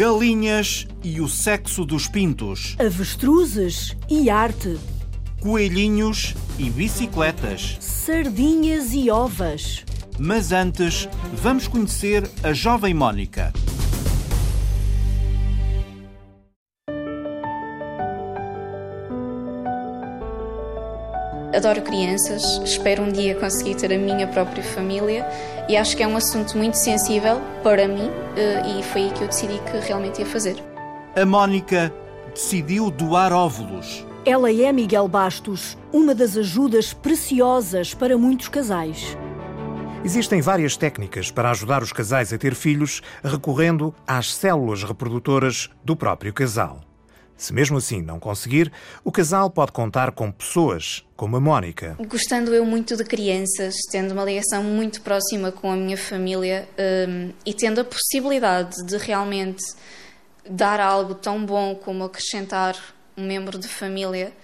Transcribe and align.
Galinhas 0.00 0.86
e 1.04 1.20
o 1.20 1.28
sexo 1.28 1.84
dos 1.84 2.08
pintos. 2.08 2.74
Avestruzes 2.78 3.94
e 4.08 4.30
arte. 4.30 4.78
Coelhinhos 5.42 6.34
e 6.58 6.70
bicicletas. 6.70 7.76
Sardinhas 7.80 8.94
e 8.94 9.10
ovas. 9.10 9.84
Mas 10.18 10.52
antes, 10.52 11.06
vamos 11.34 11.68
conhecer 11.68 12.26
a 12.42 12.54
jovem 12.54 12.94
Mónica. 12.94 13.52
Adoro 21.60 21.82
crianças, 21.82 22.58
espero 22.64 23.02
um 23.02 23.12
dia 23.12 23.34
conseguir 23.34 23.74
ter 23.74 23.92
a 23.92 23.98
minha 23.98 24.26
própria 24.26 24.64
família 24.64 25.28
e 25.68 25.76
acho 25.76 25.94
que 25.94 26.02
é 26.02 26.08
um 26.08 26.16
assunto 26.16 26.56
muito 26.56 26.72
sensível 26.72 27.38
para 27.62 27.86
mim 27.86 28.10
eh, 28.34 28.78
e 28.78 28.82
foi 28.82 29.02
aí 29.02 29.10
que 29.10 29.20
eu 29.20 29.28
decidi 29.28 29.60
que 29.70 29.76
realmente 29.86 30.20
ia 30.20 30.26
fazer. 30.26 30.56
A 31.14 31.26
Mónica 31.26 31.92
decidiu 32.32 32.90
doar 32.90 33.30
óvulos. 33.30 34.06
Ela 34.24 34.50
é 34.50 34.72
Miguel 34.72 35.06
Bastos, 35.06 35.76
uma 35.92 36.14
das 36.14 36.34
ajudas 36.34 36.94
preciosas 36.94 37.92
para 37.92 38.16
muitos 38.16 38.48
casais. 38.48 39.14
Existem 40.02 40.40
várias 40.40 40.78
técnicas 40.78 41.30
para 41.30 41.50
ajudar 41.50 41.82
os 41.82 41.92
casais 41.92 42.32
a 42.32 42.38
ter 42.38 42.54
filhos 42.54 43.02
recorrendo 43.22 43.94
às 44.06 44.32
células 44.32 44.82
reprodutoras 44.82 45.68
do 45.84 45.94
próprio 45.94 46.32
casal. 46.32 46.80
Se 47.40 47.54
mesmo 47.54 47.78
assim 47.78 48.02
não 48.02 48.20
conseguir, 48.20 48.70
o 49.02 49.10
casal 49.10 49.48
pode 49.48 49.72
contar 49.72 50.12
com 50.12 50.30
pessoas 50.30 51.02
como 51.16 51.38
a 51.38 51.40
Mónica. 51.40 51.96
Gostando 52.06 52.54
eu 52.54 52.66
muito 52.66 52.94
de 52.94 53.02
crianças, 53.02 53.74
tendo 53.90 54.12
uma 54.12 54.24
ligação 54.24 54.62
muito 54.62 55.00
próxima 55.00 55.50
com 55.50 55.72
a 55.72 55.74
minha 55.74 55.96
família 55.96 56.68
um, 57.08 57.32
e 57.46 57.54
tendo 57.54 57.80
a 57.80 57.84
possibilidade 57.84 58.84
de 58.84 58.98
realmente 58.98 59.64
dar 60.50 60.80
algo 60.80 61.14
tão 61.14 61.42
bom 61.42 61.74
como 61.74 62.04
acrescentar 62.04 62.76
um 63.16 63.26
membro 63.26 63.58
de 63.58 63.68
família, 63.68 64.34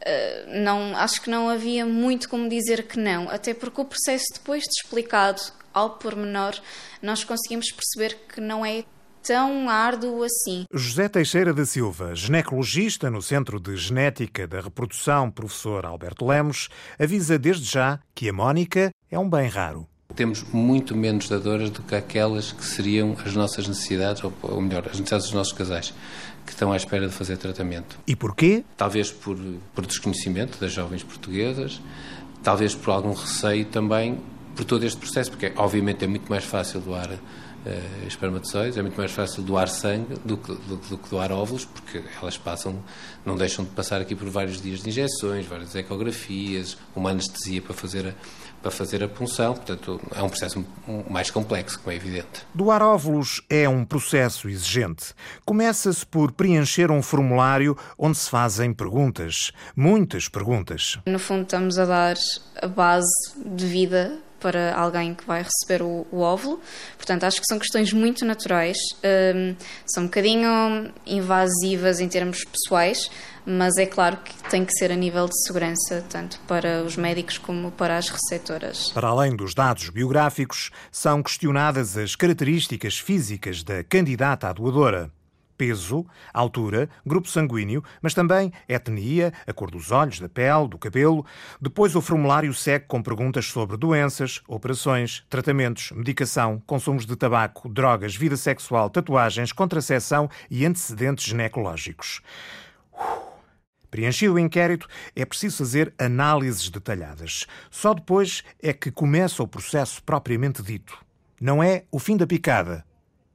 uh, 0.00 0.62
não, 0.62 0.96
acho 0.96 1.20
que 1.20 1.28
não 1.28 1.50
havia 1.50 1.84
muito 1.84 2.30
como 2.30 2.48
dizer 2.48 2.84
que 2.84 2.98
não, 2.98 3.28
até 3.28 3.52
porque 3.52 3.78
o 3.78 3.84
processo 3.84 4.24
depois 4.32 4.62
de 4.62 4.70
explicado 4.82 5.42
ao 5.74 5.98
pormenor, 5.98 6.54
nós 7.02 7.24
conseguimos 7.24 7.70
perceber 7.70 8.18
que 8.26 8.40
não 8.40 8.64
é 8.64 8.84
tão 9.22 9.68
árduo 9.68 10.22
assim. 10.22 10.64
José 10.72 11.08
Teixeira 11.08 11.52
da 11.52 11.64
Silva, 11.64 12.14
ginecologista 12.14 13.10
no 13.10 13.20
Centro 13.20 13.60
de 13.60 13.76
Genética 13.76 14.46
da 14.46 14.60
Reprodução, 14.60 15.30
professor 15.30 15.84
Alberto 15.84 16.26
Lemos, 16.26 16.68
avisa 16.98 17.38
desde 17.38 17.64
já 17.64 17.98
que 18.14 18.28
a 18.28 18.32
Mónica 18.32 18.90
é 19.10 19.18
um 19.18 19.28
bem 19.28 19.48
raro. 19.48 19.86
Temos 20.14 20.42
muito 20.52 20.96
menos 20.96 21.28
dadoras 21.28 21.70
do 21.70 21.82
que 21.82 21.94
aquelas 21.94 22.52
que 22.52 22.64
seriam 22.64 23.16
as 23.24 23.34
nossas 23.34 23.68
necessidades, 23.68 24.22
ou 24.24 24.60
melhor, 24.60 24.84
as 24.86 24.98
necessidades 24.98 25.26
dos 25.26 25.34
nossos 25.34 25.52
casais, 25.52 25.94
que 26.46 26.52
estão 26.52 26.72
à 26.72 26.76
espera 26.76 27.06
de 27.06 27.12
fazer 27.12 27.36
tratamento. 27.36 27.98
E 28.06 28.16
porquê? 28.16 28.64
Talvez 28.76 29.12
por, 29.12 29.36
por 29.74 29.86
desconhecimento 29.86 30.58
das 30.58 30.72
jovens 30.72 31.02
portuguesas, 31.02 31.80
talvez 32.42 32.74
por 32.74 32.90
algum 32.90 33.12
receio 33.12 33.66
também 33.66 34.18
por 34.56 34.64
todo 34.64 34.84
este 34.84 34.98
processo, 34.98 35.30
porque 35.30 35.52
obviamente 35.56 36.04
é 36.04 36.08
muito 36.08 36.28
mais 36.28 36.44
fácil 36.44 36.80
doar 36.80 37.10
uh, 37.68 38.06
espermatozoides, 38.06 38.78
é 38.78 38.82
muito 38.82 38.96
mais 38.96 39.12
fácil 39.12 39.42
doar 39.42 39.68
sangue 39.68 40.14
do 40.24 40.36
que, 40.36 40.52
do, 40.52 40.76
do, 40.76 40.98
que 40.98 41.10
doar 41.10 41.30
óvulos, 41.30 41.64
porque 41.64 42.02
elas 42.20 42.38
passam, 42.38 42.82
não 43.24 43.36
deixam 43.36 43.64
de 43.64 43.70
passar 43.70 44.00
aqui 44.00 44.14
por 44.14 44.28
vários 44.28 44.60
dias 44.60 44.82
de 44.82 44.88
injeções, 44.88 45.46
várias 45.46 45.74
ecografias, 45.74 46.76
uma 46.96 47.10
anestesia 47.10 47.60
para 47.60 47.74
fazer 47.74 48.08
a, 48.08 48.14
para 48.62 48.70
fazer 48.70 49.02
a 49.02 49.08
punção, 49.08 49.54
portanto 49.54 50.00
é 50.14 50.22
um 50.22 50.28
processo 50.28 50.64
mais 51.08 51.30
complexo, 51.30 51.78
como 51.78 51.92
é 51.92 51.96
evidente. 51.96 52.46
Doar 52.54 52.82
óvulos 52.82 53.40
é 53.48 53.68
um 53.68 53.84
processo 53.84 54.48
exigente. 54.48 55.14
Começa-se 55.44 56.04
por 56.04 56.32
preencher 56.32 56.90
um 56.90 57.02
formulário 57.02 57.76
onde 57.96 58.18
se 58.18 58.28
fazem 58.28 58.72
perguntas, 58.72 59.52
muitas 59.76 60.28
perguntas. 60.28 60.98
No 61.06 61.18
fundo 61.18 61.42
estamos 61.42 61.78
a 61.78 61.84
dar 61.84 62.16
a 62.60 62.66
base 62.66 63.08
de 63.44 63.66
vida 63.66 64.18
para 64.40 64.74
alguém 64.74 65.14
que 65.14 65.26
vai 65.26 65.42
receber 65.42 65.82
o, 65.82 66.06
o 66.10 66.20
óvulo. 66.20 66.60
Portanto, 66.96 67.24
acho 67.24 67.40
que 67.40 67.46
são 67.46 67.58
questões 67.58 67.92
muito 67.92 68.24
naturais, 68.24 68.76
um, 69.34 69.54
são 69.86 70.04
um 70.04 70.06
bocadinho 70.06 70.92
invasivas 71.06 72.00
em 72.00 72.08
termos 72.08 72.44
pessoais, 72.44 73.10
mas 73.44 73.76
é 73.78 73.86
claro 73.86 74.18
que 74.18 74.34
tem 74.50 74.64
que 74.64 74.72
ser 74.72 74.92
a 74.92 74.96
nível 74.96 75.26
de 75.26 75.42
segurança, 75.46 76.04
tanto 76.08 76.38
para 76.40 76.82
os 76.82 76.96
médicos 76.96 77.38
como 77.38 77.70
para 77.70 77.96
as 77.96 78.10
receptoras. 78.10 78.90
Para 78.90 79.08
além 79.08 79.34
dos 79.34 79.54
dados 79.54 79.88
biográficos, 79.88 80.70
são 80.92 81.22
questionadas 81.22 81.96
as 81.96 82.14
características 82.14 82.98
físicas 82.98 83.62
da 83.62 83.82
candidata 83.82 84.48
à 84.48 84.52
doadora 84.52 85.10
peso, 85.58 86.06
altura, 86.32 86.88
grupo 87.04 87.28
sanguíneo, 87.28 87.82
mas 88.00 88.14
também 88.14 88.52
etnia, 88.68 89.32
a 89.46 89.52
cor 89.52 89.70
dos 89.70 89.90
olhos, 89.90 90.20
da 90.20 90.28
pele, 90.28 90.68
do 90.68 90.78
cabelo. 90.78 91.26
Depois 91.60 91.96
o 91.96 92.00
formulário 92.00 92.54
segue 92.54 92.86
com 92.86 93.02
perguntas 93.02 93.46
sobre 93.46 93.76
doenças, 93.76 94.40
operações, 94.46 95.24
tratamentos, 95.28 95.90
medicação, 95.90 96.62
consumos 96.64 97.04
de 97.04 97.16
tabaco, 97.16 97.68
drogas, 97.68 98.14
vida 98.14 98.36
sexual, 98.36 98.88
tatuagens, 98.88 99.52
contracepção 99.52 100.30
e 100.48 100.64
antecedentes 100.64 101.24
ginecológicos. 101.24 102.22
Preenchido 103.90 104.34
o 104.34 104.38
inquérito, 104.38 104.86
é 105.16 105.24
preciso 105.24 105.58
fazer 105.58 105.94
análises 105.98 106.68
detalhadas. 106.68 107.46
Só 107.70 107.94
depois 107.94 108.44
é 108.62 108.72
que 108.72 108.90
começa 108.90 109.42
o 109.42 109.48
processo 109.48 110.02
propriamente 110.02 110.62
dito. 110.62 110.98
Não 111.40 111.62
é 111.62 111.84
o 111.90 111.98
fim 111.98 112.16
da 112.16 112.26
picada, 112.26 112.84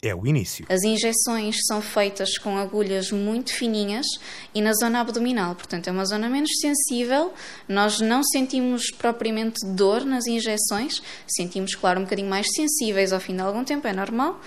é 0.03 0.13
o 0.13 0.27
início. 0.27 0.65
As 0.69 0.83
injeções 0.83 1.55
são 1.65 1.81
feitas 1.81 2.37
com 2.37 2.57
agulhas 2.57 3.11
muito 3.11 3.53
fininhas 3.53 4.05
e 4.53 4.61
na 4.61 4.73
zona 4.73 4.99
abdominal, 4.99 5.55
portanto 5.55 5.87
é 5.87 5.91
uma 5.91 6.05
zona 6.05 6.29
menos 6.29 6.51
sensível. 6.59 7.33
Nós 7.67 8.01
não 8.01 8.21
sentimos 8.23 8.91
propriamente 8.91 9.65
dor 9.65 10.05
nas 10.05 10.27
injeções, 10.27 11.01
sentimos, 11.27 11.73
claro, 11.73 12.01
um 12.01 12.03
bocadinho 12.03 12.29
mais 12.29 12.47
sensíveis 12.53 13.13
ao 13.13 13.19
fim 13.19 13.35
de 13.35 13.41
algum 13.41 13.63
tempo, 13.63 13.87
é 13.87 13.93
normal, 13.93 14.39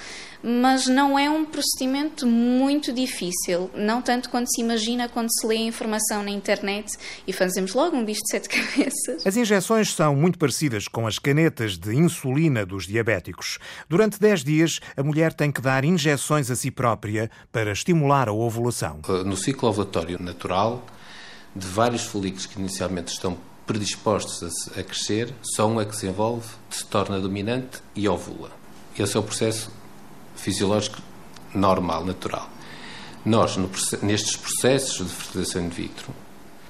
mas 0.43 0.87
não 0.87 1.19
é 1.19 1.28
um 1.28 1.44
procedimento 1.44 2.27
muito 2.27 2.93
difícil, 2.93 3.71
não 3.75 4.00
tanto 4.00 4.31
quanto 4.31 4.49
se 4.49 4.61
imagina 4.61 5.09
quando 5.09 5.28
se 5.33 5.47
lê 5.47 5.56
a 5.56 5.61
informação 5.61 6.23
na 6.23 6.31
internet 6.31 6.87
e 7.27 7.33
fazemos 7.33 7.75
logo 7.75 7.97
um 7.97 8.05
bicho 8.05 8.21
de 8.23 8.31
sete 8.31 8.49
cabeças. 8.50 9.27
As 9.27 9.37
injeções 9.37 9.93
são 9.93 10.15
muito 10.15 10.38
parecidas 10.38 10.87
com 10.87 11.06
as 11.06 11.19
canetas 11.19 11.77
de 11.77 11.94
insulina 11.97 12.65
dos 12.65 12.87
diabéticos. 12.87 13.59
Durante 13.88 14.21
10 14.21 14.44
dias, 14.44 14.81
a 14.97 15.03
mulher 15.03 15.33
tem 15.33 15.46
que 15.51 15.61
dar 15.61 15.84
injeções 15.84 16.51
a 16.51 16.57
si 16.57 16.71
própria 16.71 17.31
para 17.53 17.73
estimular 17.73 18.29
a 18.29 18.33
ovulação. 18.33 19.01
Uh, 19.09 19.25
no 19.25 19.37
ciclo 19.37 19.69
ovulatório 19.69 20.21
natural, 20.21 20.84
de 21.55 21.67
vários 21.67 22.05
folículos 22.05 22.47
que 22.47 22.59
inicialmente 22.59 23.12
estão 23.12 23.37
predispostos 23.67 24.69
a, 24.79 24.83
crescer, 24.83 25.33
só 25.43 25.67
um 25.67 25.81
é 25.81 25.85
que 25.85 25.97
se 25.97 26.06
envolve, 26.06 26.47
se 26.71 26.87
torna 26.87 27.19
dominante 27.19 27.81
e 27.95 28.09
ovula. 28.09 28.51
Esse 28.97 29.17
é 29.17 29.21
o 29.21 29.23
processo 29.23 29.71
fisiológico 30.37 31.03
normal, 31.53 32.05
natural. 32.05 32.49
Nós, 33.25 33.56
no, 33.56 33.69
nestes 34.03 34.37
processos 34.37 35.09
de 35.09 35.12
fertilização 35.12 35.65
in 35.65 35.69
vitro, 35.69 36.15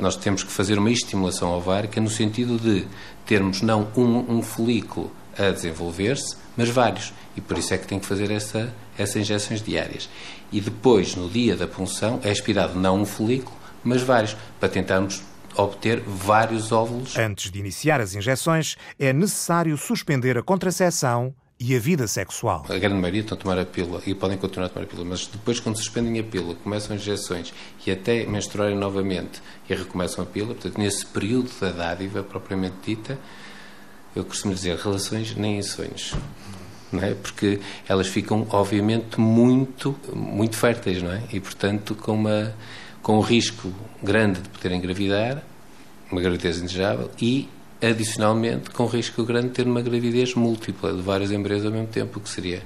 nós 0.01 0.17
temos 0.17 0.43
que 0.43 0.51
fazer 0.51 0.79
uma 0.79 0.91
estimulação 0.91 1.51
ovárica 1.51 2.01
no 2.01 2.09
sentido 2.09 2.59
de 2.59 2.87
termos 3.27 3.63
não 3.63 3.89
um, 3.97 4.39
um 4.39 4.43
folículo 4.43 5.13
a 5.39 5.51
desenvolver-se, 5.51 6.37
mas 6.57 6.69
vários. 6.71 7.13
E 7.37 7.41
por 7.41 7.59
isso 7.59 7.75
é 7.75 7.79
que 7.79 7.87
tem 7.87 7.99
que 7.99 8.07
fazer 8.07 8.31
essa, 8.31 8.73
essas 8.97 9.17
injeções 9.17 9.63
diárias. 9.63 10.09
E 10.51 10.61
depois, 10.61 11.15
no 11.15 11.29
dia 11.29 11.57
da 11.57 11.67
punção, 11.67 12.21
é 12.23 12.31
aspirado 12.31 12.79
não 12.79 13.03
um 13.03 13.05
folículo, 13.05 13.57
mas 13.85 14.03
vários, 14.03 14.37
para 14.59 14.69
tentarmos 14.69 15.23
obter 15.57 16.01
vários 16.01 16.73
óvulos. 16.73 17.17
Antes 17.17 17.51
de 17.51 17.59
iniciar 17.59 18.01
as 18.01 18.15
injeções, 18.15 18.77
é 18.99 19.13
necessário 19.13 19.77
suspender 19.77 20.37
a 20.39 20.43
contracepção 20.43 21.35
e 21.59 21.75
a 21.75 21.79
vida 21.79 22.07
sexual. 22.07 22.67
A 22.69 22.79
grande 22.79 23.01
maioria 23.01 23.23
estão 23.23 23.37
a 23.37 23.41
tomar 23.41 23.59
a 23.59 23.65
pílula 23.65 24.03
e 24.07 24.15
podem 24.15 24.37
continuar 24.37 24.67
a 24.67 24.69
tomar 24.69 24.85
a 24.85 24.87
pílula, 24.89 25.09
mas 25.09 25.27
depois, 25.27 25.59
quando 25.59 25.77
suspendem 25.77 26.19
a 26.21 26.23
pílula, 26.23 26.55
começam 26.57 26.95
as 26.95 27.03
injeções 27.03 27.53
e 27.87 27.91
até 27.91 28.27
menstruarem 28.27 28.77
novamente 28.77 29.41
e 29.69 29.75
recomeçam 29.75 30.23
a 30.23 30.27
pílula, 30.27 30.55
portanto, 30.55 30.79
nesse 30.79 31.07
período 31.07 31.51
da 31.59 31.71
dádiva 31.71 32.23
propriamente 32.23 32.77
dita, 32.85 33.19
eu 34.15 34.25
costumo 34.25 34.55
dizer 34.55 34.77
relações 34.77 35.35
nem 35.35 35.59
em 35.59 35.63
sonhos. 35.63 36.15
Não 36.93 37.03
é? 37.03 37.15
Porque 37.15 37.61
elas 37.89 38.07
ficam, 38.07 38.47
obviamente, 38.51 39.21
muito, 39.21 39.97
muito 40.15 40.57
férteis, 40.57 41.03
não 41.03 41.13
é? 41.13 41.23
E, 41.33 41.41
portanto, 41.41 41.95
com, 41.95 42.13
uma, 42.13 42.55
com 43.03 43.19
um 43.19 43.21
risco 43.21 43.73
grande 44.03 44.41
de 44.41 44.49
poderem 44.49 44.79
engravidar, 44.79 45.43
uma 46.11 46.21
gravidez 46.21 46.59
indesejável, 46.59 47.11
e 47.21 47.49
adicionalmente 47.83 48.71
com 48.71 48.87
risco 48.87 49.25
grande 49.25 49.49
de 49.49 49.55
ter 49.55 49.67
uma 49.67 49.83
gravidez 49.83 50.35
múltipla 50.35 50.93
de 50.93 51.03
vários 51.03 51.31
embriões 51.31 51.65
ao 51.65 51.73
mesmo 51.73 51.89
tempo, 51.89 52.19
o 52.19 52.23
que 52.23 52.29
seria 52.29 52.63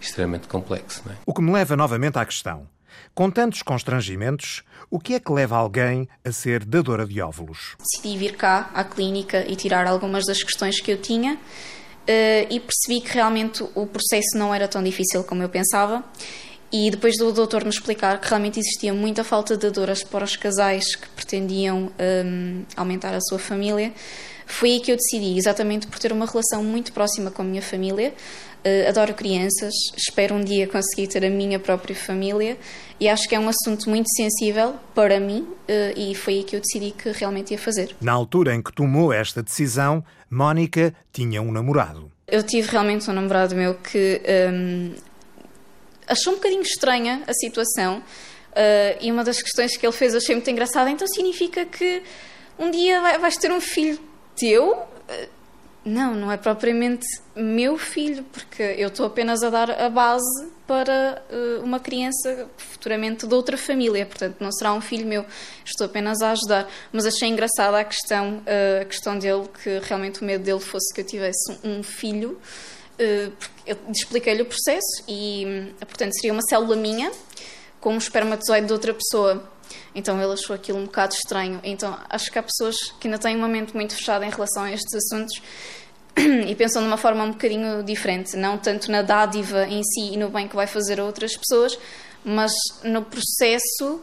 extremamente 0.00 0.46
complexo. 0.46 1.02
É? 1.08 1.14
O 1.26 1.32
que 1.32 1.42
me 1.42 1.52
leva 1.52 1.76
novamente 1.76 2.18
à 2.18 2.24
questão. 2.24 2.68
Com 3.14 3.30
tantos 3.30 3.62
constrangimentos, 3.62 4.62
o 4.90 4.98
que 4.98 5.14
é 5.14 5.20
que 5.20 5.32
leva 5.32 5.56
alguém 5.56 6.08
a 6.24 6.32
ser 6.32 6.64
dadora 6.64 7.06
de 7.06 7.20
óvulos? 7.20 7.76
Decidi 7.78 8.18
vir 8.18 8.36
cá 8.36 8.70
à 8.74 8.84
clínica 8.84 9.44
e 9.48 9.56
tirar 9.56 9.86
algumas 9.86 10.24
das 10.26 10.42
questões 10.42 10.80
que 10.80 10.90
eu 10.90 10.98
tinha 10.98 11.38
e 12.50 12.60
percebi 12.60 13.00
que 13.00 13.14
realmente 13.14 13.64
o 13.74 13.86
processo 13.86 14.36
não 14.36 14.54
era 14.54 14.68
tão 14.68 14.82
difícil 14.82 15.24
como 15.24 15.42
eu 15.42 15.48
pensava 15.48 16.04
E 16.76 16.90
depois 16.90 17.16
do 17.16 17.30
doutor 17.30 17.64
nos 17.64 17.76
explicar 17.76 18.20
que 18.20 18.28
realmente 18.28 18.58
existia 18.58 18.92
muita 18.92 19.22
falta 19.22 19.56
de 19.56 19.64
adoras 19.68 20.02
para 20.02 20.24
os 20.24 20.34
casais 20.34 20.96
que 20.96 21.08
pretendiam 21.10 21.88
um, 22.26 22.64
aumentar 22.76 23.14
a 23.14 23.20
sua 23.20 23.38
família, 23.38 23.92
foi 24.44 24.72
aí 24.72 24.80
que 24.80 24.90
eu 24.90 24.96
decidi, 24.96 25.38
exatamente 25.38 25.86
por 25.86 26.00
ter 26.00 26.10
uma 26.10 26.26
relação 26.26 26.64
muito 26.64 26.92
próxima 26.92 27.30
com 27.30 27.42
a 27.42 27.44
minha 27.44 27.62
família. 27.62 28.12
Uh, 28.64 28.88
adoro 28.88 29.12
crianças, 29.12 29.74
espero 29.94 30.34
um 30.34 30.42
dia 30.42 30.66
conseguir 30.66 31.06
ter 31.08 31.22
a 31.22 31.28
minha 31.28 31.58
própria 31.58 31.94
família 31.94 32.56
e 32.98 33.06
acho 33.06 33.28
que 33.28 33.34
é 33.34 33.38
um 33.38 33.46
assunto 33.46 33.90
muito 33.90 34.08
sensível 34.16 34.74
para 34.94 35.20
mim 35.20 35.40
uh, 35.40 35.98
e 35.98 36.14
foi 36.14 36.36
aí 36.36 36.44
que 36.44 36.56
eu 36.56 36.60
decidi 36.60 36.90
que 36.90 37.10
realmente 37.10 37.50
ia 37.50 37.58
fazer. 37.58 37.94
Na 38.00 38.12
altura 38.12 38.54
em 38.54 38.62
que 38.62 38.72
tomou 38.72 39.12
esta 39.12 39.42
decisão, 39.42 40.02
Mónica 40.30 40.94
tinha 41.12 41.42
um 41.42 41.52
namorado. 41.52 42.10
Eu 42.26 42.42
tive 42.42 42.70
realmente 42.70 43.08
um 43.10 43.12
namorado 43.12 43.54
meu 43.54 43.74
que 43.74 44.22
um, 44.50 44.94
achou 46.08 46.32
um 46.32 46.36
bocadinho 46.36 46.62
estranha 46.62 47.22
a 47.26 47.34
situação 47.34 47.98
uh, 47.98 48.98
e 48.98 49.12
uma 49.12 49.24
das 49.24 49.42
questões 49.42 49.76
que 49.76 49.84
ele 49.84 49.92
fez 49.92 50.14
achei 50.14 50.34
muito 50.34 50.50
engraçada. 50.50 50.88
Então 50.88 51.06
significa 51.06 51.66
que 51.66 52.02
um 52.58 52.70
dia 52.70 53.18
vais 53.18 53.36
ter 53.36 53.52
um 53.52 53.60
filho 53.60 53.98
teu? 54.34 54.74
Não, 55.84 56.14
não 56.14 56.32
é 56.32 56.36
propriamente 56.36 57.06
meu 57.36 57.76
filho, 57.76 58.24
porque 58.32 58.62
eu 58.62 58.88
estou 58.88 59.04
apenas 59.04 59.42
a 59.42 59.50
dar 59.50 59.70
a 59.70 59.90
base 59.90 60.48
para 60.66 61.22
uh, 61.30 61.62
uma 61.62 61.78
criança 61.78 62.48
futuramente 62.56 63.26
de 63.26 63.34
outra 63.34 63.58
família, 63.58 64.06
portanto 64.06 64.36
não 64.40 64.50
será 64.50 64.72
um 64.72 64.80
filho 64.80 65.06
meu, 65.06 65.26
estou 65.62 65.84
apenas 65.84 66.22
a 66.22 66.30
ajudar. 66.30 66.68
Mas 66.90 67.04
achei 67.04 67.28
engraçada 67.28 67.78
a 67.78 67.84
questão, 67.84 68.38
uh, 68.38 68.82
a 68.82 68.84
questão 68.86 69.18
dele, 69.18 69.46
que 69.62 69.78
realmente 69.80 70.22
o 70.22 70.24
medo 70.24 70.42
dele 70.42 70.60
fosse 70.60 70.94
que 70.94 71.02
eu 71.02 71.06
tivesse 71.06 71.58
um 71.62 71.82
filho 71.82 72.40
eh, 72.98 73.30
eu 73.66 73.76
expliquei-lhe 73.90 74.42
o 74.42 74.46
processo 74.46 75.02
e, 75.08 75.72
portanto, 75.80 76.12
seria 76.14 76.32
uma 76.32 76.42
célula 76.42 76.76
minha 76.76 77.10
com 77.80 77.94
um 77.94 77.98
espermatozoide 77.98 78.66
de 78.66 78.72
outra 78.72 78.94
pessoa. 78.94 79.42
Então 79.94 80.20
ele 80.20 80.32
achou 80.32 80.54
aquilo 80.54 80.78
um 80.78 80.84
bocado 80.84 81.14
estranho. 81.14 81.60
Então 81.62 81.96
acho 82.08 82.30
que 82.30 82.38
há 82.38 82.42
pessoas 82.42 82.76
que 83.00 83.06
ainda 83.06 83.18
têm 83.18 83.36
uma 83.36 83.48
mente 83.48 83.74
muito 83.74 83.94
fechada 83.94 84.24
em 84.24 84.30
relação 84.30 84.64
a 84.64 84.72
estes 84.72 84.94
assuntos 84.94 85.40
e 86.48 86.54
pensam 86.54 86.82
de 86.82 86.88
uma 86.88 86.96
forma 86.96 87.24
um 87.24 87.32
bocadinho 87.32 87.82
diferente, 87.82 88.36
não 88.36 88.56
tanto 88.58 88.90
na 88.90 89.02
dádiva 89.02 89.66
em 89.66 89.82
si 89.82 90.12
e 90.12 90.16
no 90.16 90.28
bem 90.28 90.46
que 90.46 90.56
vai 90.56 90.66
fazer 90.66 91.00
a 91.00 91.04
outras 91.04 91.36
pessoas, 91.36 91.78
mas 92.24 92.52
no 92.82 93.02
processo 93.02 94.00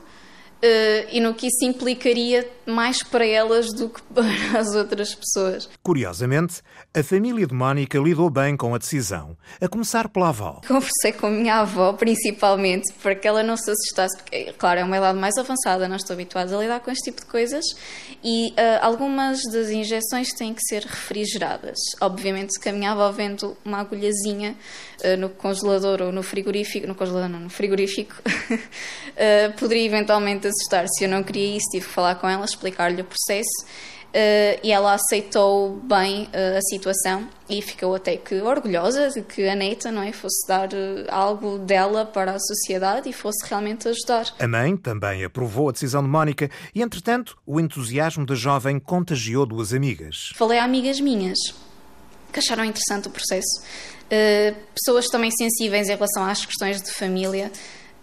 Uh, 0.63 1.09
e 1.11 1.19
no 1.19 1.33
que 1.33 1.47
isso 1.47 1.65
implicaria 1.65 2.47
mais 2.67 3.01
para 3.01 3.25
elas 3.25 3.73
do 3.73 3.89
que 3.89 3.99
para 4.13 4.59
as 4.59 4.75
outras 4.75 5.15
pessoas. 5.15 5.67
Curiosamente, 5.81 6.61
a 6.93 7.01
família 7.01 7.47
de 7.47 7.53
Mónica 7.53 7.97
lidou 7.97 8.29
bem 8.29 8.55
com 8.55 8.75
a 8.75 8.77
decisão, 8.77 9.35
a 9.59 9.67
começar 9.67 10.07
pela 10.09 10.29
avó. 10.29 10.61
Conversei 10.67 11.13
com 11.13 11.27
a 11.27 11.31
minha 11.31 11.55
avó, 11.61 11.93
principalmente, 11.93 12.93
para 13.01 13.15
que 13.15 13.27
ela 13.27 13.41
não 13.41 13.57
se 13.57 13.71
assustasse, 13.71 14.15
porque, 14.17 14.53
claro, 14.53 14.81
é 14.81 14.83
uma 14.83 14.97
idade 14.97 15.17
mais 15.17 15.35
avançada, 15.35 15.87
não 15.87 15.95
estou 15.95 16.13
habituada 16.13 16.55
a 16.55 16.61
lidar 16.61 16.79
com 16.79 16.91
este 16.91 17.05
tipo 17.05 17.21
de 17.21 17.27
coisas, 17.27 17.65
e 18.23 18.49
uh, 18.51 18.85
algumas 18.85 19.41
das 19.51 19.71
injeções 19.71 20.31
têm 20.33 20.53
que 20.53 20.61
ser 20.61 20.83
refrigeradas. 20.83 21.77
Obviamente 21.99 22.59
que 22.59 22.69
a 22.69 22.73
minha 22.73 22.91
avó 22.91 23.11
vendo 23.11 23.57
uma 23.65 23.79
agulhazinha 23.79 24.55
uh, 25.03 25.17
no 25.17 25.29
congelador 25.29 26.03
ou 26.03 26.11
no 26.11 26.21
frigorífico, 26.21 26.85
no 26.85 26.93
congelador 26.93 27.29
não, 27.29 27.39
no 27.39 27.49
frigorífico, 27.49 28.13
poderia 29.57 29.85
eventualmente 29.85 30.50
assustar. 30.51 30.85
Se 30.87 31.03
eu 31.03 31.09
não 31.09 31.23
queria 31.23 31.57
isso, 31.57 31.67
tive 31.71 31.85
que 31.85 31.91
falar 31.91 32.15
com 32.15 32.29
ela, 32.29 32.45
explicar-lhe 32.45 33.01
o 33.01 33.05
processo. 33.05 33.65
Uh, 34.11 34.59
e 34.61 34.73
ela 34.73 34.93
aceitou 34.93 35.77
bem 35.85 36.23
uh, 36.23 36.57
a 36.57 36.61
situação 36.63 37.29
e 37.49 37.61
ficou 37.61 37.95
até 37.95 38.17
que 38.17 38.41
orgulhosa 38.41 39.09
de 39.09 39.21
que 39.21 39.47
a 39.47 39.55
neta 39.55 39.89
não 39.89 40.03
é, 40.03 40.11
fosse 40.11 40.45
dar 40.45 40.67
uh, 40.67 41.05
algo 41.09 41.57
dela 41.59 42.05
para 42.05 42.33
a 42.33 42.39
sociedade 42.39 43.07
e 43.07 43.13
fosse 43.13 43.47
realmente 43.47 43.87
ajudar. 43.87 44.25
A 44.37 44.47
mãe 44.49 44.75
também 44.75 45.23
aprovou 45.23 45.69
a 45.69 45.71
decisão 45.71 46.03
de 46.03 46.09
Mónica 46.09 46.51
e, 46.75 46.81
entretanto, 46.81 47.37
o 47.45 47.57
entusiasmo 47.57 48.25
da 48.25 48.35
jovem 48.35 48.81
contagiou 48.81 49.45
duas 49.45 49.73
amigas. 49.73 50.31
Falei 50.35 50.59
a 50.59 50.65
amigas 50.65 50.99
minhas 50.99 51.37
que 52.33 52.39
acharam 52.39 52.65
interessante 52.65 53.07
o 53.07 53.11
processo, 53.11 53.61
pessoas 54.73 55.05
também 55.07 55.31
sensíveis 55.31 55.89
em 55.89 55.91
relação 55.91 56.23
às 56.25 56.45
questões 56.45 56.81
de 56.81 56.89
família. 56.91 57.51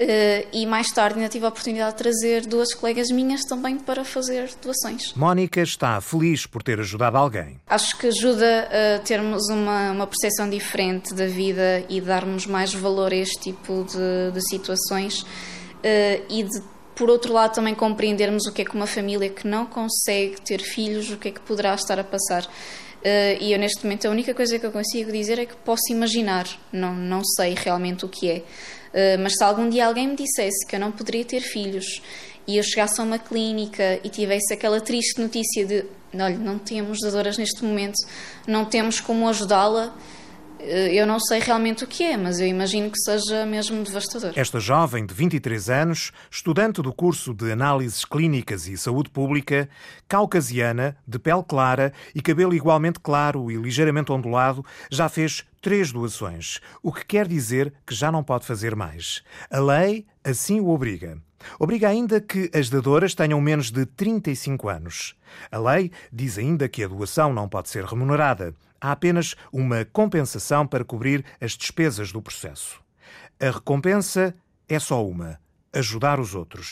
Uh, 0.01 0.47
e 0.53 0.65
mais 0.65 0.87
tarde 0.93 1.19
ainda 1.19 1.29
tive 1.29 1.45
a 1.45 1.49
oportunidade 1.49 1.91
de 1.91 1.99
trazer 1.99 2.47
duas 2.47 2.73
colegas 2.73 3.11
minhas 3.11 3.43
também 3.43 3.77
para 3.77 4.05
fazer 4.05 4.49
doações. 4.63 5.13
Mónica 5.15 5.61
está 5.61 6.01
feliz 6.01 6.47
por 6.47 6.63
ter 6.63 6.79
ajudado 6.79 7.17
alguém. 7.17 7.61
Acho 7.67 7.99
que 7.99 8.07
ajuda 8.07 8.69
a 8.97 9.01
termos 9.01 9.49
uma, 9.49 9.91
uma 9.91 10.07
percepção 10.07 10.49
diferente 10.49 11.13
da 11.13 11.27
vida 11.27 11.85
e 11.89 12.01
darmos 12.01 12.47
mais 12.47 12.73
valor 12.73 13.13
a 13.13 13.17
este 13.17 13.41
tipo 13.41 13.85
de, 13.85 14.31
de 14.33 14.49
situações 14.49 15.23
uh, 15.23 16.25
e 16.29 16.45
de 16.45 16.63
por 16.95 17.09
outro 17.09 17.33
lado, 17.33 17.55
também 17.55 17.77
compreendermos 17.77 18.47
o 18.47 18.53
que 18.53 18.63
é 18.63 18.65
que 18.65 18.75
uma 18.75 18.87
família 18.87 19.31
que 19.31 19.47
não 19.47 19.65
consegue 19.65 20.41
ter 20.41 20.61
filhos, 20.61 21.13
o 21.13 21.17
que 21.17 21.29
é 21.29 21.31
que 21.31 21.39
poderá 21.39 21.73
estar 21.73 21.97
a 21.97 22.03
passar. 22.03 22.45
Uh, 22.45 23.39
e 23.41 23.53
eu, 23.53 23.59
neste 23.59 23.85
momento, 23.85 24.09
a 24.09 24.11
única 24.11 24.35
coisa 24.35 24.59
que 24.59 24.67
eu 24.67 24.73
consigo 24.73 25.13
dizer 25.13 25.39
é 25.39 25.47
que 25.47 25.55
posso 25.59 25.93
imaginar, 25.93 26.47
não, 26.73 26.93
não 26.93 27.23
sei 27.25 27.55
realmente 27.55 28.05
o 28.05 28.09
que 28.09 28.29
é. 28.29 28.43
Uh, 28.89 29.21
mas 29.23 29.35
se 29.35 29.45
algum 29.45 29.69
dia 29.69 29.87
alguém 29.87 30.09
me 30.09 30.17
dissesse 30.17 30.67
que 30.67 30.77
eu 30.77 30.81
não 30.81 30.91
poderia 30.91 31.25
ter 31.25 31.41
filhos 31.41 32.01
e 32.47 32.57
eu 32.57 32.63
chegasse 32.63 33.01
a 33.01 33.05
uma 33.05 33.19
clínica 33.19 34.01
e 34.03 34.09
tivesse 34.09 34.55
aquela 34.55 34.81
triste 34.81 35.21
notícia 35.21 35.67
de 35.67 35.85
olha, 36.15 36.39
não 36.39 36.59
temos 36.59 36.99
dadoras 37.01 37.37
neste 37.37 37.63
momento, 37.63 37.97
não 38.47 38.65
temos 38.65 39.01
como 39.01 39.29
ajudá-la, 39.29 39.87
eh, 39.87 40.18
eu 40.61 41.07
não 41.07 41.21
sei 41.21 41.41
realmente 41.41 41.85
o 41.85 41.87
que 41.87 42.05
é, 42.05 42.17
mas 42.17 42.41
eu 42.41 42.47
imagino 42.47 42.91
que 42.91 42.99
seja 42.99 43.47
mesmo 43.47 43.83
devastador. 43.83 44.33
Esta 44.35 44.59
jovem 44.61 45.07
de 45.07 45.15
23 45.15 45.71
anos, 45.71 46.13
estudante 46.31 46.83
do 46.83 46.93
curso 46.93 47.33
de 47.33 47.53
Análises 47.53 48.05
Clínicas 48.05 48.67
e 48.67 48.77
Saúde 48.77 49.11
Pública, 49.11 49.69
caucasiana, 50.07 50.97
de 51.07 51.19
pele 51.19 51.43
clara 51.47 51.93
e 52.15 52.21
cabelo 52.21 52.55
igualmente 52.55 53.01
claro 53.01 53.51
e 53.51 53.57
ligeiramente 53.57 54.13
ondulado, 54.13 54.65
já 54.91 55.09
fez 55.09 55.45
três 55.61 55.93
doações, 55.93 56.61
o 56.83 56.93
que 56.93 57.05
quer 57.05 57.27
dizer 57.27 57.73
que 57.87 57.95
já 57.95 58.11
não 58.11 58.23
pode 58.23 58.47
fazer 58.47 58.75
mais. 58.75 59.23
A 59.51 59.61
lei 59.61 60.07
assim 60.25 60.61
o 60.61 60.69
obriga. 60.69 61.19
Obriga 61.59 61.89
ainda 61.89 62.21
que 62.21 62.51
as 62.53 62.69
dadoras 62.69 63.15
tenham 63.15 63.41
menos 63.41 63.71
de 63.71 63.87
35 63.87 64.69
anos. 64.69 65.15
A 65.51 65.59
lei 65.59 65.93
diz 66.13 66.37
ainda 66.39 66.69
que 66.69 66.83
a 66.83 66.89
doação 66.89 67.33
não 67.33 67.49
pode 67.49 67.69
ser 67.69 67.85
remunerada. 67.85 68.55
Há 68.81 68.93
apenas 68.93 69.35
uma 69.53 69.85
compensação 69.85 70.67
para 70.67 70.85
cobrir 70.85 71.25
as 71.41 71.53
despesas 71.53 72.13
do 72.13 72.23
processo. 72.23 72.81
A 73.41 73.51
recompensa 73.51 74.35
é 74.69 74.79
só 74.79 75.05
uma: 75.05 75.41
ajudar 75.73 76.21
os 76.21 76.35
outros. 76.35 76.71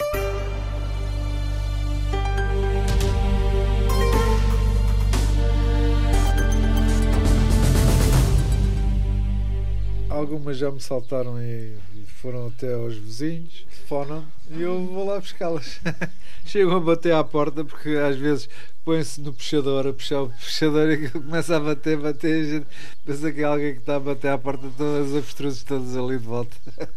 Algumas 10.09 10.57
já 10.57 10.71
me 10.71 10.81
saltaram 10.81 11.41
e 11.43 11.77
foram 12.21 12.49
até 12.49 12.73
aos 12.75 12.97
vizinhos, 12.97 13.67
telefonam 13.71 14.27
e 14.51 14.63
eu 14.63 14.87
vou 14.87 15.07
lá 15.07 15.21
buscá-las. 15.21 15.81
Chegam 16.47 16.77
a 16.77 16.81
bater 16.81 17.13
à 17.13 17.23
porta 17.23 17.65
porque 17.65 17.91
às 17.91 18.17
vezes 18.17 18.49
põe-se 18.85 19.21
no 19.21 19.33
puxador, 19.33 19.87
a 19.87 19.93
puxar 19.93 20.23
o 20.23 20.31
puxador 20.31 20.91
e 20.91 21.11
começa 21.11 21.57
a 21.57 21.61
bater, 21.61 21.99
bater, 21.99 22.41
a 22.41 22.45
gente 22.45 22.67
pensa 23.05 23.31
que 23.33 23.41
é 23.41 23.45
alguém 23.45 23.75
que 23.75 23.81
está 23.81 23.97
a 23.97 24.01
bater 24.01 24.29
à 24.29 24.39
porta, 24.39 24.71
todas 24.77 25.07
as 25.09 25.13
avestruzes 25.13 25.63
todas 25.63 25.97
ali 25.97 26.19
de 26.19 26.25
volta. 26.25 26.57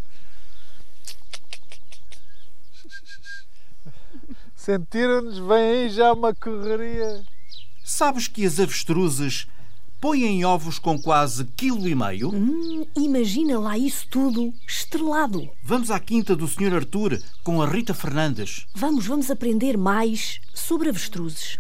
Sentiram-nos, 4.55 5.37
vem 5.39 5.71
aí 5.71 5.89
já 5.89 6.13
uma 6.13 6.33
correria. 6.33 7.23
Sabes 7.83 8.27
que 8.27 8.45
as 8.45 8.59
avestruzes 8.59 9.47
põem 9.99 10.43
ovos 10.45 10.79
com 10.79 10.99
quase 10.99 11.45
quilo 11.55 11.87
e 11.87 11.95
meio? 11.95 12.29
Hum, 12.29 12.85
imagina 12.95 13.59
lá 13.59 13.77
isso 13.77 14.07
tudo 14.09 14.53
estrelado. 14.67 15.49
Vamos 15.63 15.91
à 15.91 15.99
quinta 15.99 16.35
do 16.35 16.47
Sr. 16.47 16.75
Arthur 16.75 17.21
com 17.43 17.61
a 17.61 17.67
Rita 17.67 17.93
Fernandes. 17.93 18.65
Vamos, 18.75 19.05
vamos 19.05 19.29
aprender 19.29 19.77
mais 19.77 20.39
sobre 20.53 20.89
avestruzes 20.89 21.59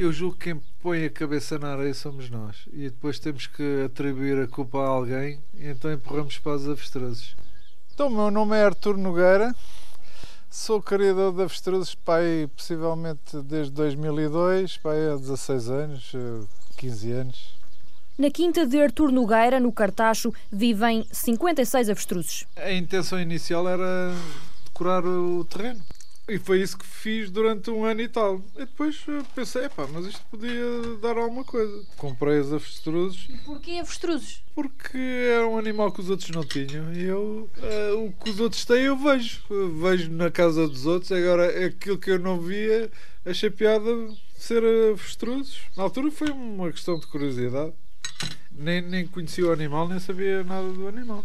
eu 0.00 0.10
julgo 0.10 0.36
que 0.36 0.54
quem 0.54 0.62
põe 0.82 1.04
a 1.04 1.10
cabeça 1.10 1.58
na 1.58 1.74
areia 1.74 1.92
somos 1.92 2.30
nós. 2.30 2.56
E 2.72 2.88
depois 2.88 3.18
temos 3.18 3.46
que 3.46 3.82
atribuir 3.84 4.42
a 4.42 4.48
culpa 4.48 4.78
a 4.78 4.88
alguém, 4.88 5.38
e 5.54 5.68
então 5.68 5.92
empurramos 5.92 6.38
para 6.38 6.56
os 6.56 6.66
avestruzes. 6.66 7.36
Então, 7.92 8.06
o 8.06 8.10
meu 8.10 8.30
nome 8.30 8.56
é 8.56 8.64
Artur 8.64 8.96
Nogueira, 8.96 9.54
sou 10.48 10.80
criador 10.80 11.34
de 11.34 11.42
avestruzes, 11.42 11.94
pai, 11.94 12.48
possivelmente 12.56 13.42
desde 13.44 13.72
2002, 13.72 14.78
pai 14.78 15.10
há 15.10 15.16
16 15.16 15.68
anos, 15.68 16.12
15 16.80 17.12
anos. 17.12 17.54
Na 18.18 18.30
quinta 18.30 18.66
de 18.66 18.80
Artur 18.80 19.10
Nogueira, 19.12 19.60
no 19.60 19.72
Cartacho, 19.72 20.32
vivem 20.50 21.06
56 21.12 21.88
avestruzes. 21.90 22.46
A 22.56 22.72
intenção 22.72 23.20
inicial 23.20 23.68
era 23.68 24.14
decorar 24.66 25.04
o 25.06 25.44
terreno 25.44 25.80
E 26.28 26.38
foi 26.38 26.60
isso 26.62 26.76
que 26.78 26.86
fiz 26.86 27.30
durante 27.30 27.70
um 27.70 27.84
ano 27.84 28.00
e 28.02 28.08
tal. 28.08 28.36
E 28.56 28.60
depois 28.60 28.96
pensei, 29.34 29.64
epá, 29.64 29.86
mas 29.92 30.06
isto 30.06 30.20
podia 30.30 30.96
dar 31.02 31.16
alguma 31.16 31.44
coisa. 31.44 31.82
Comprei 31.96 32.38
os 32.40 32.52
avestruzes 32.52 33.26
E 33.30 33.36
porquê 33.38 33.78
avestruzes? 33.78 34.42
porque 34.54 34.98
era 34.98 35.48
um 35.48 35.56
animal 35.56 35.90
que 35.90 36.00
os 36.00 36.10
outros 36.10 36.28
não 36.30 36.44
tinham. 36.44 36.92
E 36.92 37.02
eu, 37.04 37.48
eh, 37.62 37.92
o 37.92 38.12
que 38.22 38.30
os 38.30 38.38
outros 38.40 38.64
têm, 38.66 38.82
eu 38.84 38.96
vejo. 38.98 39.40
Eu 39.48 39.74
vejo 39.78 40.10
na 40.10 40.30
casa 40.30 40.68
dos 40.68 40.84
outros. 40.84 41.10
Agora, 41.12 41.66
aquilo 41.66 41.96
que 41.98 42.10
eu 42.10 42.18
não 42.18 42.38
via, 42.38 42.90
achei 43.24 43.48
piada 43.48 43.90
ser 44.42 44.62
avestruzes. 44.64 45.60
Na 45.76 45.82
altura 45.82 46.10
foi 46.10 46.30
uma 46.30 46.70
questão 46.70 46.98
de 46.98 47.06
curiosidade. 47.06 47.72
Nem, 48.50 48.80
nem 48.80 49.06
conhecia 49.06 49.46
o 49.46 49.52
animal, 49.52 49.88
nem 49.88 49.98
sabia 49.98 50.42
nada 50.42 50.72
do 50.72 50.88
animal. 50.88 51.24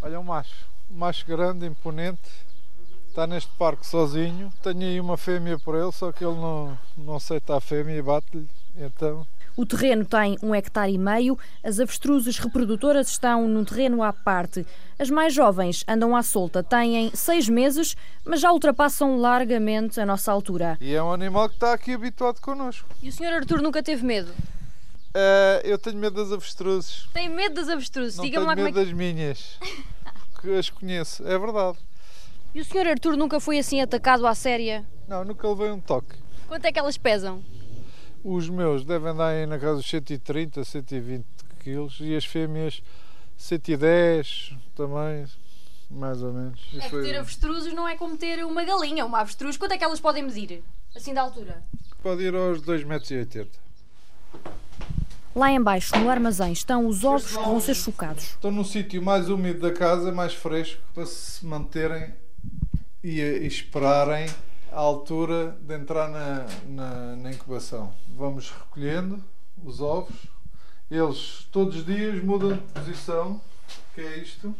Olha, 0.00 0.18
um 0.20 0.24
macho. 0.24 0.66
Um 0.90 0.96
macho 0.96 1.26
grande, 1.26 1.66
imponente. 1.66 2.30
Está 3.08 3.26
neste 3.26 3.50
parque 3.56 3.86
sozinho. 3.86 4.52
Tenho 4.62 4.82
aí 4.82 5.00
uma 5.00 5.16
fêmea 5.16 5.58
por 5.58 5.74
ele, 5.74 5.92
só 5.92 6.10
que 6.10 6.24
ele 6.24 6.34
não, 6.34 6.78
não 6.96 7.16
aceita 7.16 7.56
a 7.56 7.60
fêmea 7.60 7.96
e 7.96 8.02
bate-lhe. 8.02 8.48
Então, 8.76 9.26
O 9.56 9.64
terreno 9.64 10.04
tem 10.04 10.36
um 10.42 10.52
hectare 10.54 10.92
e 10.92 10.98
meio, 10.98 11.38
as 11.62 11.78
avestruzes 11.78 12.38
reprodutoras 12.38 13.08
estão 13.08 13.46
num 13.46 13.64
terreno 13.64 14.02
à 14.02 14.12
parte. 14.12 14.66
As 14.98 15.08
mais 15.10 15.32
jovens 15.32 15.84
andam 15.86 16.16
à 16.16 16.22
solta, 16.24 16.62
têm 16.62 17.10
seis 17.14 17.48
meses, 17.48 17.96
mas 18.24 18.40
já 18.40 18.50
ultrapassam 18.50 19.16
largamente 19.16 20.00
a 20.00 20.06
nossa 20.06 20.32
altura. 20.32 20.76
e 20.80 20.92
é 20.94 21.02
um 21.02 21.12
animal 21.12 21.48
que 21.48 21.54
está 21.54 21.72
aqui 21.72 21.92
habituado 21.92 22.40
connosco. 22.40 22.88
E 23.00 23.08
o 23.08 23.12
Sr. 23.12 23.32
Arthur 23.32 23.62
nunca 23.62 23.80
teve 23.82 24.04
medo? 24.04 24.32
Eh, 25.14 25.62
eu 25.64 25.78
tenho 25.78 25.98
medo 25.98 26.16
das 26.20 26.32
avestruzes. 26.32 27.08
Tem 27.12 27.28
medo 27.28 27.54
das 27.54 27.68
avestruzes? 27.68 28.16
Não 28.16 28.24
Diga-me 28.24 28.46
tenho 28.46 28.48
lá 28.48 28.56
como 28.56 28.66
é 28.68 28.72
medo 28.72 28.80
que... 28.80 28.84
das 28.84 28.92
minhas. 28.92 29.58
Que 30.40 30.58
as 30.58 30.68
conheço. 30.68 31.24
É 31.26 31.38
verdade. 31.38 31.78
E 32.52 32.60
o 32.60 32.64
Sr. 32.64 32.88
Arthur 32.88 33.16
nunca 33.16 33.38
foi 33.38 33.58
assim 33.58 33.80
atacado 33.80 34.26
à 34.26 34.34
séria? 34.34 34.84
Não, 35.06 35.24
nunca 35.24 35.48
levei 35.48 35.70
um 35.70 35.80
toque. 35.80 36.16
Quanto 36.48 36.64
é 36.64 36.72
que 36.72 36.78
elas 36.78 36.96
pesam? 36.98 37.42
Os 38.24 38.48
meus 38.48 38.86
devem 38.86 39.14
dar 39.14 39.28
aí 39.28 39.44
na 39.44 39.58
casa 39.58 39.76
dos 39.76 39.86
130, 39.86 40.64
120 40.64 41.26
quilos 41.60 41.98
e 42.00 42.16
as 42.16 42.24
fêmeas 42.24 42.82
110 43.36 44.54
também, 44.74 45.26
mais 45.90 46.22
ou 46.22 46.32
menos. 46.32 46.58
E 46.72 46.78
É 46.78 46.88
que 46.88 47.02
ter 47.02 47.18
avestruzes 47.18 47.74
não 47.74 47.86
é 47.86 47.96
como 47.96 48.16
ter 48.16 48.42
uma 48.42 48.64
galinha, 48.64 49.04
uma 49.04 49.20
avestruz. 49.20 49.58
Quanto 49.58 49.72
é 49.72 49.78
que 49.78 49.84
elas 49.84 50.00
podem 50.00 50.22
medir? 50.22 50.62
Assim 50.96 51.12
da 51.12 51.20
altura? 51.20 51.62
Pode 52.02 52.22
ir 52.22 52.34
aos 52.34 52.62
2,80 52.62 53.36
m. 53.36 53.50
Lá 55.34 55.50
embaixo, 55.50 55.94
no 55.98 56.08
armazém, 56.08 56.52
estão 56.52 56.86
os 56.86 57.04
ovos 57.04 57.26
que 57.26 57.42
vão 57.42 57.60
ser 57.60 57.74
chocados. 57.74 58.24
Estão 58.24 58.50
num 58.50 58.64
sítio 58.64 59.02
mais 59.02 59.28
úmido 59.28 59.60
da 59.60 59.72
casa, 59.72 60.10
mais 60.12 60.32
fresco, 60.32 60.80
para 60.94 61.04
se 61.04 61.44
manterem 61.44 62.14
e, 63.02 63.20
e 63.20 63.46
esperarem 63.46 64.28
a 64.74 64.80
altura 64.80 65.56
de 65.60 65.74
entrar 65.74 66.08
na, 66.08 66.46
na, 66.66 67.16
na 67.16 67.30
incubação. 67.30 67.92
Vamos 68.08 68.50
recolhendo 68.50 69.22
os 69.64 69.80
ovos. 69.80 70.26
Eles 70.90 71.48
todos 71.52 71.76
os 71.76 71.86
dias 71.86 72.22
mudam 72.22 72.52
de 72.52 72.58
posição, 72.58 73.40
que 73.94 74.00
é 74.00 74.18
isto. 74.18 74.54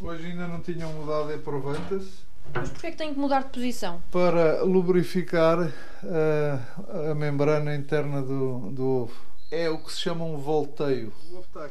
Hoje 0.00 0.26
ainda 0.26 0.48
não 0.48 0.60
tinham 0.60 0.92
mudado 0.92 1.30
e 1.30 1.34
aproveita-se. 1.34 2.24
Mas 2.52 2.70
porquê 2.70 2.88
é 2.88 2.90
que 2.90 2.96
têm 2.96 3.14
que 3.14 3.20
mudar 3.20 3.44
de 3.44 3.50
posição? 3.50 4.02
Para 4.10 4.64
lubrificar 4.64 5.58
a, 5.60 7.10
a 7.10 7.14
membrana 7.14 7.74
interna 7.74 8.20
do, 8.20 8.70
do 8.72 8.84
ovo. 8.84 9.14
É 9.50 9.70
o 9.70 9.78
que 9.78 9.92
se 9.92 10.00
chama 10.00 10.24
um 10.24 10.38
volteio. 10.38 11.12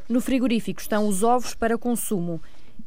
No 0.08 0.22
frigorífico 0.22 0.80
estão 0.80 1.08
os 1.08 1.24
ovos 1.24 1.54
para 1.54 1.78
consumo. 1.78 2.42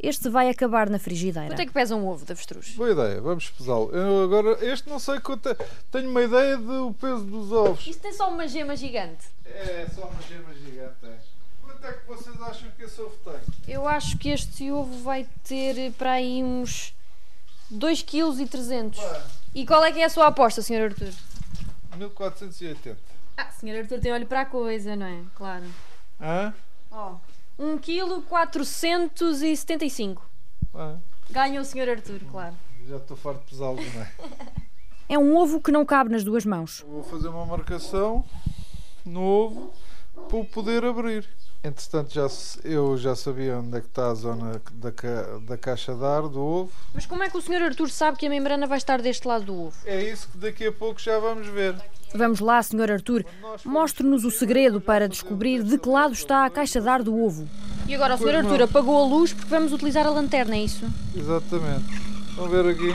Este 0.05 0.29
vai 0.29 0.51
acabar 0.51 0.91
na 0.91 0.99
frigideira. 0.99 1.49
Quanto 1.49 1.61
é 1.61 1.65
que 1.65 1.73
pesa 1.73 1.97
um 1.97 2.07
ovo 2.07 2.27
de 2.27 2.33
avestruz? 2.33 2.75
Boa 2.75 2.93
ideia, 2.93 3.23
vamos 3.23 3.49
pesá-lo. 3.49 3.91
Eu 3.91 4.25
agora, 4.25 4.63
este 4.63 4.87
não 4.87 4.99
sei 4.99 5.19
quanto 5.19 5.49
é. 5.49 5.57
Tenho 5.91 6.11
uma 6.11 6.21
ideia 6.21 6.59
do 6.59 6.95
peso 7.01 7.25
dos 7.25 7.51
ovos. 7.51 7.87
Isto 7.87 8.03
tem 8.03 8.13
só 8.13 8.29
uma 8.29 8.47
gema 8.47 8.77
gigante. 8.77 9.25
É 9.47 9.87
só 9.95 10.03
uma 10.03 10.21
gema 10.21 10.53
gigante. 10.53 10.95
É. 11.05 11.17
Quanto 11.63 11.87
é 11.87 11.93
que 11.95 12.07
vocês 12.07 12.43
acham 12.43 12.71
que 12.77 12.83
esse 12.83 13.01
ovo 13.01 13.17
tem? 13.25 13.41
Eu 13.67 13.89
acho 13.89 14.19
que 14.19 14.29
este 14.29 14.71
ovo 14.71 15.03
vai 15.03 15.27
ter 15.43 15.91
para 15.93 16.13
aí 16.13 16.45
uns 16.45 16.95
2,3 17.73 18.91
kg. 18.91 19.25
E 19.55 19.65
qual 19.65 19.83
é 19.83 19.91
que 19.91 20.01
é 20.01 20.05
a 20.05 20.11
sua 20.11 20.27
aposta, 20.27 20.61
Sr. 20.61 20.83
Arthur? 20.83 21.15
1480. 21.97 22.95
Ah, 23.39 23.51
Sr. 23.53 23.79
Arthur 23.79 24.01
tem 24.01 24.13
olho 24.13 24.27
para 24.27 24.43
a 24.43 24.47
coisa, 24.47 24.95
não 24.95 25.07
é? 25.07 25.23
Claro. 25.35 25.65
Hã? 26.21 26.53
Ó, 26.91 27.15
1 27.59 27.79
kg 27.79 28.21
475. 28.29 30.23
Ah, 30.75 30.97
Ganha 31.31 31.61
o 31.61 31.65
Sr. 31.65 31.89
Arthur, 31.89 32.21
claro. 32.31 32.55
já 32.87 32.97
estou 32.97 33.17
farto 33.17 33.41
de 33.45 33.51
pesá-lo, 33.51 33.77
não 33.95 34.03
é? 34.03 34.13
É 35.07 35.19
um 35.19 35.37
ovo 35.37 35.61
que 35.61 35.71
não 35.71 35.85
cabe 35.85 36.11
nas 36.11 36.25
duas 36.25 36.47
mãos. 36.47 36.83
Vou 36.89 37.03
fazer 37.05 37.29
uma 37.29 37.45
marcação 37.45 38.25
no 39.05 39.21
ovo 39.23 39.73
para 40.29 40.39
o 40.39 40.45
poder 40.47 40.83
abrir. 40.83 41.29
Entretanto, 41.65 42.13
já, 42.13 42.27
eu 42.63 42.95
já 42.99 43.17
sabia 43.17 43.57
onde 43.57 43.79
é 43.79 43.81
que 43.81 43.87
está 43.87 44.09
a 44.11 44.15
zona 44.15 44.61
da, 44.75 44.93
ca- 44.93 45.39
da 45.49 45.57
caixa 45.57 45.95
de 45.95 46.05
ar 46.05 46.29
do 46.29 46.39
ovo. 46.39 46.71
Mas 46.93 47.07
como 47.07 47.23
é 47.23 47.31
que 47.31 47.39
o 47.39 47.41
Sr. 47.41 47.63
Arthur 47.63 47.89
sabe 47.89 48.19
que 48.19 48.27
a 48.27 48.29
membrana 48.29 48.67
vai 48.67 48.77
estar 48.77 49.01
deste 49.01 49.27
lado 49.27 49.47
do 49.47 49.55
ovo? 49.59 49.73
É 49.87 50.03
isso 50.11 50.29
que 50.31 50.37
daqui 50.37 50.67
a 50.67 50.73
pouco 50.73 51.01
já 51.01 51.19
vamos 51.19 51.47
ver. 51.47 51.75
Vamos 52.15 52.41
lá, 52.41 52.63
Sr. 52.63 52.93
Arthur. 52.93 53.25
Mostre-nos 53.65 54.25
o 54.27 54.31
segredo 54.31 54.79
para 54.79 55.09
descobrir 55.09 55.63
de 55.63 55.79
que 55.79 55.89
lado 55.89 56.13
está 56.13 56.45
a 56.45 56.51
caixa 56.51 56.83
de 56.83 56.89
ar 56.89 57.03
do 57.03 57.19
ovo. 57.19 57.49
E 57.89 57.95
agora 57.95 58.15
o 58.17 58.19
Sr. 58.19 58.37
Arthur 58.37 58.63
apagou 58.65 59.03
a 59.03 59.07
luz 59.09 59.33
porque 59.33 59.49
vamos 59.49 59.73
utilizar 59.73 60.07
a 60.07 60.11
lanterna, 60.11 60.55
é 60.57 60.65
isso? 60.65 60.85
Exatamente. 61.17 61.85
Vamos 62.37 62.51
ver 62.51 62.67
aqui. 62.69 62.93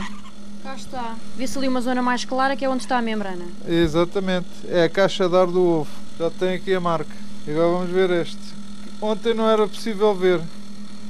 Cá 0.62 0.74
está. 0.76 1.16
Vê-se 1.36 1.58
ali 1.58 1.66
uma 1.66 1.80
zona 1.80 2.00
mais 2.02 2.24
clara 2.24 2.54
que 2.54 2.64
é 2.64 2.68
onde 2.68 2.84
está 2.84 2.98
a 2.98 3.02
membrana. 3.02 3.46
Exatamente. 3.66 4.46
É 4.68 4.84
a 4.84 4.88
caixa 4.88 5.28
de 5.28 5.34
ar 5.36 5.48
do 5.48 5.60
ovo. 5.60 5.90
Já 6.16 6.30
tem 6.30 6.54
aqui 6.54 6.72
a 6.72 6.78
marca. 6.80 7.16
E 7.48 7.50
agora 7.50 7.68
vamos 7.68 7.90
ver 7.90 8.10
este. 8.10 8.59
Ontem 9.00 9.32
não 9.34 9.48
era 9.48 9.66
possível 9.66 10.14
ver. 10.14 10.40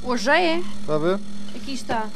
Hoje 0.03 0.25
já 0.25 0.39
é. 0.41 0.59
Está 0.81 0.95
a 0.95 0.99
ver? 0.99 1.19
Aqui 1.55 1.73
está. 1.73 2.09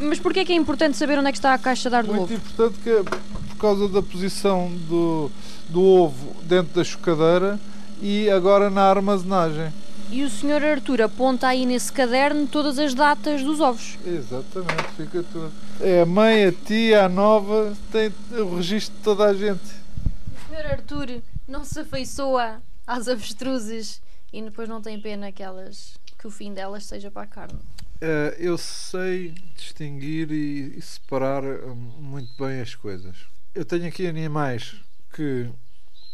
Mas 0.00 0.18
porquê 0.18 0.40
é 0.40 0.44
que 0.44 0.52
é 0.52 0.56
importante 0.56 0.96
saber 0.96 1.18
onde 1.18 1.28
é 1.28 1.32
que 1.32 1.38
está 1.38 1.52
a 1.52 1.58
caixa 1.58 1.90
de 1.90 1.96
ar 1.96 2.02
do 2.02 2.12
Muito 2.14 2.24
ovo? 2.24 2.34
importante 2.34 2.78
que 2.82 2.88
é 2.90 3.02
por 3.02 3.56
causa 3.58 3.88
da 3.88 4.02
posição 4.02 4.72
do, 4.88 5.30
do 5.68 5.82
ovo 5.82 6.34
dentro 6.44 6.74
da 6.74 6.82
chocadeira 6.82 7.60
e 8.00 8.30
agora 8.30 8.70
na 8.70 8.82
armazenagem. 8.88 9.72
E 10.10 10.24
o 10.24 10.30
Sr. 10.30 10.62
Arthur 10.64 11.02
aponta 11.02 11.46
aí 11.46 11.64
nesse 11.64 11.92
caderno 11.92 12.46
todas 12.46 12.78
as 12.78 12.92
datas 12.92 13.42
dos 13.42 13.60
ovos. 13.60 13.98
Exatamente, 14.04 14.84
fica 14.96 15.22
tudo. 15.30 15.52
É 15.80 16.02
a 16.02 16.06
mãe, 16.06 16.44
a 16.46 16.52
tia, 16.52 17.04
a 17.04 17.08
nova, 17.08 17.72
tem 17.90 18.12
o 18.32 18.56
registro 18.56 18.94
de 18.96 19.02
toda 19.02 19.24
a 19.24 19.34
gente. 19.34 19.62
O 19.62 20.54
Sr. 20.54 20.66
Arthur 20.70 21.22
não 21.46 21.64
se 21.64 21.80
afeiçoa 21.80 22.56
às 22.86 23.08
avestruzes 23.08 24.00
e 24.32 24.42
depois 24.42 24.68
não 24.68 24.80
tem 24.80 25.00
pena 25.00 25.30
que, 25.30 25.42
elas, 25.42 25.98
que 26.18 26.26
o 26.26 26.30
fim 26.30 26.54
delas 26.54 26.84
seja 26.84 27.10
para 27.10 27.22
a 27.22 27.26
carne. 27.26 27.58
Eh, 28.00 28.36
eu 28.40 28.58
sei 28.58 29.32
distinguir 29.54 30.32
e, 30.32 30.76
e 30.76 30.82
separar 30.82 31.44
hum, 31.44 31.74
muito 32.00 32.32
bem 32.36 32.60
as 32.60 32.74
coisas. 32.74 33.16
Eu 33.54 33.64
tenho 33.64 33.86
aqui 33.86 34.06
animais 34.06 34.74
que 35.12 35.48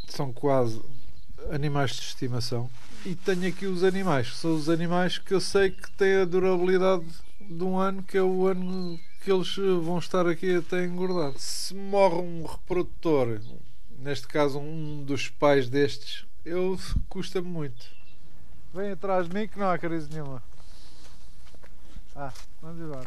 são 0.08 0.30
quase 0.32 0.82
animais 1.50 1.92
de 1.92 2.02
estimação 2.02 2.68
e 3.06 3.14
tenho 3.14 3.48
aqui 3.48 3.64
os 3.64 3.82
animais, 3.84 4.30
que 4.30 4.36
são 4.36 4.54
os 4.54 4.68
animais 4.68 5.16
que 5.16 5.32
eu 5.32 5.40
sei 5.40 5.70
que 5.70 5.90
têm 5.92 6.16
a 6.16 6.24
durabilidade 6.24 7.06
de 7.40 7.64
um 7.64 7.78
ano, 7.78 8.02
que 8.02 8.18
é 8.18 8.22
o 8.22 8.46
ano 8.46 9.00
que 9.22 9.32
eles 9.32 9.56
eh, 9.56 9.62
vão 9.82 9.98
estar 9.98 10.26
aqui 10.26 10.56
até 10.56 10.84
engordar. 10.84 11.32
Se 11.38 11.74
morre 11.74 12.16
um 12.16 12.44
reprodutor, 12.44 13.40
neste 13.98 14.26
caso 14.26 14.58
um 14.58 15.04
dos 15.04 15.28
pais 15.28 15.70
destes, 15.70 16.26
eu 16.44 16.78
custa-me 17.08 17.48
muito. 17.48 17.97
Vem 18.72 18.92
atrás 18.92 19.28
de 19.28 19.34
mim 19.34 19.48
que 19.48 19.58
não 19.58 19.70
há 19.70 19.78
crise 19.78 20.08
nenhuma. 20.10 20.42
Ah, 22.14 22.32
vamos 22.60 22.80
embora. 22.80 23.06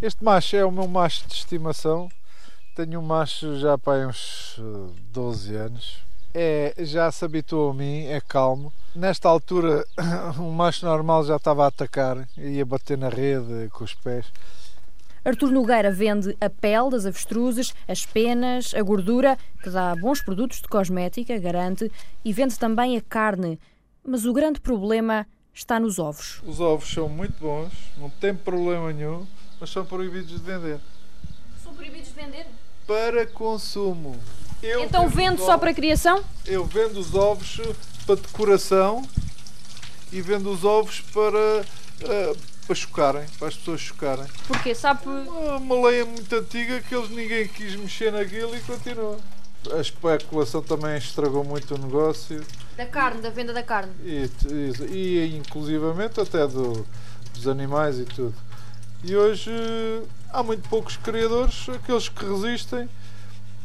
Este 0.00 0.22
macho 0.22 0.56
é 0.56 0.64
o 0.64 0.70
meu 0.70 0.86
macho 0.86 1.26
de 1.26 1.34
estimação. 1.34 2.08
Tenho 2.74 3.00
um 3.00 3.02
macho 3.02 3.58
já 3.58 3.76
para 3.76 4.06
uns 4.06 4.56
eh, 4.58 4.94
12 5.12 5.56
anos. 5.56 6.04
É, 6.32 6.72
já 6.78 7.10
se 7.10 7.24
habituou 7.24 7.72
a 7.72 7.74
mim, 7.74 8.04
é 8.04 8.20
calmo. 8.20 8.72
Nesta 8.94 9.28
altura, 9.28 9.84
um 10.38 10.52
macho 10.52 10.86
normal 10.86 11.24
já 11.24 11.36
estava 11.36 11.64
a 11.64 11.68
atacar, 11.68 12.28
ia 12.36 12.64
bater 12.64 12.96
na 12.96 13.08
rede 13.08 13.68
com 13.70 13.82
os 13.82 13.94
pés. 13.94 14.26
Artur 15.28 15.50
Nogueira 15.50 15.90
vende 15.92 16.34
a 16.40 16.48
pele 16.48 16.90
das 16.90 17.04
avestruzes, 17.04 17.74
as 17.86 18.06
penas, 18.06 18.72
a 18.74 18.82
gordura, 18.82 19.36
que 19.62 19.68
dá 19.68 19.94
bons 19.96 20.22
produtos 20.22 20.60
de 20.62 20.68
cosmética, 20.68 21.38
garante, 21.38 21.90
e 22.24 22.32
vende 22.32 22.58
também 22.58 22.96
a 22.96 23.00
carne. 23.02 23.58
Mas 24.02 24.24
o 24.24 24.32
grande 24.32 24.58
problema 24.58 25.26
está 25.52 25.78
nos 25.78 25.98
ovos. 25.98 26.40
Os 26.46 26.60
ovos 26.60 26.88
são 26.90 27.08
muito 27.10 27.34
bons, 27.38 27.70
não 27.98 28.08
tem 28.08 28.34
problema 28.34 28.90
nenhum, 28.92 29.26
mas 29.60 29.68
são 29.68 29.84
proibidos 29.84 30.30
de 30.30 30.38
vender. 30.38 30.80
São 31.62 31.74
proibidos 31.74 32.08
de 32.08 32.14
vender? 32.14 32.46
Para 32.86 33.26
consumo. 33.26 34.16
Eu 34.62 34.82
Então 34.84 35.08
vendo 35.10 35.38
só 35.38 35.48
ovos- 35.52 35.60
para 35.60 35.74
criação? 35.74 36.24
Eu 36.46 36.64
vendo 36.64 36.98
os 36.98 37.14
ovos 37.14 37.60
para 38.06 38.14
decoração 38.14 39.06
e 40.10 40.22
vendo 40.22 40.50
os 40.50 40.64
ovos 40.64 41.00
para, 41.02 41.38
eh, 42.00 42.34
para 42.68 42.74
chocarem, 42.76 43.24
para 43.38 43.48
as 43.48 43.56
pessoas 43.56 43.80
chocarem. 43.80 44.26
Porque 44.46 44.74
sabe. 44.74 45.00
Uma, 45.06 45.56
uma 45.56 45.88
lei 45.88 46.04
muito 46.04 46.32
antiga 46.36 46.80
que 46.82 46.94
eles 46.94 47.08
ninguém 47.08 47.48
quis 47.48 47.74
mexer 47.76 48.12
naquilo 48.12 48.54
e 48.54 48.60
continua. 48.60 49.16
A 49.72 49.80
especulação 49.80 50.62
também 50.62 50.96
estragou 50.98 51.42
muito 51.42 51.74
o 51.74 51.78
negócio 51.78 52.44
Da 52.76 52.86
carne, 52.86 53.20
da 53.22 53.30
venda 53.30 53.52
da 53.52 53.62
carne. 53.62 53.90
e, 54.04 54.30
e, 54.90 54.94
e 54.94 55.36
inclusivamente 55.36 56.20
até 56.20 56.46
do, 56.46 56.86
dos 57.34 57.48
animais 57.48 57.98
e 57.98 58.04
tudo. 58.04 58.34
E 59.02 59.16
hoje 59.16 59.50
há 60.30 60.42
muito 60.42 60.68
poucos 60.68 60.96
criadores, 60.98 61.68
aqueles 61.70 62.08
que 62.08 62.24
resistem 62.24 62.88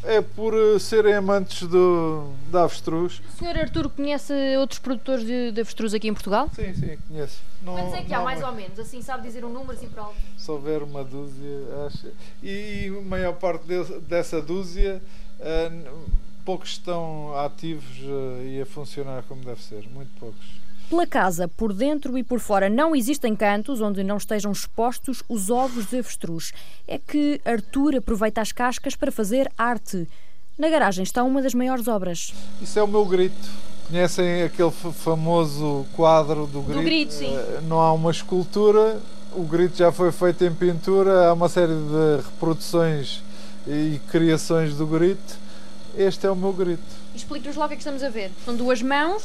é 0.03 0.21
por 0.21 0.53
eh, 0.53 0.77
serem 0.79 1.13
amantes 1.13 1.67
do, 1.67 2.31
da 2.51 2.63
avestruz. 2.63 3.21
O 3.33 3.37
senhor 3.37 3.57
Arturo 3.57 3.89
conhece 3.89 4.33
outros 4.57 4.79
produtores 4.79 5.25
de, 5.25 5.51
de 5.51 5.61
avestruz 5.61 5.93
aqui 5.93 6.07
em 6.07 6.13
Portugal? 6.13 6.49
Sim, 6.55 6.73
sim, 6.73 6.97
conheço. 7.07 7.39
Não, 7.61 7.73
Quantos 7.75 7.93
é 7.93 8.03
que 8.03 8.13
há, 8.13 8.21
mais 8.21 8.43
ou 8.43 8.51
menos? 8.51 8.77
Assim, 8.79 9.01
sabe 9.01 9.23
dizer 9.23 9.45
um 9.45 9.49
número 9.49 9.71
assim 9.71 9.87
para 9.87 10.03
alto? 10.03 10.15
Se 10.37 10.51
houver 10.51 10.83
uma 10.83 11.03
dúzia, 11.03 11.57
acho. 11.87 12.07
E, 12.41 12.87
e 12.87 12.97
a 12.97 13.01
maior 13.01 13.33
parte 13.35 13.65
de- 13.65 13.99
dessa 14.01 14.41
dúzia, 14.41 15.01
n- 15.39 15.85
poucos 16.45 16.71
estão 16.71 17.37
ativos 17.39 17.97
eh, 18.01 18.47
e 18.57 18.61
a 18.61 18.65
funcionar 18.65 19.23
como 19.23 19.43
deve 19.43 19.61
ser. 19.61 19.87
Muito 19.89 20.09
poucos. 20.19 20.62
Pela 20.93 21.07
casa, 21.07 21.47
por 21.47 21.73
dentro 21.73 22.15
e 22.19 22.23
por 22.23 22.39
fora, 22.39 22.69
não 22.69 22.95
existem 22.95 23.35
cantos 23.35 23.81
onde 23.81 24.03
não 24.03 24.17
estejam 24.17 24.51
expostos 24.51 25.23
os 25.27 25.49
ovos 25.49 25.87
de 25.89 25.97
avestruz. 25.97 26.53
É 26.87 26.99
que 26.99 27.41
Arthur 27.43 27.95
aproveita 27.95 28.41
as 28.41 28.51
cascas 28.51 28.95
para 28.95 29.11
fazer 29.11 29.51
arte. 29.57 30.07
Na 30.55 30.69
garagem 30.69 31.01
está 31.01 31.23
uma 31.23 31.41
das 31.41 31.55
maiores 31.55 31.87
obras. 31.87 32.31
Isso 32.61 32.77
é 32.77 32.83
o 32.83 32.87
meu 32.87 33.03
grito. 33.05 33.35
Conhecem 33.87 34.43
aquele 34.43 34.69
fa- 34.69 34.91
famoso 34.91 35.83
quadro 35.95 36.45
do 36.45 36.61
grito? 36.61 36.83
grito, 36.83 37.13
sim. 37.13 37.35
Eh, 37.35 37.61
Não 37.67 37.79
há 37.79 37.91
uma 37.91 38.11
escultura, 38.11 39.01
o 39.35 39.41
grito 39.45 39.75
já 39.75 39.91
foi 39.91 40.11
feito 40.11 40.45
em 40.45 40.53
pintura, 40.53 41.29
há 41.29 41.33
uma 41.33 41.49
série 41.49 41.73
de 41.73 42.23
reproduções 42.23 43.23
e 43.67 43.99
criações 44.11 44.75
do 44.75 44.85
grito. 44.85 45.39
Este 45.97 46.27
é 46.27 46.29
o 46.29 46.35
meu 46.35 46.53
grito. 46.53 46.83
Explique-nos 47.15 47.55
lá 47.55 47.65
o 47.65 47.67
que 47.67 47.73
é 47.73 47.77
que 47.77 47.81
estamos 47.81 48.03
a 48.03 48.09
ver. 48.09 48.29
São 48.45 48.55
duas 48.55 48.79
mãos. 48.83 49.23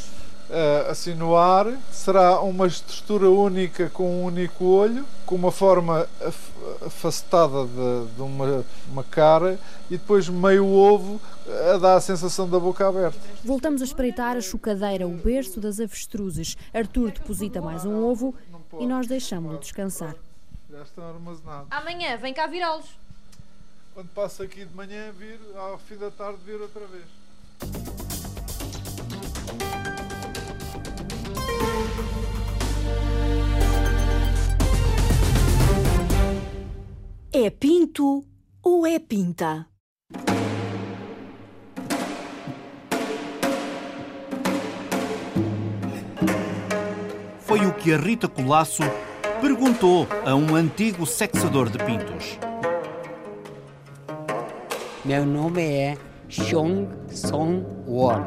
Eh, 0.51 0.87
assim 0.89 1.13
no 1.13 1.37
ar, 1.37 1.67
será 1.93 2.41
uma 2.41 2.67
estrutura 2.67 3.29
única 3.29 3.91
com 3.91 4.23
um 4.23 4.25
único 4.25 4.65
olho, 4.65 5.05
com 5.27 5.35
uma 5.35 5.53
forma 5.53 6.09
afacetada 6.87 7.67
de, 7.67 8.15
de 8.15 8.23
uma, 8.23 8.65
uma 8.91 9.05
cara 9.05 9.61
e 9.91 9.99
depois 9.99 10.27
meio 10.31 10.67
ovo 10.67 11.21
a 11.75 11.77
dar 11.77 11.97
a 11.97 12.01
sensação 12.01 12.49
da 12.49 12.59
boca 12.59 12.89
aberta. 12.89 13.19
Voltamos 13.45 13.83
a 13.83 13.85
espreitar 13.85 14.39
a 14.39 14.41
chocadeira, 14.41 15.07
o 15.07 15.11
berço 15.11 15.61
das 15.61 15.81
avestruzes. 15.81 16.57
Arthur 16.73 17.11
deposita 17.11 17.61
mais 17.61 17.85
um 17.85 18.03
ovo 18.03 18.35
e 18.79 18.87
nós 18.87 19.07
deixamos-lo 19.07 19.59
descansar. 19.59 20.15
Já 20.71 20.83
estão 20.83 21.07
armazenados. 21.07 21.69
Amanhã 21.71 22.17
vem 22.17 22.33
cá 22.33 22.47
virá-los. 22.47 22.87
Quando 23.93 24.09
passo 24.15 24.43
aqui 24.43 24.65
de 24.65 24.75
manhã, 24.75 25.13
vir, 25.13 25.39
ao 25.57 25.79
fim 25.79 25.97
da 25.97 26.11
tarde, 26.11 26.39
vir 26.47 26.59
outra 26.59 26.87
vez. 26.87 28.28
É 37.33 37.51
pinto 37.51 38.25
ou 38.63 38.87
é 38.87 38.99
pinta? 38.99 39.67
Foi 47.41 47.65
o 47.65 47.73
que 47.73 47.95
a 47.95 47.97
Rita 47.97 48.29
Colasso 48.29 48.83
perguntou 49.41 50.07
a 50.27 50.35
um 50.35 50.55
antigo 50.55 51.07
sexador 51.07 51.71
de 51.71 51.79
pintos. 51.79 52.39
Meu 55.05 55.25
nome 55.25 55.63
é 55.63 55.97
Chong 56.29 56.89
Song 57.09 57.65
Won. 57.87 58.25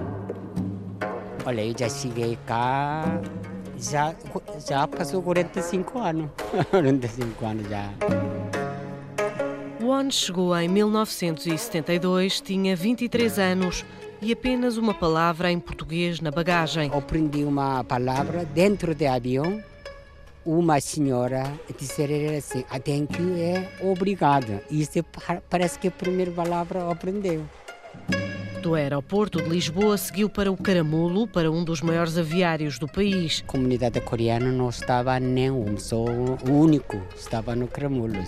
Olha, 1.45 1.65
eu 1.65 1.75
já 1.77 1.89
cheguei 1.89 2.37
cá, 2.45 3.03
já, 3.81 4.13
já 4.67 4.87
passou 4.87 5.21
45 5.21 5.99
anos. 5.99 6.29
45 6.69 7.45
anos 7.45 7.67
já. 7.69 7.89
Won 9.81 10.09
chegou 10.11 10.55
em 10.57 10.67
1972, 10.69 12.39
tinha 12.41 12.75
23 12.75 13.39
anos 13.39 13.83
e 14.21 14.31
apenas 14.31 14.77
uma 14.77 14.93
palavra 14.93 15.51
em 15.51 15.59
português 15.59 16.19
na 16.21 16.29
bagagem. 16.31 16.91
Aprendi 16.93 17.43
uma 17.43 17.83
palavra 17.83 18.45
dentro 18.45 18.93
do 18.93 19.05
avião. 19.07 19.61
Uma 20.45 20.79
senhora 20.79 21.43
disse 21.79 22.03
assim, 22.37 22.63
a 22.69 22.79
thank 22.79 23.15
you 23.21 23.35
é 23.37 23.67
obrigada. 23.81 24.63
Isso 24.71 25.03
pa- 25.03 25.41
parece 25.49 25.77
que 25.77 25.87
a 25.87 25.91
primeira 25.91 26.31
palavra 26.31 26.89
aprendeu. 26.89 27.43
Do 28.61 28.75
aeroporto 28.75 29.41
de 29.41 29.49
Lisboa 29.49 29.97
seguiu 29.97 30.29
para 30.29 30.51
o 30.51 30.55
Caramulo, 30.55 31.27
para 31.27 31.49
um 31.49 31.63
dos 31.63 31.81
maiores 31.81 32.15
aviários 32.15 32.77
do 32.77 32.87
país. 32.87 33.43
A 33.43 33.51
comunidade 33.51 33.99
coreana 34.01 34.51
não 34.51 34.69
estava 34.69 35.19
nenhum, 35.19 35.79
só 35.79 36.05
o 36.05 36.51
único 36.51 37.01
estava 37.15 37.55
no 37.55 37.67
Cramulo. 37.67 38.23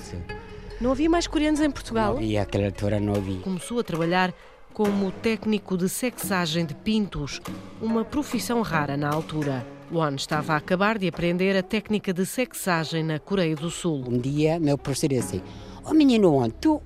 Não 0.82 0.92
havia 0.92 1.08
mais 1.08 1.28
coreanos 1.28 1.62
em 1.62 1.70
Portugal? 1.70 2.20
E 2.20 2.36
aquela 2.36 2.66
altura 2.66 3.00
não 3.00 3.14
vi. 3.14 3.42
Começou 3.44 3.80
a 3.80 3.84
trabalhar 3.84 4.34
como 4.74 5.12
técnico 5.12 5.78
de 5.78 5.88
sexagem 5.88 6.66
de 6.66 6.74
pintos, 6.74 7.40
uma 7.80 8.04
profissão 8.04 8.64
rara 8.64 8.98
na 8.98 9.14
altura. 9.14 9.64
Won 9.92 10.16
estava 10.16 10.54
a 10.54 10.58
acabar 10.58 10.98
de 10.98 11.08
aprender 11.08 11.56
a 11.56 11.62
técnica 11.62 12.12
de 12.12 12.26
sexagem 12.26 13.04
na 13.04 13.20
Coreia 13.20 13.56
do 13.56 13.70
Sul. 13.70 14.04
Um 14.08 14.18
dia, 14.18 14.60
meu 14.60 14.80
professor 14.80 15.10
disse 15.10 15.38
assim: 15.38 15.44
Ô 15.86 15.94
menino, 15.94 16.52
tu 16.60 16.82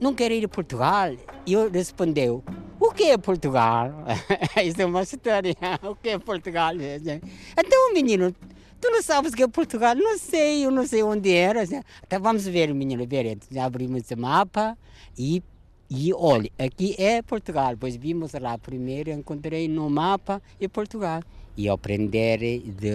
não 0.00 0.14
quer 0.14 0.32
ir 0.32 0.46
a 0.46 0.48
Portugal? 0.48 1.12
E 1.44 1.52
eu 1.52 1.70
respondeu: 1.70 2.42
O 2.80 2.92
que 2.92 3.04
é 3.04 3.18
Portugal? 3.18 3.92
Isso 4.64 4.80
é 4.80 4.86
uma 4.86 5.02
história. 5.02 5.54
O 5.82 5.94
que 5.96 6.10
é 6.10 6.18
Portugal? 6.18 6.72
Então, 6.74 7.92
menino, 7.92 8.32
tu 8.80 8.90
não 8.90 9.02
sabes 9.02 9.32
o 9.32 9.36
que 9.36 9.42
é 9.42 9.48
Portugal? 9.48 9.94
Não 9.94 10.16
sei, 10.18 10.64
eu 10.64 10.70
não 10.70 10.86
sei 10.86 11.02
onde 11.02 11.32
era. 11.32 11.64
Então, 11.64 12.20
vamos 12.20 12.46
ver, 12.46 12.72
menino, 12.72 13.06
ver. 13.06 13.38
Abrimos 13.60 14.10
o 14.10 14.16
mapa 14.16 14.76
e. 15.16 15.42
E 15.90 16.12
olha, 16.12 16.50
aqui 16.58 16.94
é 16.98 17.22
Portugal. 17.22 17.74
Pois 17.80 17.96
vimos 17.96 18.34
lá 18.34 18.58
primeiro, 18.58 19.10
encontrei 19.10 19.66
no 19.68 19.88
mapa 19.88 20.42
e 20.60 20.68
Portugal. 20.68 21.22
E 21.56 21.66
aprender 21.66 22.60
de 22.60 22.92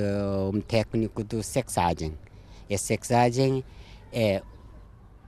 um 0.54 0.62
técnico 0.62 1.24
de 1.24 1.42
sexagem. 1.42 2.14
E 2.70 2.78
sexagem 2.78 3.64
é 4.12 4.44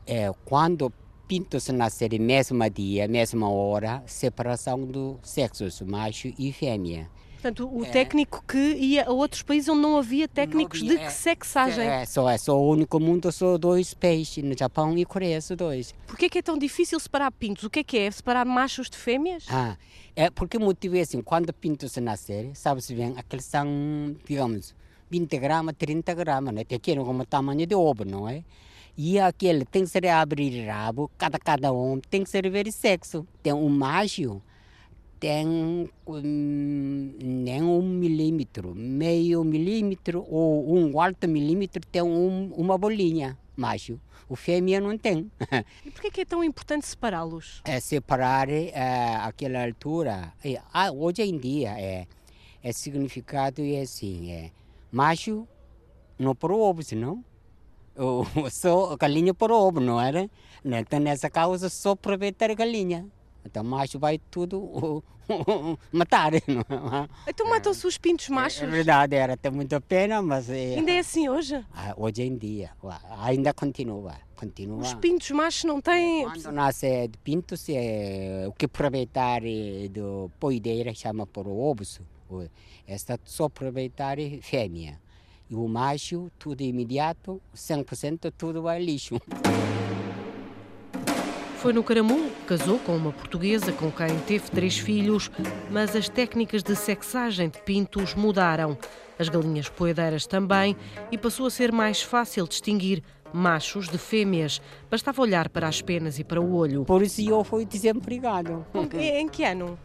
é, 0.06 0.32
quando 0.46 0.94
pintos 1.28 1.68
nascerem 1.70 2.20
mesmo 2.20 2.70
dia, 2.70 3.08
mesma 3.08 3.50
hora, 3.50 4.04
separação 4.06 4.86
dos 4.86 5.18
sexos, 5.24 5.82
macho 5.82 6.34
e 6.38 6.52
fêmea. 6.52 7.10
Portanto, 7.46 7.70
o 7.72 7.86
técnico 7.86 8.44
que 8.48 8.58
ia 8.58 9.06
a 9.06 9.12
outros 9.12 9.44
países 9.44 9.70
onde 9.70 9.82
não 9.82 9.98
havia 9.98 10.28
técnicos 10.28 10.82
havia, 10.82 10.98
de 10.98 11.04
é. 11.04 11.10
sexagem. 11.12 11.88
É, 11.88 12.04
só, 12.04 12.28
é 12.28 12.40
só 12.40 12.60
o 12.60 12.72
único 12.72 13.00
mundo, 13.00 13.32
só 13.32 13.56
dois 13.56 13.94
peixes, 13.94 14.44
no 14.44 14.58
Japão 14.58 14.98
e 14.98 15.06
Coreia, 15.06 15.40
só 15.40 15.56
dois. 15.56 15.94
É 16.20 16.30
que 16.30 16.40
é 16.40 16.42
tão 16.42 16.58
difícil 16.58 17.00
separar 17.00 17.32
pintos? 17.32 17.64
O 17.64 17.70
que 17.70 17.80
é 17.80 17.84
que 17.84 18.00
é? 18.00 18.10
Separar 18.10 18.46
machos 18.46 18.90
de 18.90 18.98
fêmeas? 18.98 19.46
Ah, 19.48 19.78
é 20.16 20.32
porque 20.32 20.58
o 20.58 20.60
motivo 20.60 20.98
é 20.98 21.02
assim, 21.02 21.22
quando 21.22 21.54
pintos 21.54 21.96
nascerem, 21.98 22.56
sabe-se 22.56 22.96
bem, 22.96 23.14
aqueles 23.16 23.46
são, 23.46 23.68
digamos, 24.26 24.74
20 25.12 25.38
gramas, 25.38 25.76
30 25.78 26.14
gramas, 26.16 26.52
né? 26.52 26.62
Aquele 26.62 27.04
como 27.04 27.22
o 27.22 27.26
tamanho 27.28 27.68
de 27.68 27.76
ovo, 27.76 28.04
não 28.06 28.28
é? 28.28 28.44
E 28.98 29.20
aquele 29.20 29.66
tem 29.66 29.84
que 29.84 29.90
ser 29.90 30.08
abrir 30.08 30.68
rabo, 30.68 31.12
cada, 31.18 31.38
cada 31.38 31.74
um 31.74 32.00
tem 32.00 32.24
que 32.24 32.30
ser 32.30 32.50
ver 32.50 32.72
sexo. 32.72 33.28
Tem 33.44 33.52
um 33.52 33.68
macho, 33.68 34.42
tem 35.20 35.90
hum, 36.08 37.16
nem 37.22 37.62
um 37.62 37.82
milímetro, 37.82 38.74
meio 38.74 39.44
milímetro 39.44 40.26
ou 40.30 40.78
um 40.78 40.94
quarto 40.94 41.28
milímetro 41.28 41.82
tem 41.92 42.02
um, 42.02 42.54
uma 42.56 42.78
bolinha, 42.78 43.38
macho. 43.56 44.00
O 44.30 44.36
fêmea 44.36 44.80
não 44.80 44.98
tem. 44.98 45.30
E 45.86 46.08
é 46.08 46.12
que 46.12 46.22
é 46.22 46.26
tão 46.26 46.44
importante 46.44 46.86
separá-los? 46.86 47.62
é 47.66 47.80
separar 47.80 48.50
é, 48.50 49.16
aquela 49.18 49.64
altura. 49.64 50.34
É, 50.44 50.62
ah, 50.74 50.92
hoje 50.92 51.22
em 51.22 51.38
dia 51.38 51.78
é, 51.78 52.08
é 52.64 52.72
significado 52.72 53.62
é 53.62 53.82
assim, 53.82 54.32
é 54.32 54.52
macho 54.92 55.48
não 56.18 56.34
por 56.34 56.52
ovo, 56.52 56.82
senão 56.82 57.24
o, 58.02 58.50
só 58.50 58.96
galinha 58.98 59.34
por 59.34 59.52
ovo, 59.52 59.80
não 59.80 60.00
era? 60.00 60.30
Então 60.64 61.00
nessa 61.00 61.30
causa 61.30 61.70
só 61.70 61.92
aproveitar 61.92 62.50
a 62.52 62.54
galinha. 62.54 63.06
Então 63.46 63.64
macho 63.64 64.00
vai 64.00 64.18
tudo 64.32 65.04
matar, 65.92 66.32
não 66.48 67.04
é? 67.04 67.08
Então 67.28 67.48
matam-se 67.48 67.86
os 67.86 67.98
pintos 67.98 68.28
machos? 68.30 68.64
É 68.64 68.66
verdade, 68.66 69.16
era 69.16 69.34
até 69.34 69.52
muita 69.52 69.80
pena, 69.80 70.22
mas 70.22 70.50
é, 70.50 70.76
Ainda 70.76 70.92
é 70.92 71.00
assim 71.00 71.30
hoje? 71.30 71.64
ah, 71.74 71.94
hoje 71.96 72.24
em 72.24 72.36
dia 72.36 72.72
ainda 73.22 73.54
continua, 73.54 74.16
continua. 74.36 74.80
Os 74.80 74.94
pintos 74.96 75.30
machos 75.32 75.64
não 75.64 75.80
têm. 75.80 76.24
Quando 76.24 76.52
nasce 76.52 77.08
de 77.08 77.18
pintos, 77.20 77.66
é, 77.70 78.46
o 78.48 78.52
que 78.54 78.66
aproveitar 78.66 79.44
é, 79.46 79.88
do 79.90 80.32
poideira 80.40 80.94
chama 80.94 81.28
por 81.28 81.48
ovos. 81.48 82.02
Esta 82.88 83.20
só 83.24 83.46
aproveitar 83.46 84.20
é 84.20 84.40
fêmea. 84.42 85.00
E 85.50 85.56
o 85.56 85.68
macho, 85.68 86.32
tudo 86.40 86.62
imediato, 86.62 87.40
100% 87.56 88.34
tudo 88.36 88.64
vai 88.64 88.84
lixo. 88.84 89.20
Foi 91.58 91.72
no 91.74 91.84
Caramulo 91.84 92.30
que 92.30 92.46
casou 92.46 92.80
com 92.80 92.96
uma 92.96 93.12
portuguesa 93.12 93.72
com 93.72 93.92
quem 93.92 94.18
teve 94.28 94.50
três 94.52 94.78
filhos, 94.78 95.32
mas 95.72 95.96
as 95.96 96.10
técnicas 96.10 96.64
de 96.64 96.76
sexagem 96.76 97.50
de 97.50 97.60
pintos 97.60 98.14
mudaram. 98.14 98.78
As 99.18 99.30
galinhas 99.30 99.70
poedeiras 99.70 100.28
também, 100.28 100.76
e 101.12 101.18
passou 101.18 101.46
a 101.46 101.50
ser 101.50 101.72
mais 101.72 102.02
fácil 102.02 102.48
distinguir 102.48 103.02
machos 103.32 103.88
de 103.88 103.98
fêmeas. 103.98 104.62
Bastava 104.90 105.22
olhar 105.22 105.50
para 105.50 105.68
as 105.68 105.82
penas 105.82 106.20
e 106.20 106.24
para 106.24 106.42
o 106.42 106.54
olho. 106.54 106.86
Por 106.86 107.02
isso 107.02 107.22
eu 107.22 107.44
fui 107.44 107.66
desempregado. 107.66 108.66
Em 108.94 109.28
que 109.28 109.44
ano? 109.44 109.78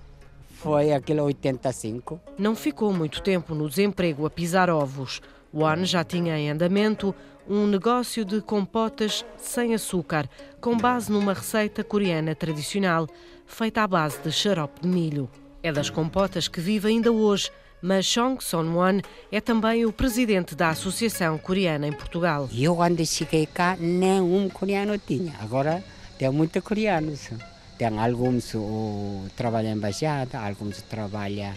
Foi 0.48 0.92
aquele 0.92 1.20
85. 1.20 2.20
Não 2.36 2.54
ficou 2.54 2.92
muito 2.92 3.22
tempo 3.22 3.54
no 3.54 3.68
desemprego 3.68 4.26
a 4.26 4.30
pisar 4.30 4.68
ovos. 4.68 5.22
O 5.52 5.64
ano 5.64 5.84
já 5.84 6.04
tinha 6.04 6.38
em 6.38 6.50
andamento 6.50 7.14
um 7.48 7.66
negócio 7.66 8.24
de 8.24 8.40
compotas 8.40 9.24
sem 9.36 9.74
açúcar, 9.74 10.28
com 10.60 10.76
base 10.76 11.10
numa 11.10 11.34
receita 11.34 11.82
coreana 11.82 12.34
tradicional, 12.34 13.08
feita 13.46 13.82
à 13.82 13.86
base 13.88 14.20
de 14.22 14.30
xarope 14.30 14.82
de 14.82 14.88
milho. 14.88 15.28
É 15.62 15.72
das 15.72 15.90
compotas 15.90 16.46
que 16.46 16.60
vive 16.60 16.88
ainda 16.88 17.10
hoje, 17.10 17.50
mas 17.82 18.06
Chong 18.06 18.42
Son-won 18.42 19.00
é 19.32 19.40
também 19.40 19.84
o 19.84 19.92
presidente 19.92 20.54
da 20.54 20.68
Associação 20.68 21.36
Coreana 21.38 21.88
em 21.88 21.92
Portugal. 21.92 22.48
Eu, 22.56 22.76
quando 22.76 23.04
cheguei 23.04 23.46
cá, 23.46 23.76
nenhum 23.78 24.48
coreano 24.48 24.96
tinha. 24.98 25.34
Agora 25.40 25.82
tem 26.16 26.30
muitos 26.30 26.62
coreanos. 26.62 27.30
Tem 27.76 27.98
alguns 27.98 28.52
que 28.52 29.34
trabalham 29.36 29.72
em 29.72 29.76
embaixada, 29.76 30.38
alguns 30.38 30.82
trabalham 30.82 31.52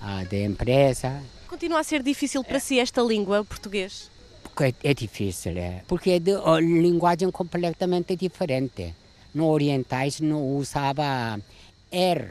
uh, 0.00 0.28
de 0.28 0.44
empresa. 0.44 1.20
Continua 1.48 1.80
a 1.80 1.84
ser 1.84 2.02
difícil 2.02 2.42
para 2.42 2.58
si 2.58 2.78
esta 2.78 3.02
língua, 3.02 3.44
português? 3.44 4.10
Porque 4.42 4.64
é, 4.64 4.90
é 4.90 4.94
difícil, 4.94 5.56
é. 5.58 5.82
Porque 5.86 6.10
é 6.10 6.18
de 6.18 6.32
linguagem 6.60 7.30
completamente 7.30 8.16
diferente. 8.16 8.94
No 9.34 9.48
orientais 9.48 10.20
não 10.20 10.56
usava 10.56 11.40
R. 11.90 12.30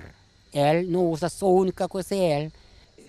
L 0.54 0.86
não 0.88 1.10
usa 1.10 1.30
só 1.30 1.48
a 1.48 1.50
única 1.50 1.88
coisa 1.88 2.16
é 2.16 2.44
L. 2.44 2.52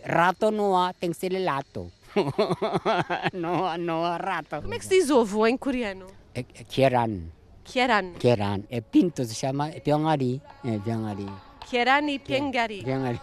Rato 0.05 0.51
não 0.51 0.77
há, 0.77 0.93
tem 0.93 1.11
que 1.11 1.17
ser 1.17 1.39
lato. 1.39 1.91
não, 3.33 3.67
há, 3.67 3.79
não 3.79 4.05
há 4.05 4.17
rato. 4.17 4.63
Como 4.63 4.75
é 4.75 4.79
que 4.79 4.85
se 4.85 5.01
diz 5.01 5.11
ovo 5.11 5.47
em 5.47 5.57
coreano? 5.57 6.07
É, 6.35 6.41
é 6.41 6.65
Kieran. 6.65 7.23
Kieran. 7.65 8.13
Kieran. 8.19 8.63
É 8.71 8.81
pinto, 8.81 9.25
se 9.25 9.35
chama 9.35 9.71
Pyongari. 9.71 10.41
É 10.65 10.79
Pyongari. 10.79 11.27
Kieran 11.69 12.09
e 12.09 12.19
Pyongari. 12.19 12.83
Pyongari. 12.83 13.21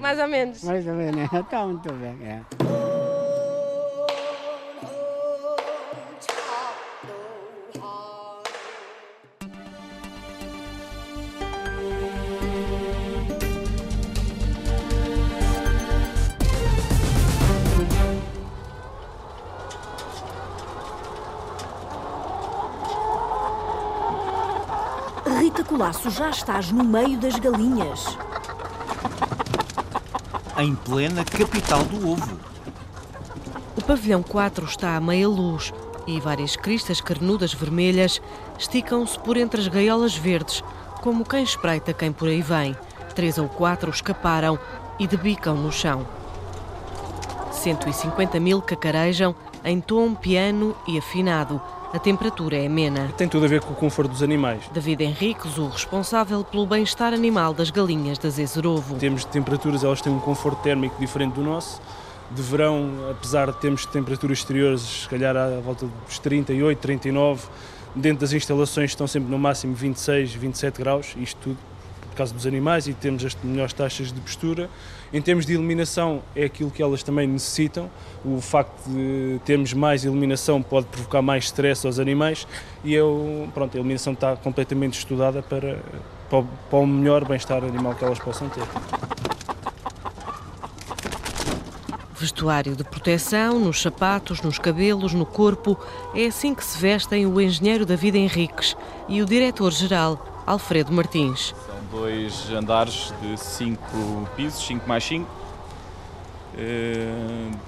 Mais 0.00 0.18
ou 0.18 0.28
menos. 0.28 0.62
Mais 0.64 0.86
ou 0.86 0.94
menos. 0.94 1.32
Está 1.32 1.64
muito 1.66 1.92
bem. 1.94 2.16
É. 2.22 3.03
Colasso, 25.74 26.08
já 26.08 26.30
estás 26.30 26.70
no 26.70 26.84
meio 26.84 27.18
das 27.18 27.34
galinhas. 27.34 28.16
Em 30.56 30.72
plena 30.72 31.24
capital 31.24 31.82
do 31.82 32.10
ovo. 32.12 32.38
O 33.76 33.82
pavilhão 33.82 34.22
4 34.22 34.66
está 34.66 34.94
a 34.94 35.00
meia 35.00 35.28
luz 35.28 35.74
e 36.06 36.20
várias 36.20 36.54
cristas 36.54 37.00
carnudas 37.00 37.52
vermelhas 37.52 38.22
esticam-se 38.56 39.18
por 39.18 39.36
entre 39.36 39.60
as 39.60 39.66
gaiolas 39.66 40.14
verdes, 40.14 40.62
como 41.02 41.24
quem 41.24 41.42
espreita 41.42 41.92
quem 41.92 42.12
por 42.12 42.28
aí 42.28 42.40
vem. 42.40 42.76
Três 43.12 43.36
ou 43.36 43.48
quatro 43.48 43.90
escaparam 43.90 44.56
e 44.96 45.08
debicam 45.08 45.56
no 45.56 45.72
chão. 45.72 46.06
150 47.50 48.38
mil 48.38 48.62
cacarejam 48.62 49.34
em 49.64 49.80
tom 49.80 50.14
piano 50.14 50.76
e 50.86 50.96
afinado. 50.96 51.60
A 51.94 51.98
temperatura 52.00 52.56
é 52.56 52.66
amena. 52.66 53.14
Tem 53.16 53.28
tudo 53.28 53.44
a 53.44 53.48
ver 53.48 53.60
com 53.60 53.72
o 53.72 53.76
conforto 53.76 54.10
dos 54.10 54.20
animais. 54.20 54.64
David 54.72 55.04
Henriques, 55.04 55.58
o 55.58 55.68
responsável 55.68 56.42
pelo 56.42 56.66
bem-estar 56.66 57.14
animal 57.14 57.54
das 57.54 57.70
galinhas 57.70 58.18
da 58.18 58.28
Zezerovo. 58.30 58.96
Em 58.96 58.98
termos 58.98 59.20
de 59.20 59.28
temperaturas, 59.28 59.84
elas 59.84 60.02
têm 60.02 60.12
um 60.12 60.18
conforto 60.18 60.60
térmico 60.60 60.98
diferente 60.98 61.34
do 61.34 61.42
nosso. 61.42 61.80
De 62.32 62.42
verão, 62.42 62.90
apesar 63.12 63.52
de 63.52 63.60
termos 63.60 63.86
temperaturas 63.86 64.38
exteriores, 64.38 64.82
se 64.82 65.08
calhar 65.08 65.36
à 65.36 65.60
volta 65.60 65.86
dos 66.04 66.18
38, 66.18 66.76
39, 66.80 67.46
dentro 67.94 68.22
das 68.22 68.32
instalações 68.32 68.90
estão 68.90 69.06
sempre 69.06 69.30
no 69.30 69.38
máximo 69.38 69.72
26, 69.72 70.34
27 70.34 70.76
graus, 70.80 71.14
isto 71.16 71.38
tudo 71.40 71.58
por 72.10 72.16
causa 72.16 72.34
dos 72.34 72.44
animais 72.44 72.88
e 72.88 72.92
temos 72.92 73.24
as 73.24 73.36
melhores 73.40 73.72
taxas 73.72 74.12
de 74.12 74.20
postura. 74.20 74.68
Em 75.14 75.22
termos 75.22 75.46
de 75.46 75.54
eliminação, 75.54 76.22
é 76.34 76.46
aquilo 76.46 76.72
que 76.72 76.82
elas 76.82 77.04
também 77.04 77.24
necessitam. 77.28 77.88
O 78.24 78.40
facto 78.40 78.90
de 78.90 79.40
termos 79.44 79.72
mais 79.72 80.04
eliminação 80.04 80.60
pode 80.60 80.86
provocar 80.86 81.22
mais 81.22 81.44
stress 81.44 81.86
aos 81.86 82.00
animais 82.00 82.48
e 82.82 82.92
eu, 82.92 83.48
pronto, 83.54 83.76
a 83.76 83.78
eliminação 83.78 84.12
está 84.12 84.34
completamente 84.34 84.98
estudada 84.98 85.40
para, 85.40 85.78
para, 86.28 86.42
para 86.68 86.78
o 86.80 86.84
melhor 86.84 87.24
bem-estar 87.24 87.62
animal 87.62 87.94
que 87.94 88.04
elas 88.04 88.18
possam 88.18 88.48
ter. 88.48 88.64
Vestuário 92.18 92.74
de 92.74 92.82
proteção, 92.82 93.60
nos 93.60 93.80
sapatos, 93.80 94.42
nos 94.42 94.58
cabelos, 94.58 95.14
no 95.14 95.24
corpo. 95.24 95.78
É 96.12 96.26
assim 96.26 96.52
que 96.56 96.64
se 96.64 96.76
vestem 96.76 97.24
o 97.24 97.40
engenheiro 97.40 97.86
David 97.86 98.18
Henriques 98.18 98.76
e 99.08 99.22
o 99.22 99.26
diretor-geral 99.26 100.42
Alfredo 100.44 100.92
Martins. 100.92 101.54
Dois 101.94 102.50
andares 102.50 103.14
de 103.22 103.36
cinco 103.38 104.28
pisos, 104.34 104.66
5 104.66 104.88
mais 104.88 105.04
5. 105.04 105.30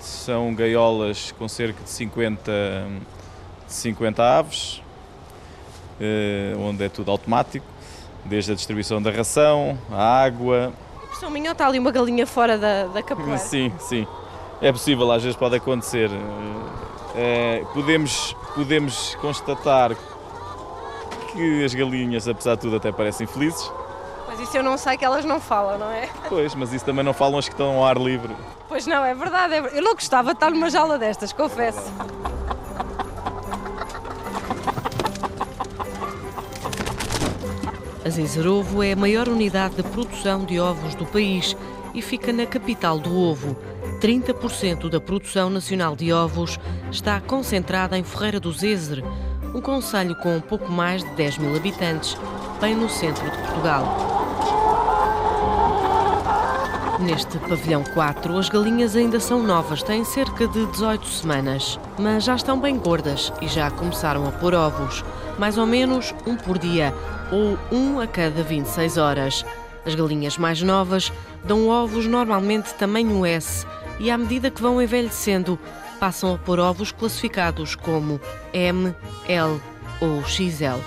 São 0.01 0.53
gaiolas 0.53 1.31
com 1.39 1.47
cerca 1.47 1.81
de 1.85 1.89
50, 1.89 2.53
50 3.69 4.23
aves, 4.25 4.83
eh, 6.01 6.57
onde 6.59 6.85
é 6.85 6.89
tudo 6.89 7.12
automático, 7.12 7.65
desde 8.25 8.51
a 8.51 8.55
distribuição 8.57 9.01
da 9.01 9.12
ração, 9.12 9.79
a 9.93 10.25
água. 10.25 10.73
Professor 11.03 11.31
Minho, 11.31 11.53
está 11.53 11.69
ali 11.69 11.79
uma 11.79 11.93
galinha 11.93 12.27
fora 12.27 12.59
da, 12.59 12.87
da 12.87 13.03
capoeira. 13.05 13.39
Sim, 13.39 13.73
sim. 13.79 14.09
É 14.61 14.73
possível, 14.73 15.12
às 15.12 15.23
vezes 15.23 15.39
pode 15.39 15.55
acontecer. 15.55 16.11
É, 17.15 17.65
podemos, 17.73 18.35
podemos 18.57 19.15
constatar 19.21 19.95
que 21.33 21.65
as 21.65 21.73
galinhas, 21.75 22.27
apesar 22.27 22.57
de 22.57 22.62
tudo, 22.62 22.77
até 22.77 22.91
parecem 22.91 23.25
felizes. 23.25 23.71
Mas 24.37 24.49
isso 24.49 24.59
eu 24.59 24.62
não 24.62 24.77
sei 24.77 24.99
que 24.99 25.05
elas 25.05 25.25
não 25.25 25.40
falam, 25.40 25.79
não 25.79 25.90
é? 25.90 26.11
Pois, 26.29 26.55
mas 26.55 26.70
isso 26.70 26.85
também 26.85 27.03
não 27.03 27.14
falam 27.14 27.38
as 27.38 27.49
que 27.49 27.55
estão 27.55 27.79
ao 27.79 27.87
ar 27.87 27.96
livre. 27.96 28.37
Pois 28.68 28.87
não, 28.87 29.03
é 29.03 29.14
verdade. 29.14 29.55
É... 29.55 29.79
Eu 29.79 29.81
não 29.81 29.94
gostava 29.94 30.29
de 30.29 30.35
estar 30.35 30.51
numa 30.51 30.68
jaula 30.68 30.99
destas, 30.99 31.33
confesso. 31.33 31.90
A 38.05 38.11
Zezerovo 38.11 38.83
é 38.83 38.92
a 38.92 38.96
maior 38.96 39.27
unidade 39.27 39.77
de 39.77 39.83
produção 39.85 40.44
de 40.44 40.61
ovos 40.61 40.94
do 40.94 41.07
país 41.07 41.57
e 41.94 42.03
fica 42.03 42.31
na 42.31 42.44
capital 42.44 42.99
do 42.99 43.18
ovo. 43.18 43.57
30% 44.03 44.90
da 44.90 45.01
produção 45.01 45.49
nacional 45.49 45.96
de 45.96 46.12
ovos 46.12 46.61
está 46.90 47.18
concentrada 47.22 47.96
em 47.96 48.05
Ferreira 48.05 48.38
do 48.38 48.53
Zezer, 48.53 49.03
um 49.55 49.62
concelho 49.62 50.14
com 50.16 50.38
pouco 50.42 50.70
mais 50.70 51.03
de 51.03 51.11
10 51.12 51.38
mil 51.38 51.57
habitantes, 51.57 52.18
bem 52.61 52.75
no 52.75 52.90
centro 52.90 53.25
de 53.31 53.38
Portugal. 53.38 54.06
Neste 56.98 57.38
pavilhão 57.38 57.85
4, 57.85 58.38
as 58.38 58.48
galinhas 58.48 58.96
ainda 58.96 59.20
são 59.20 59.42
novas, 59.42 59.82
têm 59.82 60.02
cerca 60.02 60.48
de 60.48 60.64
18 60.66 61.06
semanas, 61.06 61.78
mas 61.98 62.24
já 62.24 62.35
estão 62.35 62.59
bem 62.59 62.78
gordas 62.78 63.30
e 63.42 63.46
já 63.46 63.70
começaram 63.70 64.26
a 64.26 64.32
pôr 64.32 64.54
ovos, 64.54 65.04
mais 65.38 65.59
ou 65.59 65.66
menos 65.66 66.14
um 66.26 66.37
por 66.37 66.59
dia, 66.59 66.94
ou 67.30 67.59
um 67.70 68.00
a 68.00 68.06
cada 68.06 68.42
26 68.42 68.96
horas. 68.96 69.44
As 69.85 69.94
galinhas 69.94 70.38
mais 70.38 70.62
novas 70.62 71.12
dão 71.44 71.68
ovos 71.68 72.06
normalmente 72.06 72.74
tamanho 72.74 73.26
S 73.26 73.66
e, 74.00 74.11
à 74.11 74.16
medida 74.16 74.50
que 74.50 74.62
vão 74.62 74.80
envelhecendo, 74.80 75.59
passam 76.00 76.35
a 76.35 76.38
pôr 76.38 76.59
ovos 76.59 76.92
classificados 76.92 77.74
como 77.74 78.18
M, 78.54 78.94
L 79.28 79.61
ou 80.00 80.24
XL. 80.24 80.80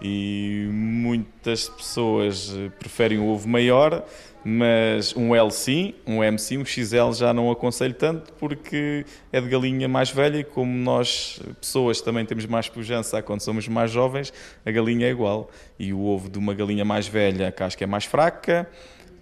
E 0.00 0.68
muitas 0.70 1.68
pessoas 1.68 2.54
preferem 2.78 3.18
o 3.18 3.28
ovo 3.28 3.48
maior, 3.48 4.04
mas 4.44 5.14
um 5.16 5.34
L 5.34 5.50
sim, 5.50 5.94
um 6.06 6.22
M 6.22 6.38
sim, 6.38 6.58
um 6.58 6.64
XL 6.64 7.12
já 7.12 7.32
não 7.32 7.50
aconselho 7.50 7.94
tanto 7.94 8.32
porque 8.34 9.04
é 9.32 9.40
de 9.40 9.48
galinha 9.48 9.88
mais 9.88 10.10
velha 10.10 10.38
e 10.38 10.44
como 10.44 10.72
nós, 10.72 11.40
pessoas, 11.60 12.00
também 12.00 12.24
temos 12.24 12.46
mais 12.46 12.68
pujança 12.68 13.20
quando 13.22 13.40
somos 13.40 13.68
mais 13.68 13.90
jovens, 13.90 14.32
a 14.64 14.70
galinha 14.70 15.06
é 15.06 15.10
igual. 15.10 15.50
E 15.78 15.92
o 15.92 16.04
ovo 16.04 16.28
de 16.28 16.38
uma 16.38 16.54
galinha 16.54 16.84
mais 16.84 17.06
velha, 17.06 17.48
a 17.48 17.52
casca 17.52 17.84
é 17.84 17.86
mais 17.86 18.04
fraca, 18.04 18.68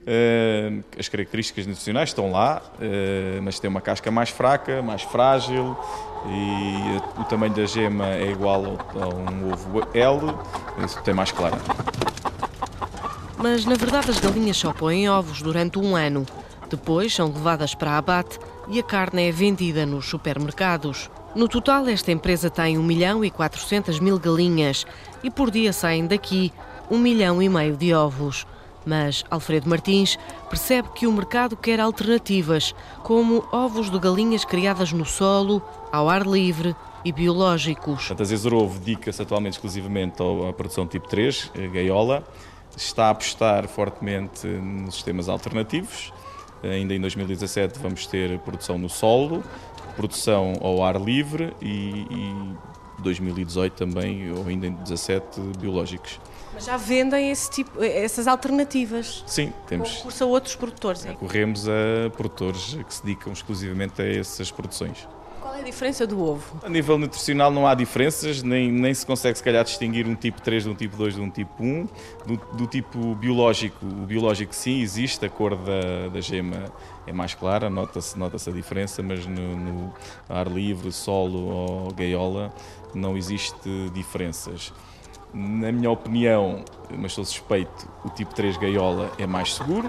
Uh, 0.06 0.84
as 0.96 1.08
características 1.08 1.66
nutricionais 1.66 2.10
estão 2.10 2.30
lá, 2.30 2.62
uh, 2.76 3.42
mas 3.42 3.58
tem 3.58 3.68
uma 3.68 3.80
casca 3.80 4.08
mais 4.08 4.30
fraca, 4.30 4.80
mais 4.80 5.02
frágil 5.02 5.76
e 6.28 7.20
o 7.20 7.24
tamanho 7.24 7.52
da 7.52 7.66
gema 7.66 8.14
é 8.14 8.30
igual 8.30 8.78
a 8.94 9.08
um 9.08 9.52
ovo 9.52 9.80
L, 9.92 10.20
tem 11.02 11.12
mais 11.12 11.32
clara. 11.32 11.56
Mas 13.38 13.64
na 13.64 13.74
verdade 13.74 14.10
as 14.10 14.18
galinhas 14.18 14.56
só 14.56 14.72
põem 14.72 15.08
ovos 15.08 15.42
durante 15.42 15.78
um 15.78 15.94
ano. 15.94 16.26
Depois 16.68 17.14
são 17.14 17.28
levadas 17.28 17.74
para 17.74 17.96
abate 17.96 18.38
e 18.68 18.78
a 18.78 18.82
carne 18.82 19.28
é 19.28 19.32
vendida 19.32 19.86
nos 19.86 20.06
supermercados. 20.06 21.10
No 21.34 21.48
total, 21.48 21.86
esta 21.86 22.10
empresa 22.10 22.48
tem 22.48 22.78
1 22.78 22.82
milhão 22.82 23.24
e 23.24 23.30
400 23.30 24.00
mil 24.00 24.18
galinhas 24.18 24.86
e 25.22 25.30
por 25.30 25.50
dia 25.50 25.72
saem 25.72 26.06
daqui 26.06 26.52
1 26.90 26.98
milhão 26.98 27.42
e 27.42 27.48
meio 27.48 27.76
de 27.76 27.92
ovos. 27.92 28.46
Mas 28.86 29.24
Alfredo 29.30 29.68
Martins 29.68 30.16
percebe 30.48 30.88
que 30.94 31.06
o 31.06 31.12
mercado 31.12 31.56
quer 31.56 31.80
alternativas, 31.80 32.74
como 33.02 33.44
ovos 33.52 33.90
de 33.90 33.98
galinhas 33.98 34.44
criadas 34.44 34.92
no 34.92 35.04
solo, 35.04 35.60
ao 35.92 36.08
ar 36.08 36.24
livre 36.24 36.74
e 37.04 37.12
biológicos. 37.12 38.12
A 38.18 38.24
Zezerovo 38.24 38.78
dedica-se 38.78 39.20
atualmente 39.20 39.54
exclusivamente 39.54 40.22
à 40.48 40.52
produção 40.52 40.86
tipo 40.86 41.06
3, 41.08 41.50
gaiola. 41.72 42.24
Está 42.76 43.06
a 43.06 43.10
apostar 43.10 43.66
fortemente 43.68 44.46
nos 44.46 44.96
sistemas 44.96 45.28
alternativos. 45.28 46.12
Ainda 46.62 46.94
em 46.94 47.00
2017 47.00 47.78
vamos 47.78 48.06
ter 48.06 48.38
produção 48.40 48.78
no 48.78 48.88
solo, 48.88 49.42
produção 49.94 50.54
ao 50.60 50.84
ar 50.84 51.00
livre 51.00 51.54
e, 51.60 52.06
e 52.10 53.02
2018 53.02 53.72
também, 53.74 54.32
ou 54.32 54.46
ainda 54.46 54.66
em 54.66 54.72
2017, 54.72 55.40
biológicos. 55.58 56.20
Mas 56.54 56.64
já 56.64 56.76
vendem 56.76 57.30
esse 57.30 57.50
tipo, 57.50 57.82
essas 57.82 58.26
alternativas? 58.26 59.22
Sim, 59.26 59.52
temos. 59.66 59.96
Concurso 59.96 60.24
a 60.24 60.26
outros 60.26 60.56
produtores? 60.56 61.04
É? 61.04 61.12
Corremos 61.12 61.68
a 61.68 62.10
produtores 62.16 62.78
que 62.86 62.94
se 62.94 63.04
dedicam 63.04 63.32
exclusivamente 63.32 64.00
a 64.00 64.06
essas 64.06 64.50
produções. 64.50 65.06
Qual 65.56 65.60
é 65.60 65.62
a 65.62 65.70
diferença 65.70 66.06
do 66.06 66.22
ovo? 66.22 66.60
A 66.62 66.68
nível 66.68 66.98
nutricional 66.98 67.50
não 67.50 67.66
há 67.66 67.74
diferenças, 67.74 68.42
nem, 68.42 68.70
nem 68.70 68.92
se 68.92 69.06
consegue 69.06 69.38
se 69.38 69.42
calhar 69.42 69.64
distinguir 69.64 70.06
um 70.06 70.14
tipo 70.14 70.42
3 70.42 70.64
de 70.64 70.68
um 70.68 70.74
tipo 70.74 70.94
2 70.98 71.14
de 71.14 71.20
um 71.22 71.30
tipo 71.30 71.62
1. 71.62 71.88
Do, 72.26 72.36
do 72.58 72.66
tipo 72.66 73.14
biológico, 73.14 73.86
o 73.86 74.04
biológico 74.04 74.54
sim 74.54 74.82
existe, 74.82 75.24
a 75.24 75.30
cor 75.30 75.56
da, 75.56 76.08
da 76.12 76.20
gema 76.20 76.64
é 77.06 77.12
mais 77.12 77.32
clara, 77.32 77.70
nota-se 77.70 78.18
nota 78.18 78.36
a 78.36 78.52
diferença, 78.52 79.02
mas 79.02 79.24
no, 79.24 79.56
no 79.56 79.94
ar 80.28 80.46
livre, 80.46 80.92
solo 80.92 81.38
ou 81.46 81.90
gaiola 81.94 82.52
não 82.94 83.16
existe 83.16 83.90
diferenças. 83.94 84.74
Na 85.32 85.72
minha 85.72 85.90
opinião, 85.90 86.66
mas 86.98 87.14
sou 87.14 87.24
suspeito, 87.24 87.88
o 88.04 88.10
tipo 88.10 88.34
3 88.34 88.58
gaiola 88.58 89.10
é 89.18 89.26
mais 89.26 89.54
seguro. 89.54 89.88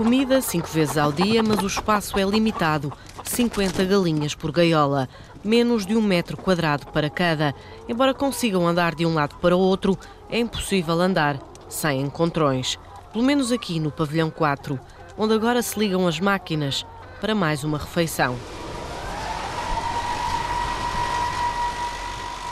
Comida 0.00 0.40
cinco 0.40 0.66
vezes 0.68 0.96
ao 0.96 1.12
dia, 1.12 1.42
mas 1.42 1.62
o 1.62 1.66
espaço 1.66 2.18
é 2.18 2.22
limitado. 2.22 2.90
50 3.24 3.84
galinhas 3.84 4.34
por 4.34 4.52
gaiola, 4.52 5.08
menos 5.44 5.86
de 5.86 5.96
um 5.96 6.02
metro 6.02 6.36
quadrado 6.36 6.86
para 6.86 7.10
cada. 7.10 7.54
Embora 7.88 8.14
consigam 8.14 8.66
andar 8.66 8.94
de 8.94 9.06
um 9.06 9.14
lado 9.14 9.36
para 9.36 9.56
o 9.56 9.60
outro, 9.60 9.98
é 10.28 10.38
impossível 10.38 11.00
andar 11.00 11.38
sem 11.68 12.00
encontrões. 12.00 12.78
Pelo 13.12 13.24
menos 13.24 13.50
aqui 13.52 13.80
no 13.80 13.90
pavilhão 13.90 14.30
4, 14.30 14.78
onde 15.16 15.34
agora 15.34 15.62
se 15.62 15.78
ligam 15.78 16.06
as 16.06 16.20
máquinas 16.20 16.86
para 17.20 17.34
mais 17.34 17.64
uma 17.64 17.78
refeição. 17.78 18.36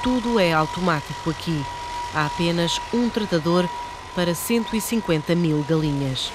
Tudo 0.02 0.38
é 0.38 0.52
automático 0.52 1.30
aqui. 1.30 1.64
Há 2.14 2.26
apenas 2.26 2.80
um 2.94 3.08
tratador 3.10 3.68
para 4.14 4.34
150 4.34 5.34
mil 5.34 5.64
galinhas. 5.68 6.32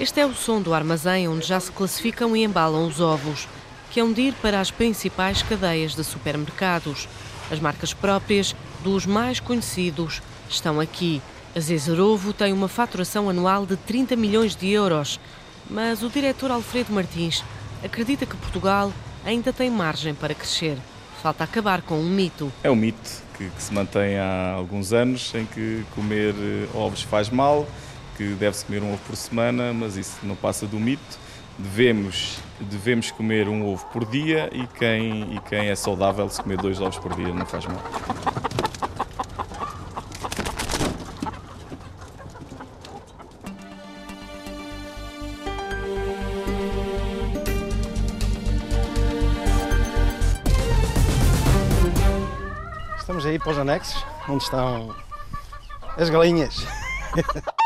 Este 0.00 0.20
é 0.20 0.26
o 0.26 0.32
som 0.32 0.62
do 0.62 0.72
armazém 0.72 1.26
onde 1.26 1.44
já 1.44 1.58
se 1.58 1.72
classificam 1.72 2.36
e 2.36 2.44
embalam 2.44 2.86
os 2.86 3.00
ovos, 3.00 3.48
que 3.90 4.00
hão 4.00 4.12
de 4.12 4.20
ir 4.20 4.34
para 4.34 4.60
as 4.60 4.70
principais 4.70 5.42
cadeias 5.42 5.96
de 5.96 6.04
supermercados. 6.04 7.08
As 7.50 7.58
marcas 7.58 7.92
próprias 7.92 8.54
dos 8.84 9.04
mais 9.04 9.40
conhecidos 9.40 10.22
estão 10.48 10.78
aqui. 10.78 11.20
A 11.56 11.58
Zezerovo 11.58 12.32
tem 12.32 12.52
uma 12.52 12.68
faturação 12.68 13.28
anual 13.28 13.66
de 13.66 13.76
30 13.76 14.14
milhões 14.14 14.54
de 14.54 14.70
euros, 14.70 15.18
mas 15.68 16.00
o 16.04 16.08
diretor 16.08 16.52
Alfredo 16.52 16.92
Martins 16.92 17.42
acredita 17.82 18.24
que 18.24 18.36
Portugal 18.36 18.92
ainda 19.24 19.52
tem 19.52 19.68
margem 19.68 20.14
para 20.14 20.32
crescer. 20.32 20.78
Falta 21.20 21.42
acabar 21.42 21.82
com 21.82 21.98
um 21.98 22.08
mito. 22.08 22.52
É 22.62 22.70
um 22.70 22.76
mito 22.76 23.10
que, 23.36 23.50
que 23.50 23.62
se 23.62 23.74
mantém 23.74 24.16
há 24.16 24.52
alguns 24.52 24.92
anos, 24.92 25.34
em 25.34 25.44
que 25.44 25.84
comer 25.96 26.36
eh, 26.38 26.68
ovos 26.72 27.02
faz 27.02 27.28
mal, 27.28 27.66
que 28.18 28.34
deve-se 28.34 28.64
comer 28.64 28.82
um 28.82 28.92
ovo 28.92 29.02
por 29.06 29.14
semana, 29.14 29.72
mas 29.72 29.96
isso 29.96 30.18
não 30.24 30.34
passa 30.34 30.66
do 30.66 30.76
mito. 30.76 31.18
Devemos, 31.56 32.38
devemos 32.58 33.12
comer 33.12 33.48
um 33.48 33.64
ovo 33.64 33.86
por 33.92 34.04
dia 34.04 34.50
e 34.52 34.66
quem, 34.66 35.36
e 35.36 35.40
quem 35.48 35.68
é 35.68 35.76
saudável, 35.76 36.28
se 36.28 36.42
comer 36.42 36.58
dois 36.58 36.80
ovos 36.80 36.98
por 36.98 37.14
dia, 37.14 37.32
não 37.32 37.46
faz 37.46 37.64
mal. 37.66 37.80
Estamos 52.98 53.24
aí 53.24 53.38
para 53.38 53.50
os 53.52 53.58
anexos, 53.58 54.04
onde 54.28 54.42
estão 54.42 54.94
as 55.96 56.10
galinhas. 56.10 56.66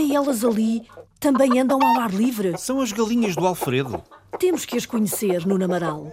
Olha 0.00 0.16
elas 0.16 0.42
ali, 0.46 0.88
também 1.20 1.60
andam 1.60 1.78
ao 1.78 2.00
ar 2.00 2.10
livre. 2.10 2.56
São 2.56 2.80
as 2.80 2.90
galinhas 2.90 3.36
do 3.36 3.46
Alfredo. 3.46 4.02
Temos 4.38 4.64
que 4.64 4.78
as 4.78 4.86
conhecer, 4.86 5.46
Nuno 5.46 5.66
Amaral. 5.66 6.10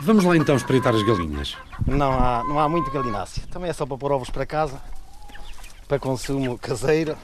Vamos 0.00 0.24
lá 0.24 0.36
então 0.36 0.54
espreitar 0.54 0.94
as 0.94 1.02
galinhas. 1.02 1.56
Não 1.84 2.12
há, 2.12 2.44
não 2.44 2.60
há 2.60 2.68
muito 2.68 2.88
galináceo. 2.92 3.42
Também 3.48 3.68
é 3.68 3.72
só 3.72 3.84
para 3.84 3.98
pôr 3.98 4.12
ovos 4.12 4.30
para 4.30 4.46
casa, 4.46 4.80
para 5.88 5.98
consumo 5.98 6.56
caseiro, 6.56 7.16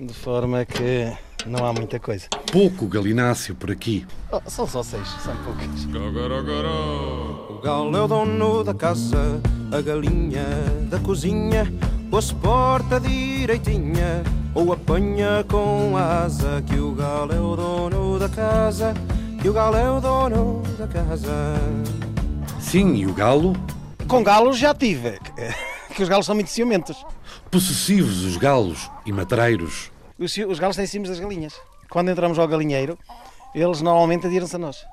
de 0.00 0.14
forma 0.14 0.64
que 0.64 1.12
não 1.44 1.66
há 1.66 1.72
muita 1.74 2.00
coisa. 2.00 2.26
Pouco 2.50 2.86
galináceo 2.86 3.54
por 3.54 3.70
aqui. 3.70 4.06
Oh, 4.32 4.40
são 4.48 4.66
só 4.66 4.82
seis, 4.82 5.06
são 5.22 5.36
poucas. 5.44 5.84
O 7.50 7.60
galo 7.62 7.94
é 7.94 8.00
o 8.00 8.08
dono 8.08 8.64
da 8.64 8.72
casa, 8.72 9.38
a 9.70 9.82
galinha 9.82 10.46
da 10.88 10.98
cozinha, 10.98 11.70
ou 12.10 12.22
se 12.22 12.34
porta 12.34 12.98
direitinha, 12.98 14.22
ou 14.54 14.72
apanha 14.72 15.44
com 15.48 15.96
asa, 15.96 16.62
que 16.66 16.76
o 16.76 16.92
galo 16.92 17.32
é 17.32 17.40
o 17.40 17.54
dono 17.54 18.18
da 18.18 18.28
casa, 18.28 18.94
que 19.40 19.48
o 19.48 19.52
galo 19.52 19.76
é 19.76 19.90
o 19.90 20.00
dono 20.00 20.62
da 20.78 20.86
casa. 20.86 21.54
Sim, 22.58 22.94
e 22.94 23.06
o 23.06 23.12
galo? 23.12 23.54
Com 24.06 24.22
galos 24.22 24.58
já 24.58 24.74
tive, 24.74 25.18
que 25.94 26.02
os 26.02 26.08
galos 26.08 26.24
são 26.24 26.34
muito 26.34 26.50
ciumentos. 26.50 27.04
Possessivos 27.50 28.24
os 28.24 28.36
galos 28.36 28.90
e 29.04 29.12
matreiros. 29.12 29.90
Os, 30.18 30.36
os 30.36 30.58
galos 30.58 30.76
têm 30.76 30.86
cimos 30.86 31.08
das 31.10 31.20
galinhas. 31.20 31.54
Quando 31.90 32.10
entramos 32.10 32.38
ao 32.38 32.48
galinheiro, 32.48 32.98
eles 33.54 33.80
normalmente 33.82 34.26
atiram-se 34.26 34.56
a 34.56 34.58
nós. 34.58 34.84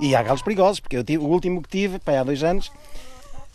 E 0.00 0.14
há 0.14 0.22
galos 0.22 0.42
perigosos, 0.42 0.80
porque 0.80 0.96
eu 0.96 1.04
tive, 1.04 1.22
o 1.22 1.28
último 1.28 1.62
que 1.62 1.68
tive, 1.68 1.98
pai, 1.98 2.16
há 2.16 2.24
dois 2.24 2.42
anos, 2.42 2.70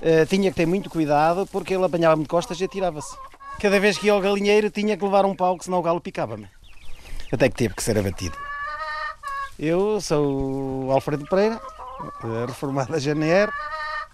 uh, 0.02 0.26
tinha 0.28 0.50
que 0.50 0.56
ter 0.58 0.66
muito 0.66 0.90
cuidado 0.90 1.48
porque 1.48 1.74
ele 1.74 1.86
apanhava-me 1.86 2.24
de 2.24 2.30
costas 2.30 2.60
e 2.60 2.66
atirava-se. 2.66 3.16
Cada 3.60 3.80
vez 3.80 3.98
que 3.98 4.08
ia 4.08 4.14
ao 4.14 4.22
galinheiro 4.22 4.70
tinha 4.70 4.96
que 4.96 5.04
levar 5.04 5.26
um 5.26 5.36
pau, 5.36 5.58
que 5.58 5.66
senão 5.66 5.80
o 5.80 5.82
galo 5.82 6.00
picava-me. 6.00 6.48
Até 7.32 7.50
que 7.50 7.56
teve 7.56 7.74
que 7.74 7.84
ser 7.84 7.98
abatido. 7.98 8.36
Eu 9.58 10.00
sou 10.00 10.86
o 10.86 10.92
Alfredo 10.92 11.26
Pereira, 11.26 11.60
reformado 12.48 12.94
da 12.94 13.00
GNR. 13.00 13.52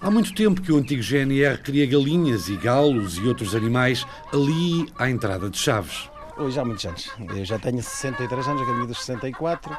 Há 0.01 0.11
muito 0.11 0.33
tempo 0.33 0.61
que 0.61 0.71
o 0.71 0.77
antigo 0.77 1.01
GNR 1.01 1.59
cria 1.59 1.85
galinhas 1.85 2.49
e 2.49 2.57
galos 2.57 3.17
e 3.17 3.27
outros 3.27 3.55
animais 3.55 4.05
ali 4.33 4.91
à 4.97 5.09
entrada 5.09 5.49
de 5.49 5.57
Chaves. 5.57 6.09
Hoje 6.37 6.59
há 6.59 6.65
muitos 6.65 6.85
anos. 6.85 7.09
Eu 7.29 7.45
já 7.45 7.57
tenho 7.57 7.81
63 7.81 8.47
anos, 8.47 8.61
a 8.61 8.65
caminho 8.65 8.87
dos 8.87 8.99
64. 8.99 9.77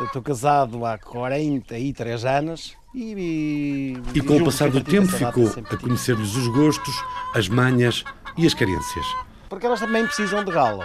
Estou 0.00 0.22
casado 0.22 0.84
há 0.86 0.96
43 0.96 2.24
anos 2.24 2.74
e. 2.94 3.12
E, 3.12 4.18
e 4.18 4.20
com 4.22 4.38
o 4.38 4.44
passar 4.44 4.70
do 4.70 4.82
tempo 4.82 5.08
ficou 5.08 5.46
a 5.70 5.76
conhecer-lhes 5.76 6.34
os 6.34 6.48
gostos, 6.48 6.94
as 7.34 7.48
manhas 7.48 8.02
e 8.36 8.46
as 8.46 8.54
carências. 8.54 9.06
Porque 9.48 9.66
elas 9.66 9.80
também 9.80 10.06
precisam 10.06 10.42
de 10.44 10.50
galo. 10.50 10.82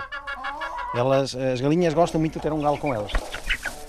Elas, 0.94 1.36
as 1.36 1.62
galinhas 1.62 1.94
gostam 1.94 2.20
muito 2.20 2.34
de 2.34 2.40
ter 2.42 2.52
um 2.52 2.62
galo 2.62 2.78
com 2.78 2.94
elas. 2.94 3.12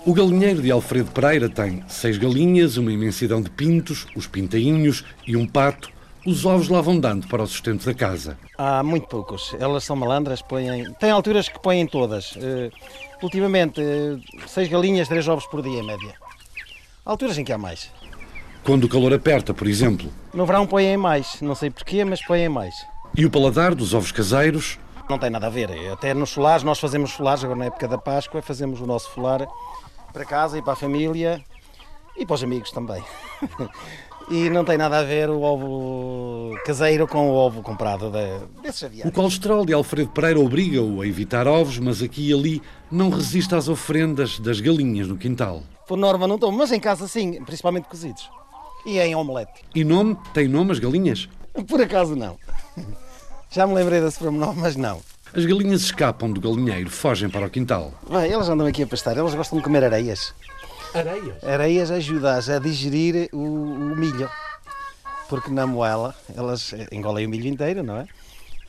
O 0.04 0.14
galinheiro 0.14 0.62
de 0.62 0.70
Alfredo 0.70 1.10
Pereira 1.10 1.48
tem 1.48 1.82
seis 1.88 2.16
galinhas, 2.16 2.76
uma 2.76 2.92
imensidão 2.92 3.42
de 3.42 3.50
pintos, 3.50 4.06
os 4.14 4.28
pintainhos 4.28 5.04
e 5.26 5.36
um 5.36 5.46
pato. 5.46 5.90
Os 6.24 6.44
ovos 6.44 6.68
lá 6.68 6.80
vão 6.80 6.98
dando 6.98 7.26
para 7.26 7.42
o 7.42 7.46
sustento 7.46 7.84
da 7.86 7.94
casa. 7.94 8.38
Há 8.58 8.82
muito 8.82 9.06
poucos. 9.06 9.54
Elas 9.58 9.84
são 9.84 9.96
malandras, 9.96 10.42
põem... 10.42 10.92
tem 10.94 11.10
alturas 11.10 11.48
que 11.48 11.58
põem 11.60 11.86
todas. 11.86 12.36
Uh, 12.36 12.70
ultimamente, 13.22 13.81
uh, 13.81 14.20
seis 14.48 14.68
galinhas, 14.68 15.09
três 15.09 15.26
ovos 15.29 15.46
por 15.46 15.62
dia 15.62 15.81
em 15.81 15.87
média. 15.87 16.14
Há 17.05 17.11
alturas 17.11 17.38
em 17.38 17.44
que 17.44 17.52
há 17.52 17.59
mais. 17.59 17.90
quando 18.64 18.85
o 18.85 18.88
calor 18.88 19.14
aperta, 19.14 19.55
por 19.55 19.66
exemplo. 19.66 20.11
No 20.35 20.44
verão 20.44 20.66
põem 20.66 20.96
mais, 20.96 21.40
não 21.40 21.55
sei 21.55 21.70
porquê, 21.70 22.05
mas 22.05 22.24
põem 22.24 22.48
mais. 22.48 22.74
E 23.16 23.24
o 23.24 23.31
paladar 23.31 23.74
dos 23.74 23.94
ovos 23.94 24.12
caseiros? 24.12 24.79
Não 25.09 25.18
tem 25.18 25.31
nada 25.31 25.46
a 25.46 25.50
ver. 25.50 25.70
Até 25.92 26.12
nos 26.12 26.31
solares, 26.31 26.64
nós 26.64 26.81
fazemos 26.81 27.12
solares, 27.12 27.44
agora 27.44 27.59
na 27.59 27.64
época 27.66 27.87
da 27.87 27.96
Páscoa, 27.96 28.42
fazemos 28.42 28.81
o 28.81 28.87
nosso 28.87 29.11
folar 29.11 29.46
para 30.12 30.24
casa 30.24 30.59
e 30.59 30.62
para 30.62 30.72
a 30.72 30.76
família 30.76 31.44
e 32.16 32.26
para 32.26 32.35
os 32.35 32.42
amigos 32.42 32.72
também. 32.72 33.02
e 34.28 34.50
não 34.50 34.64
tem 34.64 34.76
nada 34.76 34.98
a 34.98 35.04
ver 35.04 35.30
o 35.30 35.40
ovo 35.40 36.56
caseiro 36.64 37.06
com 37.06 37.30
o 37.30 37.34
ovo 37.34 37.62
comprado 37.62 38.10
desses 38.62 38.82
aviários. 38.82 39.12
O 39.12 39.14
colesterol 39.14 39.64
de 39.64 39.72
Alfredo 39.72 40.10
Pereira 40.10 40.40
obriga-o 40.40 41.00
a 41.00 41.06
evitar 41.06 41.46
ovos, 41.46 41.78
mas 41.78 42.02
aqui 42.02 42.30
e 42.30 42.32
ali 42.32 42.62
não 42.90 43.10
resiste 43.10 43.54
às 43.54 43.68
ofrendas 43.68 44.38
das 44.38 44.60
galinhas 44.60 45.06
no 45.06 45.16
quintal. 45.16 45.62
Por 45.86 45.96
norma 45.96 46.26
não 46.26 46.38
tomo, 46.38 46.58
mas 46.58 46.72
em 46.72 46.80
casa 46.80 47.06
sim, 47.06 47.42
principalmente 47.44 47.88
cozidos. 47.88 48.28
E 48.84 48.98
em 48.98 49.14
omelete. 49.14 49.62
E 49.74 49.84
nome? 49.84 50.16
Tem 50.34 50.48
nome 50.48 50.72
as 50.72 50.78
galinhas? 50.78 51.28
Por 51.68 51.80
acaso 51.80 52.16
não. 52.16 52.36
Já 53.50 53.66
me 53.66 53.74
lembrei 53.74 54.00
desse 54.00 54.18
pronome, 54.18 54.60
mas 54.60 54.76
não. 54.76 55.00
As 55.34 55.44
galinhas 55.44 55.82
escapam 55.82 56.30
do 56.30 56.40
galinheiro, 56.40 56.90
fogem 56.90 57.28
para 57.28 57.46
o 57.46 57.50
quintal. 57.50 57.92
Bem, 58.10 58.30
elas 58.30 58.48
andam 58.48 58.66
aqui 58.66 58.82
a 58.82 58.86
pastar, 58.86 59.16
elas 59.16 59.34
gostam 59.34 59.58
de 59.58 59.64
comer 59.64 59.84
areias. 59.84 60.34
Areias? 60.94 61.44
Areias 61.44 62.49
a 62.49 62.59
digerir 62.59 63.29
o, 63.33 63.38
o, 63.38 63.96
milho. 63.96 64.29
Porque 65.29 65.51
na 65.51 65.66
moela, 65.66 66.14
elas 66.37 66.75
engolem 66.92 67.27
o 67.27 67.29
milho 67.29 67.49
inteiro, 67.49 67.83
não 67.83 67.99
é? 67.99 68.07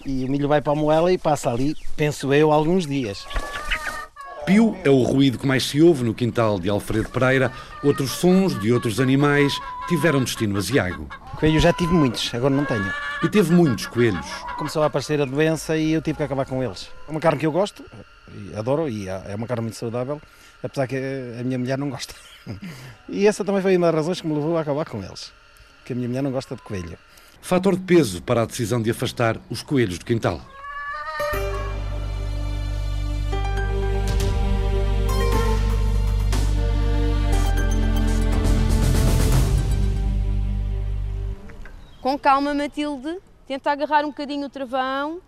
E 0.06 0.26
o 0.26 0.30
milho 0.30 0.48
vai 0.48 0.62
para 0.62 0.74
a 0.74 0.76
moela 0.76 1.12
e 1.12 1.18
passa 1.18 1.50
ali, 1.50 1.76
penso 1.96 2.34
eu, 2.34 2.52
alguns 2.52 2.86
dias. 2.86 3.26
Pio 4.48 4.78
é 4.86 4.90
o 4.90 5.04
ruído 5.04 5.38
que 5.38 5.46
mais 5.46 5.66
se 5.66 5.82
ouve 5.82 6.06
no 6.06 6.14
quintal 6.14 6.58
de 6.58 6.70
Alfredo 6.70 7.10
Pereira. 7.10 7.52
Outros 7.84 8.12
sons 8.12 8.58
de 8.58 8.72
outros 8.72 9.02
animais 9.02 9.54
tiveram 9.90 10.24
destino 10.24 10.58
asiago. 10.58 11.10
Coelhos 11.36 11.62
já 11.62 11.74
tive 11.74 11.94
muitos, 11.94 12.34
agora 12.34 12.56
não 12.56 12.64
tenho. 12.64 12.94
E 13.22 13.28
teve 13.28 13.52
muitos 13.52 13.88
coelhos. 13.88 14.26
Começou 14.58 14.84
a 14.84 14.86
aparecer 14.86 15.22
a 15.22 15.26
doença 15.26 15.76
e 15.76 15.92
eu 15.92 16.02
tive 16.02 16.16
que 16.16 16.24
acabar 16.24 16.46
com 16.46 16.64
eles. 16.64 16.90
É 17.08 17.12
uma 17.12 17.20
carne 17.20 17.40
que 17.40 17.46
eu 17.46 17.52
gosto, 17.52 17.84
adoro 18.56 18.88
e 18.88 19.10
é 19.10 19.36
uma 19.36 19.48
carne 19.48 19.64
muito 19.64 19.76
saudável, 19.76 20.22
apesar 20.64 20.88
que 20.88 20.98
a 21.40 21.44
minha 21.44 21.58
mulher 21.58 21.78
não 21.78 21.90
gosta. 21.90 22.14
E 23.10 23.28
essa 23.28 23.44
também 23.44 23.62
foi 23.62 23.76
uma 23.76 23.88
das 23.88 23.96
razões 23.96 24.22
que 24.22 24.28
me 24.28 24.34
levou 24.34 24.58
a 24.58 24.62
acabar 24.62 24.86
com 24.86 25.04
eles, 25.04 25.34
que 25.86 25.92
a 25.92 25.96
minha 25.96 26.08
mulher 26.08 26.22
não 26.22 26.32
gosta 26.32 26.56
de 26.56 26.62
coelho. 26.62 26.98
Fator 27.42 27.76
de 27.76 27.84
peso 27.84 28.22
para 28.22 28.42
a 28.42 28.46
decisão 28.46 28.82
de 28.82 28.90
afastar 28.90 29.38
os 29.50 29.62
coelhos 29.62 29.98
do 29.98 30.06
quintal. 30.06 30.42
Com 42.02 42.18
calma, 42.18 42.54
Matilde. 42.54 43.20
Tenta 43.46 43.72
agarrar 43.72 44.06
um 44.06 44.10
bocadinho 44.10 44.46
o 44.46 44.50
travão. 44.50 45.22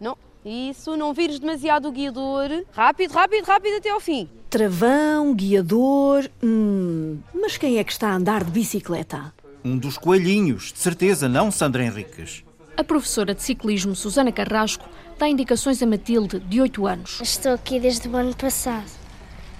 Não, 0.00 0.16
isso, 0.44 0.96
não 0.96 1.14
vires 1.14 1.38
demasiado 1.38 1.88
o 1.88 1.92
guiador. 1.92 2.64
Rápido, 2.72 3.12
rápido, 3.12 3.44
rápido 3.44 3.76
até 3.76 3.90
ao 3.90 4.00
fim. 4.00 4.28
Travão, 4.50 5.34
guiador. 5.34 6.28
Hum, 6.42 7.18
mas 7.34 7.56
quem 7.56 7.78
é 7.78 7.84
que 7.84 7.92
está 7.92 8.10
a 8.10 8.14
andar 8.14 8.44
de 8.44 8.50
bicicleta? 8.50 9.32
Um 9.64 9.78
dos 9.78 9.96
coelhinhos, 9.96 10.72
de 10.72 10.78
certeza, 10.78 11.28
não, 11.28 11.50
Sandra 11.50 11.82
Henriques? 11.84 12.44
A 12.76 12.84
professora 12.84 13.34
de 13.34 13.42
ciclismo, 13.42 13.94
Susana 13.94 14.30
Carrasco, 14.30 14.86
dá 15.18 15.28
indicações 15.28 15.82
a 15.82 15.86
Matilde, 15.86 16.38
de 16.40 16.60
8 16.60 16.86
anos. 16.86 17.20
Estou 17.22 17.52
aqui 17.52 17.80
desde 17.80 18.06
o 18.08 18.16
ano 18.16 18.36
passado. 18.36 18.90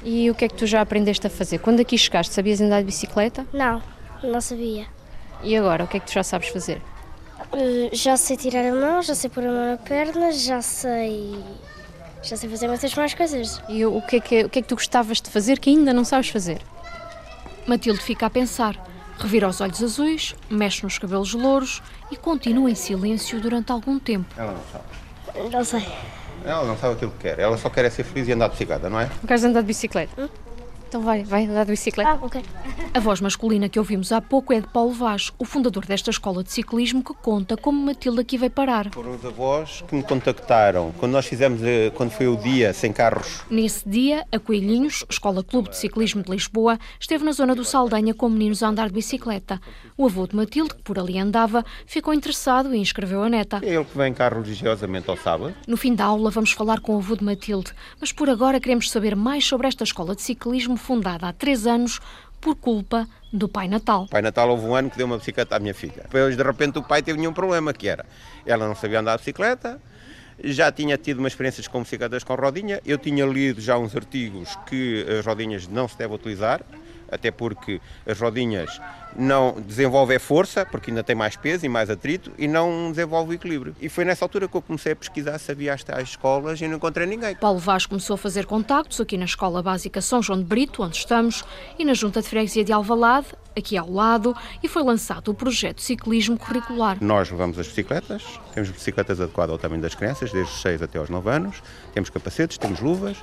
E 0.05 0.31
o 0.31 0.35
que 0.35 0.45
é 0.45 0.49
que 0.49 0.55
tu 0.55 0.67
já 0.67 0.83
aprendeste 0.83 1.27
a 1.27 1.31
fazer? 1.31 1.59
Quando 1.59 1.81
aqui 1.81 1.97
chegaste, 1.97 2.35
sabias 2.35 2.61
andar 2.61 2.81
de 2.81 2.87
bicicleta? 2.87 3.47
Não, 3.55 3.83
não 4.23 4.41
sabia. 4.41 4.87
E 5.43 5.57
agora, 5.57 5.85
o 5.85 5.89
que 5.89 5.97
é 5.97 6.01
que 6.01 6.07
tu 6.07 6.13
já 6.13 6.23
sabes 6.23 6.49
fazer? 6.49 6.83
Uh, 7.55 7.89
já 7.93 8.17
sei 8.17 8.37
tirar 8.37 8.65
a 8.67 8.73
mão, 8.75 9.01
já 9.01 9.15
sei 9.15 9.31
pôr 9.31 9.45
a 9.45 9.47
mão 9.47 9.71
na 9.71 9.77
perna, 9.77 10.33
já 10.33 10.61
sei. 10.61 11.39
Já 12.23 12.37
sei 12.37 12.51
fazer 12.51 12.67
muitas 12.67 12.95
mais 12.95 13.15
coisas. 13.15 13.63
E 13.69 13.85
o 13.87 14.03
que, 14.03 14.17
é 14.17 14.21
que, 14.21 14.45
o 14.45 14.49
que 14.49 14.59
é 14.59 14.63
que 14.63 14.69
tu 14.69 14.75
gostavas 14.75 15.21
de 15.21 15.31
fazer 15.31 15.59
que 15.59 15.71
ainda 15.71 15.93
não 15.93 16.05
sabes 16.05 16.31
fazer? 16.31 16.61
Matilde 17.67 18.01
fica 18.01 18.27
a 18.27 18.31
pensar, 18.31 18.77
revira 19.19 19.49
os 19.49 19.61
olhos 19.61 19.83
azuis, 19.83 20.35
mexe 20.51 20.83
nos 20.83 20.99
cabelos 20.99 21.33
louros 21.33 21.83
e 22.11 22.17
continua 22.17 22.71
em 22.71 22.75
silêncio 22.75 23.41
durante 23.41 23.71
algum 23.71 23.99
tempo. 23.99 24.27
Ela 24.37 24.53
não 24.53 24.63
sabe. 24.73 25.51
Não 25.51 25.65
sei. 25.65 25.87
Ela 26.45 26.65
não 26.65 26.77
sabe 26.77 26.95
aquilo 26.95 27.11
que 27.13 27.19
quer. 27.19 27.39
Ela 27.39 27.57
só 27.57 27.71
quer 27.71 27.85
é 27.85 27.91
ser 27.91 28.05
feliz 28.05 28.29
e 28.29 28.33
andar 28.33 28.49
de 28.49 28.53
bicicleta, 28.53 28.91
não 28.91 29.01
é? 29.01 29.07
Não 29.07 29.27
queres 29.29 29.45
andar 29.45 29.61
de 29.61 29.67
bicicleta? 29.67 30.23
Hum? 30.23 30.29
Então 30.95 31.03
vai, 31.03 31.25
vai 31.25 31.45
andar 31.45 31.65
de 31.65 31.73
bicicleta. 31.73 32.09
Ah, 32.09 32.19
ok. 32.23 32.41
A 32.95 33.01
voz 33.01 33.21
masculina 33.21 33.69
que 33.69 33.81
ouvimos 33.81 34.13
há 34.13 34.21
pouco 34.21 34.53
é 34.53 34.61
de 34.61 34.69
Paulo 34.69 34.93
Vaz, 34.93 35.33
o 35.41 35.45
fundador 35.45 35.85
desta 35.85 36.09
escola 36.09 36.45
de 36.45 36.53
ciclismo 36.53 37.03
que 37.03 37.13
conta 37.13 37.57
como 37.57 37.85
Matilde 37.85 38.21
aqui 38.21 38.39
veio 38.39 38.53
parar. 38.53 38.89
Foram 38.93 39.17
os 39.17 39.25
avós 39.25 39.83
que 39.89 39.97
me 39.97 40.05
contactaram 40.05 40.95
quando 41.01 41.11
nós 41.11 41.27
fizemos, 41.27 41.61
eh, 41.65 41.91
quando 41.97 42.13
foi 42.13 42.29
o 42.29 42.37
dia 42.37 42.73
sem 42.73 42.93
carros. 42.93 43.43
Nesse 43.51 43.89
dia, 43.89 44.25
a 44.31 44.39
Coelhinhos, 44.39 45.05
Escola 45.11 45.43
Clube 45.43 45.71
de 45.71 45.77
Ciclismo 45.77 46.23
de 46.23 46.31
Lisboa, 46.31 46.79
esteve 47.01 47.25
na 47.25 47.33
zona 47.33 47.57
do 47.57 47.65
Saldanha 47.65 48.15
com 48.15 48.29
meninos 48.29 48.63
a 48.63 48.69
andar 48.69 48.87
de 48.87 48.95
bicicleta. 48.95 49.61
O 49.97 50.07
avô 50.07 50.27
de 50.27 50.35
Matilde, 50.35 50.75
que 50.75 50.83
por 50.83 50.99
ali 50.99 51.21
andava, 51.21 51.65
ficou 51.87 52.13
interessado 52.13 52.75
e 52.75 52.79
inscreveu 52.79 53.23
a 53.23 53.29
neta. 53.29 53.61
É 53.63 53.75
ele 53.77 53.85
que 53.85 53.97
vem 53.97 54.13
carro 54.13 54.43
religiosamente 54.43 55.09
ao 55.09 55.17
sábado. 55.17 55.55
No 55.69 55.77
fim 55.77 55.95
da 55.95 56.05
aula 56.05 56.31
vamos 56.31 56.51
falar 56.51 56.81
com 56.81 56.97
o 56.97 56.99
avô 56.99 57.15
de 57.15 57.23
Matilde, 57.23 57.71
mas 58.01 58.11
por 58.11 58.29
agora 58.29 58.59
queremos 58.59 58.91
saber 58.91 59.15
mais 59.15 59.45
sobre 59.45 59.69
esta 59.69 59.85
escola 59.85 60.17
de 60.17 60.23
ciclismo 60.23 60.77
fundada 60.77 61.29
há 61.29 61.33
três 61.33 61.65
anos 61.65 62.01
por 62.41 62.57
culpa 62.57 63.07
do 63.33 63.49
Pai 63.49 63.69
Natal. 63.69 64.03
O 64.03 64.09
Pai 64.09 64.21
Natal 64.21 64.51
houve 64.51 64.67
um 64.67 64.75
ano 64.75 64.91
que 64.91 64.97
deu 64.97 65.07
uma 65.07 65.17
bicicleta 65.17 65.55
à 65.55 65.61
minha 65.61 65.73
filha. 65.73 66.03
Depois, 66.03 66.37
de 66.37 66.43
repente, 66.43 66.77
o 66.77 66.83
pai 66.83 67.01
teve 67.01 67.21
nenhum 67.21 67.33
problema, 67.33 67.73
que 67.73 67.87
era, 67.87 68.05
ela 68.45 68.67
não 68.67 68.75
sabia 68.75 68.99
andar 68.99 69.13
de 69.13 69.19
bicicleta, 69.19 69.81
já 70.43 70.73
tinha 70.73 70.99
tido 70.99 71.21
uma 71.21 71.29
experiência 71.29 71.63
com 71.71 71.83
bicicletas 71.83 72.25
com 72.25 72.35
rodinha, 72.35 72.81
eu 72.85 72.99
tinha 72.99 73.25
lido 73.25 73.61
já 73.61 73.79
uns 73.79 73.95
artigos 73.95 74.57
que 74.67 75.07
as 75.21 75.25
rodinhas 75.25 75.69
não 75.69 75.87
se 75.87 75.97
devem 75.97 76.17
utilizar, 76.17 76.63
até 77.11 77.31
porque 77.31 77.81
as 78.07 78.19
rodinhas 78.19 78.81
não 79.17 79.61
desenvolvem 79.61 80.19
força, 80.19 80.67
porque 80.67 80.91
ainda 80.91 81.03
tem 81.03 81.15
mais 81.15 81.37
peso 81.37 81.65
e 81.65 81.69
mais 81.69 81.89
atrito, 81.89 82.33
e 82.37 82.49
não 82.49 82.91
desenvolve 82.91 83.31
o 83.31 83.35
equilíbrio. 83.35 83.75
E 83.81 83.89
foi 83.89 84.05
nessa 84.05 84.25
altura 84.25 84.49
que 84.49 84.57
eu 84.57 84.63
comecei 84.63 84.93
a 84.93 84.97
pesquisar 84.97 85.39
se 85.39 85.51
havia 85.51 85.73
as 85.73 85.85
tais 85.85 86.11
escolas 86.11 86.61
e 86.61 86.69
não 86.69 86.77
encontrei 86.77 87.07
ninguém. 87.07 87.35
Paulo 87.37 87.59
Vaz 87.59 87.87
começou 87.87 88.15
a 88.15 88.19
fazer 88.19 88.47
contactos 88.47 89.01
aqui 89.01 89.17
na 89.17 89.25
Escola 89.25 89.63
Básica 89.63 90.01
São 90.01 90.23
João 90.23 90.39
de 90.39 90.45
Brito, 90.45 90.83
onde 90.83 90.97
estamos, 90.97 91.45
e 91.79 91.85
na 91.85 91.95
Junta 91.95 92.21
de 92.21 92.29
Freguesia 92.29 92.65
de 92.65 92.73
Alvalade, 92.73 93.29
aqui 93.57 93.77
ao 93.77 93.91
lado, 93.91 94.35
e 94.63 94.69
foi 94.69 94.83
lançado 94.83 95.29
o 95.31 95.35
projeto 95.35 95.81
Ciclismo 95.81 96.37
Curricular. 96.37 96.99
Nós 97.01 97.31
levamos 97.31 97.59
as 97.59 97.69
bicicletas, 97.69 98.41
temos 98.53 98.71
bicicletas 98.71 99.21
adequadas 99.21 99.53
ao 99.53 99.59
tamanho 99.59 99.83
das 99.83 99.95
crianças, 99.95 100.33
desde 100.33 100.53
os 100.53 100.61
6 100.61 100.83
até 100.83 100.99
aos 100.99 101.09
9 101.09 101.31
anos, 101.31 101.63
temos 101.93 102.11
capacetes, 102.11 102.59
temos 102.59 102.81
luvas, 102.81 103.17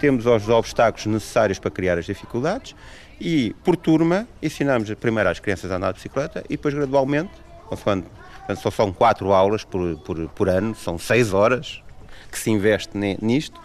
temos 0.00 0.26
os 0.26 0.48
obstáculos 0.48 1.06
necessários 1.06 1.58
para 1.58 1.70
criar 1.70 1.98
as 1.98 2.06
dificuldades 2.06 2.74
e, 3.20 3.54
por 3.64 3.76
turma, 3.76 4.26
ensinamos 4.42 4.92
primeiro 4.94 5.28
às 5.28 5.40
crianças 5.40 5.70
a 5.70 5.76
andar 5.76 5.92
de 5.92 5.96
bicicleta 5.96 6.44
e 6.48 6.56
depois, 6.56 6.74
gradualmente, 6.74 7.30
quando 7.66 8.06
só 8.56 8.70
são 8.70 8.92
quatro 8.92 9.32
aulas 9.32 9.64
por, 9.64 9.96
por, 9.98 10.28
por 10.30 10.48
ano, 10.48 10.74
são 10.74 10.98
seis 10.98 11.32
horas 11.32 11.82
que 12.30 12.38
se 12.38 12.50
investe 12.50 12.96
nisto, 13.20 13.60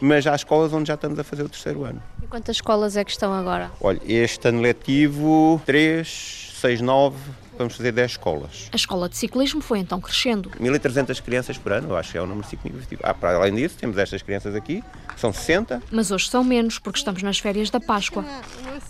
mas 0.00 0.26
há 0.26 0.34
escolas 0.34 0.72
onde 0.72 0.88
já 0.88 0.94
estamos 0.94 1.18
a 1.18 1.24
fazer 1.24 1.42
o 1.42 1.48
terceiro 1.48 1.84
ano. 1.84 2.02
E 2.22 2.26
quantas 2.26 2.56
escolas 2.56 2.96
é 2.96 3.04
que 3.04 3.10
estão 3.10 3.32
agora? 3.32 3.70
Olha, 3.80 4.00
este 4.06 4.48
ano 4.48 4.60
letivo, 4.60 5.60
3, 5.64 6.52
6, 6.60 6.80
9, 6.80 7.16
vamos 7.58 7.76
fazer 7.76 7.92
10 7.92 8.12
escolas. 8.12 8.68
A 8.72 8.76
escola 8.76 9.08
de 9.08 9.16
ciclismo 9.16 9.60
foi 9.60 9.78
então 9.78 10.00
crescendo. 10.00 10.50
1.300 10.60 11.20
crianças 11.22 11.58
por 11.58 11.72
ano, 11.72 11.90
eu 11.90 11.96
acho 11.96 12.12
que 12.12 12.18
é 12.18 12.22
um 12.22 12.26
número 12.26 12.46
significativo. 12.46 13.00
Ah, 13.04 13.14
para 13.14 13.36
além 13.36 13.54
disso, 13.54 13.76
temos 13.78 13.98
estas 13.98 14.22
crianças 14.22 14.54
aqui, 14.54 14.82
são 15.16 15.32
60. 15.32 15.82
Mas 15.90 16.10
hoje 16.10 16.28
são 16.28 16.44
menos, 16.44 16.78
porque 16.78 16.98
estamos 16.98 17.22
nas 17.22 17.38
férias 17.38 17.70
da 17.70 17.80
Páscoa. 17.80 18.24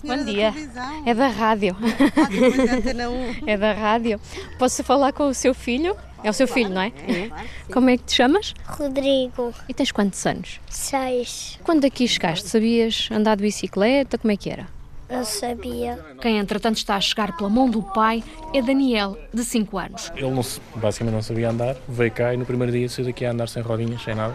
Bom 0.04 0.24
dia. 0.24 0.52
É 1.04 1.14
da 1.14 1.28
rádio. 1.28 1.76
é 3.46 3.56
da 3.56 3.72
rádio. 3.72 4.20
Posso 4.58 4.82
falar 4.84 5.12
com 5.12 5.28
o 5.28 5.34
seu 5.34 5.54
filho? 5.54 5.96
É 6.24 6.30
o 6.30 6.32
seu 6.32 6.48
filho, 6.48 6.70
não 6.70 6.80
é? 6.80 6.88
é? 6.88 7.30
Como 7.72 7.88
é 7.88 7.96
que 7.96 8.04
te 8.04 8.14
chamas? 8.14 8.52
Rodrigo. 8.64 9.54
E 9.68 9.74
tens 9.74 9.92
quantos 9.92 10.24
anos? 10.26 10.60
Seis. 10.68 11.58
Quando 11.62 11.84
aqui 11.84 12.08
chegaste, 12.08 12.48
sabias 12.48 13.08
andar 13.12 13.36
de 13.36 13.42
bicicleta? 13.42 14.18
Como 14.18 14.32
é 14.32 14.36
que 14.36 14.50
era? 14.50 14.75
Eu 15.08 15.24
sabia. 15.24 16.04
Quem, 16.20 16.38
entretanto, 16.38 16.76
está 16.76 16.96
a 16.96 17.00
chegar 17.00 17.36
pela 17.36 17.48
mão 17.48 17.70
do 17.70 17.82
pai 17.82 18.24
é 18.52 18.60
Daniel, 18.60 19.16
de 19.32 19.44
5 19.44 19.78
anos. 19.78 20.12
Ele 20.16 20.30
não, 20.30 20.42
basicamente 20.76 21.14
não 21.14 21.22
sabia 21.22 21.50
andar, 21.50 21.76
veio 21.88 22.10
cá 22.10 22.34
e 22.34 22.36
no 22.36 22.44
primeiro 22.44 22.72
dia 22.72 22.88
saiu 22.88 23.06
daqui 23.06 23.24
a 23.24 23.30
andar 23.30 23.48
sem 23.48 23.62
rodinhas, 23.62 24.02
sem 24.02 24.14
nada. 24.14 24.34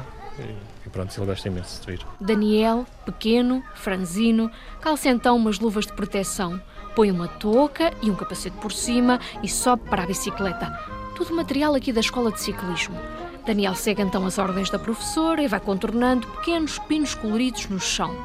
E 0.85 0.89
pronto, 0.89 1.15
ele 1.15 1.25
gosta 1.25 1.47
imenso 1.47 1.81
de 1.81 1.91
vir. 1.91 2.05
Daniel, 2.19 2.85
pequeno, 3.05 3.61
franzino, 3.75 4.49
calça 4.79 5.09
então 5.09 5.35
umas 5.35 5.59
luvas 5.59 5.85
de 5.85 5.93
proteção, 5.93 6.59
põe 6.95 7.11
uma 7.11 7.27
touca 7.27 7.91
e 8.01 8.09
um 8.09 8.15
capacete 8.15 8.55
por 8.57 8.71
cima 8.71 9.19
e 9.43 9.49
sobe 9.49 9.83
para 9.89 10.03
a 10.03 10.07
bicicleta. 10.07 10.67
Tudo 11.15 11.35
material 11.35 11.75
aqui 11.75 11.91
da 11.91 11.99
escola 11.99 12.31
de 12.31 12.39
ciclismo. 12.39 12.97
Daniel 13.45 13.75
segue 13.75 14.01
então 14.01 14.25
as 14.25 14.37
ordens 14.37 14.69
da 14.69 14.79
professora 14.79 15.43
e 15.43 15.47
vai 15.47 15.59
contornando 15.59 16.27
pequenos 16.27 16.79
pinos 16.79 17.13
coloridos 17.13 17.67
no 17.67 17.79
chão. 17.79 18.15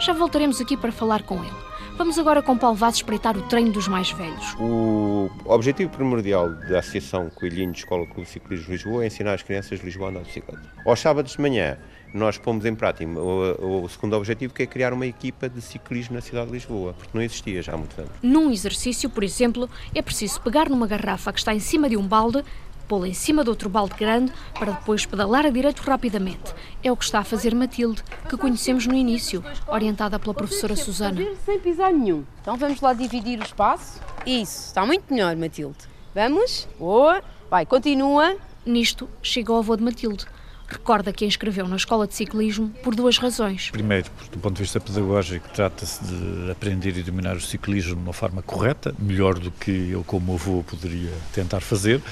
Já 0.00 0.12
voltaremos 0.12 0.60
aqui 0.60 0.76
para 0.76 0.92
falar 0.92 1.22
com 1.24 1.42
ele. 1.42 1.69
Vamos 2.00 2.18
agora 2.18 2.40
com 2.40 2.56
Paulo 2.56 2.76
Vaz 2.76 2.94
espreitar 2.94 3.36
o 3.36 3.42
treino 3.42 3.72
dos 3.72 3.86
mais 3.86 4.10
velhos. 4.10 4.54
O 4.58 5.28
objetivo 5.44 5.90
primordial 5.90 6.48
da 6.48 6.78
Associação 6.78 7.28
Coelhinho 7.28 7.72
de 7.72 7.80
Escola 7.80 8.06
Clube 8.06 8.26
Ciclismo 8.26 8.64
de 8.64 8.72
Lisboa 8.72 9.04
é 9.04 9.08
ensinar 9.08 9.34
as 9.34 9.42
crianças 9.42 9.80
de 9.80 9.84
Lisboa 9.84 10.08
a 10.08 10.10
andar 10.12 10.20
de 10.20 10.28
bicicleta. 10.28 10.62
Aos 10.86 10.98
sábados 10.98 11.32
de 11.32 11.42
manhã, 11.42 11.76
nós 12.14 12.38
pomos 12.38 12.64
em 12.64 12.74
prática 12.74 13.06
o, 13.06 13.84
o, 13.84 13.88
segundo 13.90 14.16
objetivo, 14.16 14.54
que 14.54 14.62
é 14.62 14.66
criar 14.66 14.94
uma 14.94 15.06
equipa 15.06 15.46
de 15.46 15.60
ciclismo 15.60 16.14
na 16.14 16.22
cidade 16.22 16.46
de 16.46 16.52
Lisboa, 16.54 16.94
porque 16.94 17.10
não 17.12 17.22
existia 17.22 17.60
já 17.60 17.74
há 17.74 17.76
muitos 17.76 17.98
anos. 17.98 18.12
Num 18.22 18.50
exercício, 18.50 19.10
por 19.10 19.22
exemplo, 19.22 19.68
é 19.94 20.00
preciso 20.00 20.40
pegar 20.40 20.70
numa 20.70 20.86
garrafa 20.86 21.30
que 21.34 21.38
está 21.38 21.52
em 21.52 21.60
cima 21.60 21.86
de 21.86 21.98
um 21.98 22.08
balde, 22.08 22.42
pô-la 22.90 23.06
em 23.06 23.14
cima 23.14 23.44
de 23.44 23.50
outro 23.50 23.68
balde 23.68 23.94
grande 23.96 24.32
para 24.58 24.72
depois 24.72 25.06
pedalar 25.06 25.46
a 25.46 25.50
direito 25.50 25.78
rapidamente. 25.78 26.52
É 26.82 26.90
o 26.90 26.96
que 26.96 27.04
está 27.04 27.20
a 27.20 27.24
fazer 27.24 27.54
Matilde, 27.54 28.02
que 28.28 28.36
conhecemos 28.36 28.84
no 28.84 28.94
início, 28.94 29.44
orientada 29.68 30.18
pela 30.18 30.34
professora 30.34 30.74
Susana. 30.74 31.24
Sem 31.46 31.60
pisar 31.60 31.92
nenhum. 31.92 32.24
Então 32.42 32.56
vamos 32.56 32.80
lá 32.80 32.92
dividir 32.92 33.38
o 33.38 33.44
espaço. 33.44 34.00
Isso, 34.26 34.66
está 34.66 34.84
muito 34.84 35.04
melhor, 35.08 35.36
Matilde. 35.36 35.78
Vamos. 36.12 36.66
Boa. 36.76 37.22
Vai, 37.48 37.64
continua. 37.64 38.36
Nisto 38.66 39.08
chega 39.22 39.52
o 39.52 39.58
avô 39.58 39.76
de 39.76 39.84
Matilde. 39.84 40.26
Recorda 40.66 41.12
que 41.12 41.24
a 41.24 41.28
inscreveu 41.28 41.68
na 41.68 41.76
escola 41.76 42.08
de 42.08 42.14
ciclismo 42.16 42.70
por 42.82 42.96
duas 42.96 43.18
razões. 43.18 43.70
Primeiro, 43.70 44.10
do 44.32 44.38
ponto 44.38 44.56
de 44.56 44.62
vista 44.62 44.80
pedagógico, 44.80 45.48
trata-se 45.50 46.02
de 46.02 46.50
aprender 46.50 46.96
e 46.96 47.04
dominar 47.04 47.36
o 47.36 47.40
ciclismo 47.40 47.94
de 47.94 48.02
uma 48.02 48.12
forma 48.12 48.42
correta, 48.42 48.92
melhor 48.98 49.38
do 49.38 49.52
que 49.52 49.90
eu, 49.90 50.02
como 50.02 50.34
avô, 50.34 50.64
poderia 50.64 51.12
tentar 51.32 51.60
fazer. 51.60 52.02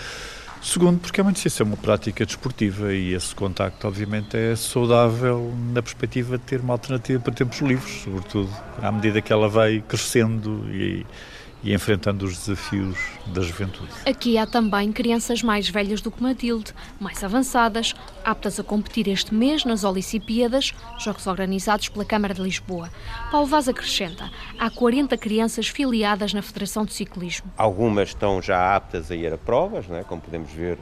Segundo, 0.63 0.99
porque 0.99 1.21
é 1.21 1.23
uma 1.23 1.31
necessidade, 1.31 1.71
uma 1.71 1.77
prática 1.77 2.27
desportiva 2.27 2.93
e 2.93 3.15
esse 3.15 3.35
contacto, 3.35 3.87
obviamente, 3.87 4.37
é 4.37 4.57
saudável 4.57 5.55
na 5.73 5.81
perspectiva 5.81 6.37
de 6.37 6.45
ter 6.45 6.61
uma 6.61 6.75
alternativa 6.75 7.21
para 7.21 7.33
tempos 7.33 7.61
livres, 7.61 8.03
sobretudo 8.03 8.51
à 8.83 8.91
medida 8.91 9.21
que 9.23 9.33
ela 9.33 9.49
vai 9.49 9.83
crescendo 9.87 10.67
e 10.71 11.07
e 11.63 11.75
enfrentando 11.75 12.25
os 12.25 12.39
desafios 12.39 12.97
da 13.27 13.43
juventude. 13.43 13.91
Aqui 14.07 14.39
há 14.39 14.47
também 14.47 14.93
crianças 14.93 15.43
mais 15.43 15.69
velhas 15.69 16.01
do 16.01 16.11
que 16.11 16.23
Matilde, 16.23 16.73
mais 17.01 17.23
avançadas, 17.25 17.95
aptas 18.25 18.61
a 18.61 18.65
competir 18.65 19.09
este 19.09 19.35
mês 19.35 19.65
nas 19.65 19.85
Olicipíadas, 19.85 20.73
jogos 20.99 21.27
organizados 21.27 21.89
pela 21.89 22.05
Câmara 22.05 22.35
de 22.35 22.43
Lisboa. 22.43 22.91
Paulo 23.31 23.47
Vaz 23.47 23.69
acrescenta, 23.69 24.31
há 24.59 24.71
40 24.71 25.17
crianças 25.17 25.69
filiadas 25.69 26.33
na 26.33 26.43
Federação 26.43 26.85
de 26.85 26.93
Ciclismo. 26.93 27.53
Algumas 27.57 28.11
estão 28.11 28.41
já 28.41 28.77
aptas 28.77 29.11
a 29.11 29.17
ir 29.17 29.33
a 29.33 29.39
provas, 29.39 29.87
né? 29.89 30.05
como 30.07 30.21
podemos 30.21 30.51
ver 30.51 30.79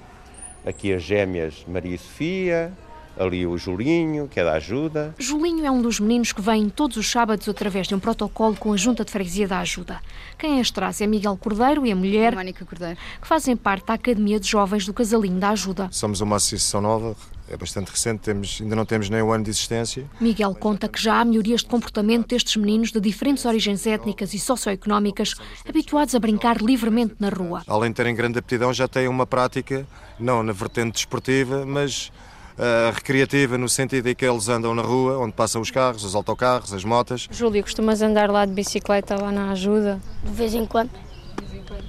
aqui 0.65 0.93
as 0.93 1.03
gêmeas 1.03 1.65
Maria 1.67 1.95
e 1.95 1.99
Sofia, 1.99 2.73
ali 3.19 3.47
o 3.47 3.57
Julinho, 3.57 4.29
que 4.29 4.39
é 4.39 4.45
da 4.45 4.53
ajuda. 4.53 5.15
Julinho 5.19 5.65
é 5.65 5.71
um 5.71 5.81
dos 5.81 5.99
meninos 6.01 6.33
que 6.33 6.41
vem 6.41 6.69
todos 6.69 6.97
os 6.97 7.11
sábados 7.11 7.49
através 7.49 7.87
de 7.87 7.95
um 7.95 7.99
protocolo 7.99 8.57
com 8.57 8.73
a 8.73 8.77
Junta 8.77 9.05
de 9.05 9.11
Freguesia 9.11 9.49
da 9.49 9.61
Ajuda. 9.61 10.01
Quem 10.39 10.61
as 10.61 10.71
traz 10.71 11.01
é 11.01 11.07
Miguel 11.07 11.37
Cordeiro 11.37 11.87
e 11.87 11.93
a 11.93 11.97
mulher, 11.97 12.35
Mónica 12.35 12.65
Cordeiro, 12.65 12.99
que 13.21 13.27
fazem 13.27 13.57
parte 13.57 13.87
da 13.87 13.95
Academia 13.95 14.39
de 14.39 14.49
Jovens 14.49 14.85
do 14.85 14.93
Casalinho 14.93 15.39
da 15.39 15.51
Ajuda. 15.51 15.89
Somos 15.91 16.21
uma 16.21 16.37
associação 16.37 16.81
nova, 16.81 17.17
é 17.49 17.57
bastante 17.57 17.91
recente, 17.91 18.21
temos, 18.21 18.59
ainda 18.61 18.75
não 18.75 18.85
temos 18.85 19.09
nem 19.09 19.23
um 19.23 19.33
ano 19.33 19.45
de 19.45 19.51
existência. 19.51 20.05
Miguel 20.21 20.55
conta 20.55 20.89
que 20.89 21.01
já 21.01 21.21
há 21.21 21.25
melhorias 21.25 21.61
de 21.61 21.67
comportamento 21.67 22.29
destes 22.29 22.57
meninos 22.57 22.91
de 22.91 23.01
diferentes 23.01 23.45
origens 23.45 23.87
étnicas 23.87 24.35
e 24.35 24.39
socioeconómicas, 24.39 25.35
habituados 25.69 26.15
a 26.15 26.19
brincar 26.19 26.61
livremente 26.61 27.15
na 27.19 27.29
rua. 27.29 27.63
Além 27.67 27.91
de 27.91 27.97
terem 27.97 28.15
grande 28.15 28.39
aptidão, 28.39 28.73
já 28.73 28.89
têm 28.89 29.09
uma 29.09 29.27
prática, 29.27 29.87
não 30.19 30.43
na 30.43 30.53
vertente 30.53 30.95
desportiva, 30.95 31.65
mas 31.65 32.11
uh, 32.59 32.95
recreativa 32.95 33.57
no 33.57 33.69
sentido 33.69 34.09
em 34.09 34.15
que 34.15 34.25
eles 34.25 34.49
andam 34.49 34.75
na 34.75 34.83
rua, 34.83 35.19
onde 35.19 35.33
passam 35.33 35.61
os 35.61 35.71
carros, 35.71 36.05
os 36.05 36.15
autocarros, 36.15 36.73
as 36.73 36.85
motas. 36.85 37.29
Júlio, 37.31 37.63
costumas 37.63 38.03
andar 38.03 38.31
lá 38.31 38.45
de 38.45 38.53
bicicleta, 38.53 39.17
lá 39.21 39.31
na 39.31 39.51
ajuda? 39.51 40.01
De 40.23 40.33
vez 40.33 40.55
em 40.55 40.67
quando. 40.67 40.91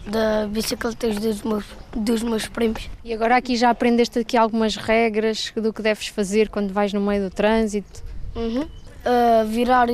Da 0.06 0.48
bicicleta 0.48 1.10
dos 1.10 1.42
meus, 1.44 1.66
dos 1.96 2.24
meus 2.24 2.48
primos. 2.48 2.90
E 3.04 3.14
agora 3.14 3.36
aqui 3.36 3.56
já 3.56 3.70
aprendeste 3.70 4.20
aqui 4.20 4.38
algumas 4.38 4.76
regras 4.76 5.52
do 5.56 5.74
que 5.74 5.82
deves 5.82 6.08
fazer 6.08 6.50
quando 6.50 6.72
vais 6.72 6.94
no 6.94 7.02
meio 7.02 7.30
do 7.30 7.30
trânsito? 7.30 8.04
Uhum. 8.36 8.62
Uh, 8.64 9.48
virar 9.48 9.90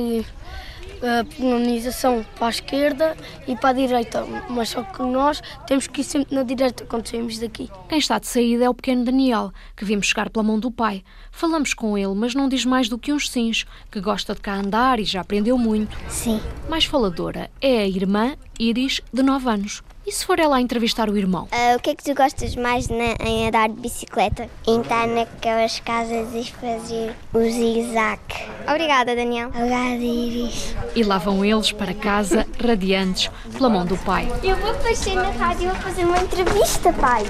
a 1.02 1.24
penalização 1.24 2.24
para 2.36 2.46
a 2.46 2.50
esquerda 2.50 3.16
e 3.46 3.56
para 3.56 3.70
a 3.70 3.72
direita, 3.72 4.24
mas 4.48 4.70
só 4.70 4.82
que 4.82 5.02
nós 5.02 5.42
temos 5.66 5.86
que 5.86 6.00
ir 6.00 6.04
sempre 6.04 6.34
na 6.34 6.42
direita 6.42 6.84
quando 6.84 7.06
saímos 7.06 7.38
daqui. 7.38 7.70
Quem 7.88 7.98
está 7.98 8.18
de 8.18 8.26
saída 8.26 8.64
é 8.64 8.70
o 8.70 8.74
pequeno 8.74 9.04
Daniel, 9.04 9.52
que 9.76 9.84
vimos 9.84 10.06
chegar 10.06 10.30
pela 10.30 10.42
mão 10.42 10.58
do 10.58 10.70
pai. 10.70 11.02
Falamos 11.30 11.74
com 11.74 11.96
ele, 11.98 12.14
mas 12.14 12.34
não 12.34 12.48
diz 12.48 12.64
mais 12.64 12.88
do 12.88 12.98
que 12.98 13.12
uns 13.12 13.30
sims, 13.30 13.64
que 13.90 14.00
gosta 14.00 14.34
de 14.34 14.40
cá 14.40 14.54
andar 14.54 15.00
e 15.00 15.04
já 15.04 15.20
aprendeu 15.20 15.58
muito. 15.58 15.96
Sim. 16.08 16.40
Mais 16.68 16.84
faladora 16.84 17.50
é 17.60 17.78
a 17.78 17.88
irmã 17.88 18.36
Iris, 18.58 19.00
de 19.12 19.22
9 19.22 19.48
anos. 19.48 19.82
E 20.06 20.12
se 20.12 20.26
for 20.26 20.38
ela 20.38 20.56
a 20.56 20.60
entrevistar 20.60 21.08
o 21.08 21.16
irmão? 21.16 21.44
Uh, 21.44 21.76
o 21.76 21.80
que 21.80 21.90
é 21.90 21.94
que 21.94 22.04
tu 22.04 22.14
gostas 22.14 22.54
mais 22.56 22.88
na, 22.88 23.16
em 23.26 23.48
andar 23.48 23.70
de 23.70 23.80
bicicleta? 23.80 24.50
Entrar 24.66 25.08
naquelas 25.08 25.80
casas 25.80 26.28
e 26.34 26.52
fazer 26.52 27.14
o 27.32 27.40
zigue-zague. 27.40 28.20
Obrigada, 28.68 29.16
Daniel. 29.16 29.48
Obrigada, 29.48 29.94
Iris. 29.94 30.76
E 30.94 31.02
lá 31.02 31.16
vão 31.16 31.42
eles 31.42 31.72
para 31.72 31.94
casa, 31.94 32.46
radiantes, 32.62 33.30
pela 33.56 33.70
mão 33.70 33.86
do 33.86 33.96
pai. 33.96 34.28
Eu 34.42 34.56
vou 34.56 34.72
aparecer 34.72 35.14
na 35.14 35.30
rádio 35.30 35.64
e 35.64 35.66
vou 35.68 35.76
fazer 35.76 36.04
uma 36.04 36.18
entrevista, 36.18 36.92
pai. 36.92 37.24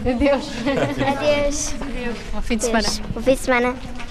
Adeus. 0.00 0.48
Adeus. 0.58 1.74
Adeus. 1.76 2.22
Bom 2.32 2.42
fim 2.42 2.56
de 2.56 2.64
semana. 2.64 2.88
Bom 3.14 3.20
fim 3.20 3.34
de 3.34 3.40
semana. 3.40 4.01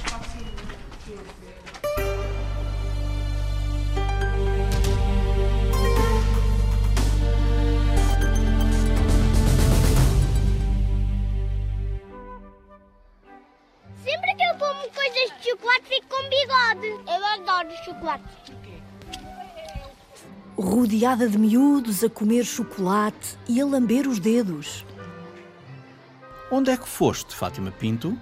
Rodeada 20.72 21.28
de 21.28 21.38
miúdos 21.38 22.02
a 22.02 22.10
comer 22.10 22.46
chocolate 22.46 23.38
e 23.46 23.60
a 23.60 23.66
lamber 23.66 24.08
os 24.08 24.20
dedos. 24.20 24.86
Onde 26.50 26.72
é 26.72 26.78
que 26.78 26.88
foste, 26.88 27.36
Fátima 27.36 27.72
Pinto? 27.72 28.18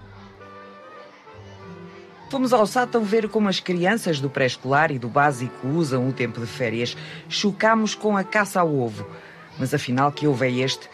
Fomos 2.31 2.51
ao 2.51 2.65
sátão 2.65 3.03
ver 3.03 3.29
como 3.29 3.47
as 3.47 3.59
crianças 3.59 4.19
do 4.19 4.31
pré-escolar 4.31 4.91
e 4.91 4.97
do 4.97 5.07
básico 5.07 5.67
usam 5.67 6.09
o 6.09 6.11
tempo 6.11 6.41
de 6.41 6.47
férias. 6.47 6.97
Chocámos 7.29 7.93
com 7.93 8.17
a 8.17 8.23
caça 8.23 8.59
ao 8.59 8.75
ovo. 8.75 9.05
Mas 9.59 9.71
afinal, 9.71 10.11
que 10.11 10.25
ovo 10.25 10.43
é 10.43 10.49
este 10.49 10.89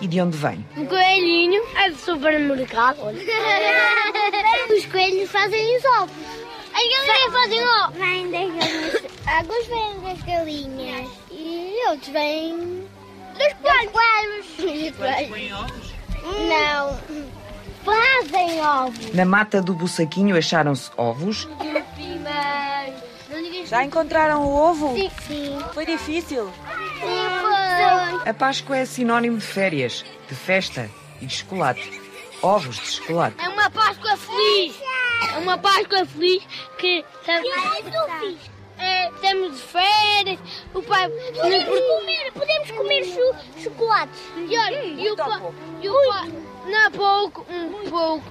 e 0.00 0.06
de 0.06 0.20
onde 0.20 0.36
vem? 0.36 0.64
Um 0.76 0.86
coelhinho 0.86 1.60
é 1.74 1.90
do 1.90 1.96
supermercado. 1.96 3.00
Os 4.72 4.86
coelhos 4.86 5.28
fazem 5.28 5.76
os 5.76 5.84
ovos. 6.02 6.39
As 6.72 7.06
galinhas 7.06 7.32
fazem 7.32 7.64
ó. 7.64 7.90
Vêm 7.90 8.30
das 8.30 8.54
galinhas. 8.54 9.02
Alguns 9.26 9.66
vêm 9.66 10.00
das 10.00 10.22
galinhas. 10.22 11.08
E 11.30 11.88
outros 11.88 12.08
vêm 12.08 12.88
dos 13.34 13.52
coelhos. 13.92 14.46
Dos 14.56 14.96
coelhos. 14.96 15.94
Não. 16.48 17.00
Fazem 17.84 18.60
ovos. 18.60 19.14
Na 19.14 19.24
mata 19.24 19.62
do 19.62 19.74
Bussaquinho 19.74 20.36
acharam-se 20.36 20.90
ovos. 20.96 21.48
Já 23.66 23.84
encontraram 23.84 24.44
o 24.44 24.54
ovo? 24.54 24.94
Sim. 24.94 25.10
Sim. 25.26 25.58
Foi 25.72 25.86
difícil? 25.86 26.52
Sim, 27.00 27.28
foi. 27.40 28.28
A 28.30 28.34
Páscoa 28.34 28.76
é 28.78 28.84
sinónimo 28.84 29.38
de 29.38 29.46
férias, 29.46 30.04
de 30.28 30.34
festa 30.34 30.90
e 31.20 31.26
de 31.26 31.34
chocolate. 31.36 32.00
Ovos 32.42 32.76
de 32.76 32.90
chocolate. 32.90 33.36
É 33.38 33.48
uma 33.48 33.70
Páscoa 33.70 34.16
feliz. 34.16 34.74
É 35.28 35.38
uma 35.38 35.58
Páscoa 35.58 36.04
feliz 36.06 36.42
que 36.78 37.04
é, 38.78 39.10
estamos 39.10 39.56
de 39.56 39.62
férias, 39.62 40.38
o 40.74 40.82
pai. 40.82 41.08
Podemos 41.08 41.64
comer, 41.64 42.32
podemos 42.32 42.70
comer 42.70 43.04
cho 43.04 43.62
chocolates. 43.62 44.20
E 44.36 44.56
olha, 44.56 44.84
e 44.84 45.10
o 45.10 45.16
pai. 45.16 45.42
E 45.82 45.88
o 45.88 46.08
pai. 46.08 46.32
Não, 46.66 46.90
pouco, 46.90 47.46
um 47.50 47.90
pouco. 47.90 48.24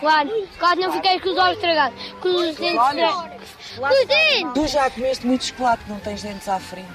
Claro, 0.00 0.48
claro, 0.58 0.80
não 0.80 0.92
fiquei 0.92 1.20
com 1.20 1.30
os 1.30 1.36
olhos 1.36 1.56
estragados. 1.56 2.12
Com 2.20 2.28
os 2.28 2.56
dentes 2.56 2.82
estragados. 2.82 3.48
Com 3.76 3.86
os 3.86 4.06
dentes! 4.06 4.52
Tu 4.54 4.66
já 4.68 4.90
comeste 4.90 5.26
muito 5.26 5.44
chocolate, 5.44 5.82
não 5.88 5.98
tens 6.00 6.22
dentes 6.22 6.48
à 6.48 6.58
frente. 6.58 6.88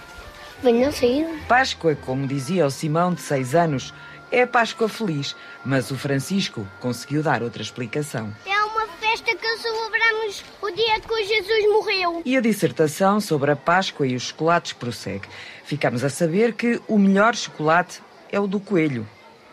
Venham 0.61 0.91
sair. 0.91 1.27
Páscoa, 1.47 1.95
como 1.95 2.25
dizia 2.25 2.65
o 2.65 2.71
Simão, 2.71 3.13
de 3.13 3.21
6 3.21 3.53
anos, 3.55 3.93
é 4.31 4.45
Páscoa 4.45 4.87
feliz, 4.87 5.35
mas 5.63 5.91
o 5.91 5.97
Francisco 5.97 6.65
conseguiu 6.79 7.21
dar 7.21 7.43
outra 7.43 7.61
explicação. 7.61 8.33
É 8.45 8.62
festa 9.13 9.35
que 9.35 9.57
celebramos 9.57 10.43
o 10.59 10.71
dia 10.71 10.99
que 10.99 11.23
Jesus 11.23 11.71
morreu. 11.71 12.21
E 12.25 12.35
a 12.35 12.41
dissertação 12.41 13.21
sobre 13.21 13.51
a 13.51 13.55
Páscoa 13.55 14.07
e 14.07 14.15
os 14.15 14.23
chocolates 14.23 14.73
prossegue. 14.73 15.27
Ficamos 15.63 16.03
a 16.03 16.09
saber 16.09 16.53
que 16.53 16.81
o 16.87 16.97
melhor 16.97 17.35
chocolate 17.35 18.01
é 18.31 18.39
o 18.39 18.47
do 18.47 18.59
coelho. 18.59 19.07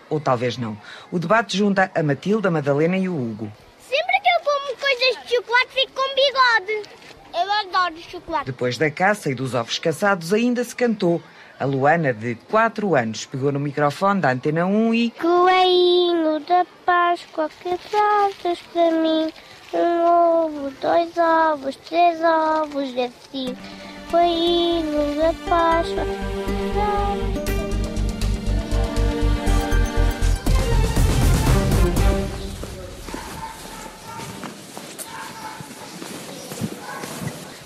Ou 0.08 0.18
talvez 0.18 0.56
não. 0.56 0.78
O 1.12 1.18
debate 1.18 1.58
junta 1.58 1.90
a 1.94 2.02
Matilda, 2.02 2.48
a 2.48 2.50
Madalena 2.50 2.96
e 2.96 3.06
o 3.06 3.14
Hugo. 3.14 3.52
Sempre 3.78 4.20
que 4.22 4.28
eu 4.30 4.40
como 4.42 4.76
coisas 4.78 5.26
de 5.26 5.36
chocolate, 5.36 5.68
fico 5.74 5.92
com 5.92 6.08
bigode. 6.14 6.88
Eu 7.34 7.52
adoro 7.52 8.02
chocolate. 8.10 8.46
Depois 8.46 8.78
da 8.78 8.90
caça 8.90 9.30
e 9.30 9.34
dos 9.34 9.54
ovos 9.54 9.78
caçados, 9.78 10.32
ainda 10.32 10.64
se 10.64 10.74
cantou. 10.74 11.22
A 11.58 11.66
Luana, 11.66 12.14
de 12.14 12.34
4 12.50 12.94
anos, 12.94 13.26
pegou 13.26 13.52
no 13.52 13.60
microfone 13.60 14.22
da 14.22 14.32
Antena 14.32 14.64
1 14.64 14.94
e. 14.94 15.10
Coelhinho 15.10 16.40
da 16.40 16.64
Páscoa, 16.86 17.50
que 17.62 17.76
trazes 17.90 18.58
para 18.72 18.90
mim? 18.92 19.30
Um 19.72 20.04
ovo, 20.04 20.72
dois 20.80 21.16
ovos, 21.16 21.76
três 21.76 22.18
ovos, 22.22 22.90
assim. 22.98 23.56
Coelhinho 24.10 25.16
da 25.16 25.32
Páscoa, 25.48 26.04
que 26.04 26.72
trazes 26.72 27.50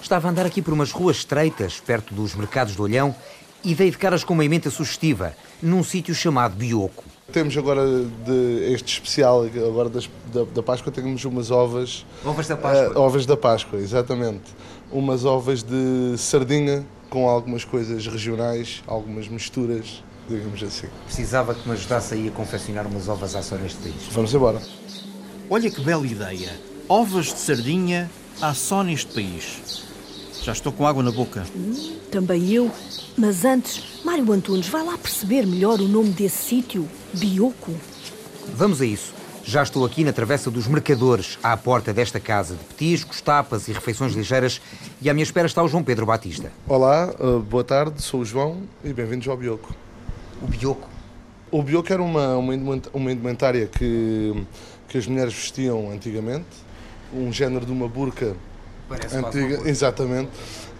Estava 0.03 0.29
a 0.29 0.31
andar 0.31 0.45
aqui 0.45 0.61
por 0.61 0.75
umas 0.75 0.93
ruas 0.93 1.17
estreitas, 1.17 1.81
perto 1.81 2.13
dos 2.13 2.35
mercados 2.35 2.75
de 2.75 2.83
Olhão, 2.83 3.17
e 3.65 3.75
dei 3.75 3.91
de 3.91 3.97
caras 3.97 4.23
com 4.23 4.35
uma 4.35 4.45
emenda 4.45 4.69
sugestiva, 4.69 5.35
num 5.63 5.83
sítio 5.83 6.15
chamado 6.15 6.55
Bioco. 6.55 7.14
Temos 7.35 7.57
agora 7.57 7.85
de, 7.85 8.73
este 8.73 8.93
especial, 8.93 9.43
agora 9.43 9.89
das, 9.89 10.09
da, 10.33 10.45
da, 10.45 10.63
Páscoa, 10.63 10.93
temos 10.93 11.25
umas 11.25 11.51
ovas. 11.51 12.07
Ovas 12.25 12.47
da 12.47 12.57
Páscoa? 12.57 12.97
Uh, 12.97 13.03
ovas 13.03 13.27
da 13.27 13.37
Páscoa, 13.37 13.81
exatamente. 13.81 14.55
Umas 14.93 15.25
ovas 15.25 15.65
de 15.65 16.17
sardinha 16.17 16.87
com 17.11 17.29
algumas 17.29 17.65
coisas 17.65 18.07
regionais, 18.07 18.85
algumas 18.87 19.27
misturas, 19.27 20.01
digamos 20.29 20.63
assim. 20.63 20.87
Precisava 21.07 21.57
que 21.57 21.69
me 21.69 21.75
ajudasse 21.75 22.15
aí 22.15 22.29
a 22.29 22.31
confeccionar 22.31 22.87
umas 22.87 23.09
ovas 23.09 23.35
à 23.35 23.43
só 23.43 23.57
neste 23.57 23.81
país. 23.81 23.97
Vamos 24.13 24.33
embora. 24.33 24.63
Olha 25.51 25.69
que 25.69 25.81
bela 25.81 26.07
ideia. 26.07 26.53
Ovas 26.89 27.27
de 27.27 27.41
sardinha 27.41 28.09
à 28.41 28.55
só 28.55 28.85
neste 28.85 29.13
país. 29.13 29.83
Já 30.45 30.53
estou 30.53 30.71
com 30.71 30.87
água 30.87 31.03
na 31.03 31.11
boca. 31.11 31.47
Hum, 31.57 31.97
também 32.11 32.53
eu. 32.53 32.71
Mas 33.17 33.47
antes, 33.47 34.05
Mário 34.05 34.31
Antunes, 34.31 34.69
vai 34.69 34.85
lá 34.85 34.99
perceber 34.99 35.47
melhor 35.47 35.81
o 35.81 35.89
nome 35.89 36.11
desse 36.11 36.37
sítio, 36.37 36.87
Bioco. 37.15 37.73
Vamos 38.55 38.83
a 38.83 38.85
isso. 38.85 39.15
Já 39.43 39.63
estou 39.63 39.87
aqui 39.87 40.05
na 40.05 40.13
Travessa 40.13 40.51
dos 40.51 40.67
Mercadores, 40.67 41.39
à 41.43 41.57
porta 41.57 41.95
desta 41.95 42.21
casa 42.21 42.57
de 42.57 42.65
petiscos, 42.65 43.23
tapas 43.23 43.69
e 43.69 43.73
refeições 43.73 44.13
ligeiras, 44.13 44.61
e 45.01 45.09
à 45.09 45.15
minha 45.15 45.23
espera 45.23 45.47
está 45.47 45.63
o 45.63 45.69
João 45.69 45.83
Pedro 45.83 46.05
Batista. 46.05 46.53
Olá, 46.69 47.15
uh, 47.19 47.41
boa 47.41 47.65
tarde, 47.65 48.03
sou 48.03 48.21
o 48.21 48.25
João 48.25 48.65
e 48.85 48.93
bem-vindos 48.93 49.27
ao 49.27 49.39
Bioco. 49.39 49.75
O 50.43 50.47
Bioco? 50.47 50.91
O 51.51 51.63
Bioco 51.63 51.91
era 51.91 52.03
uma, 52.03 52.37
uma 52.37 53.13
indumentária 53.13 53.67
que, 53.67 54.45
que 54.89 54.99
as 54.99 55.07
mulheres 55.07 55.33
vestiam 55.33 55.91
antigamente, 55.91 56.45
um 57.15 57.33
género 57.33 57.65
de 57.65 57.73
uma 57.73 57.89
burca 57.89 58.37
Parece 58.97 59.17
antiga, 59.17 59.69
exatamente. 59.69 60.31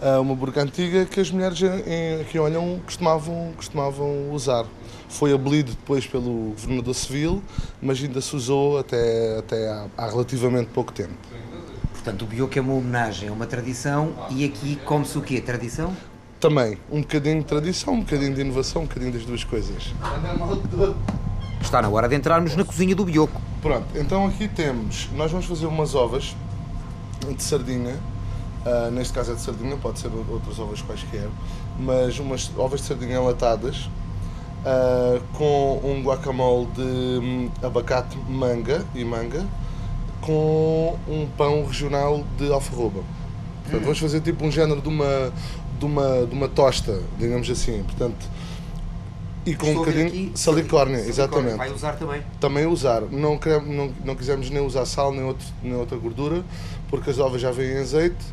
Uh, 0.01 0.21
uma 0.21 0.35
burca 0.35 0.63
antiga 0.63 1.05
que 1.07 1.21
as 1.21 1.31
mulheres 1.31 1.61
em, 1.63 2.21
aqui 2.21 2.39
olham 2.39 2.81
costumavam, 2.85 3.53
costumavam 3.57 4.31
usar. 4.33 4.67
Foi 5.09 5.33
abolido 5.33 5.71
depois 5.71 6.07
pelo 6.07 6.51
governador 6.51 6.95
civil, 6.95 7.43
mas 7.81 8.03
ainda 8.03 8.21
se 8.21 8.35
usou 8.35 8.79
até, 8.79 9.39
até 9.39 9.69
há, 9.69 9.87
há 9.97 10.07
relativamente 10.09 10.71
pouco 10.71 10.93
tempo. 10.93 11.15
Portanto, 11.93 12.23
o 12.23 12.27
bioco 12.27 12.59
é 12.59 12.61
uma 12.61 12.75
homenagem 12.75 13.29
a 13.29 13.33
uma 13.33 13.47
tradição 13.47 14.13
e 14.31 14.45
aqui 14.45 14.77
come-se 14.85 15.17
o 15.17 15.23
quê? 15.23 15.41
Tradição? 15.41 15.97
Também. 16.39 16.77
Um 16.91 17.01
bocadinho 17.01 17.39
de 17.39 17.47
tradição, 17.47 17.95
um 17.95 18.01
bocadinho 18.01 18.35
de 18.35 18.43
inovação, 18.43 18.83
um 18.83 18.87
bocadinho 18.87 19.13
das 19.13 19.25
duas 19.25 19.43
coisas. 19.43 19.95
Está 21.63 21.81
na 21.81 21.89
hora 21.89 22.07
de 22.07 22.15
entrarmos 22.15 22.55
na 22.55 22.65
cozinha 22.65 22.95
do 22.95 23.07
bioco. 23.07 23.41
Pronto, 23.63 23.87
então 23.95 24.27
aqui 24.27 24.47
temos, 24.47 25.09
nós 25.15 25.31
vamos 25.31 25.47
fazer 25.47 25.65
umas 25.65 25.95
ovas 25.95 26.37
de 27.33 27.43
sardinha, 27.43 27.99
uh, 28.67 28.91
neste 28.91 29.13
caso 29.13 29.33
é 29.33 29.35
de 29.35 29.41
sardinha, 29.41 29.77
pode 29.77 29.99
ser 29.99 30.11
outras 30.29 30.59
ovas 30.59 30.83
quaisquer, 30.83 31.29
mas 31.79 32.19
umas 32.19 32.51
ovas 32.57 32.81
de 32.81 32.87
sardinha 32.87 33.17
enlatadas 33.17 33.89
uh, 34.65 35.23
com 35.33 35.81
um 35.85 36.03
guacamole 36.03 36.67
de 36.75 36.83
um, 36.83 37.51
abacate, 37.63 38.17
manga 38.29 38.85
e 38.95 39.05
manga, 39.05 39.47
com 40.21 40.99
um 41.09 41.27
pão 41.37 41.65
regional 41.67 42.25
de 42.39 42.51
alfarroba. 42.53 43.03
Portanto, 43.63 43.81
hum. 43.81 43.85
vamos 43.85 43.99
fazer 43.99 44.21
tipo 44.21 44.45
um 44.45 44.51
género 44.51 44.81
de 44.81 44.89
uma, 44.89 45.33
de 45.79 45.85
uma, 45.85 46.27
de 46.27 46.35
uma 46.35 46.49
tosta, 46.49 47.01
digamos 47.19 47.49
assim. 47.51 47.83
Portanto, 47.83 48.27
e 49.47 49.55
com 49.55 49.71
um 49.71 49.75
bocadinho 49.75 50.31
de 50.31 50.39
salicórnia, 50.39 50.99
exatamente. 50.99 51.57
Vai 51.57 51.71
usar 51.71 51.93
também? 51.95 52.23
Também 52.41 52.67
usar. 52.67 53.03
Não, 53.03 53.37
queremos, 53.37 53.69
não, 53.69 53.93
não 54.05 54.15
quisemos 54.15 54.49
nem 54.51 54.65
usar 54.65 54.87
sal 54.87 55.13
nem, 55.13 55.25
outro, 55.25 55.47
nem 55.63 55.75
outra 55.75 55.97
gordura, 55.99 56.45
porque 56.89 57.11
as 57.11 57.19
ovas 57.19 57.41
já 57.41 57.51
vêm 57.51 57.73
em 57.73 57.79
azeite. 57.79 58.25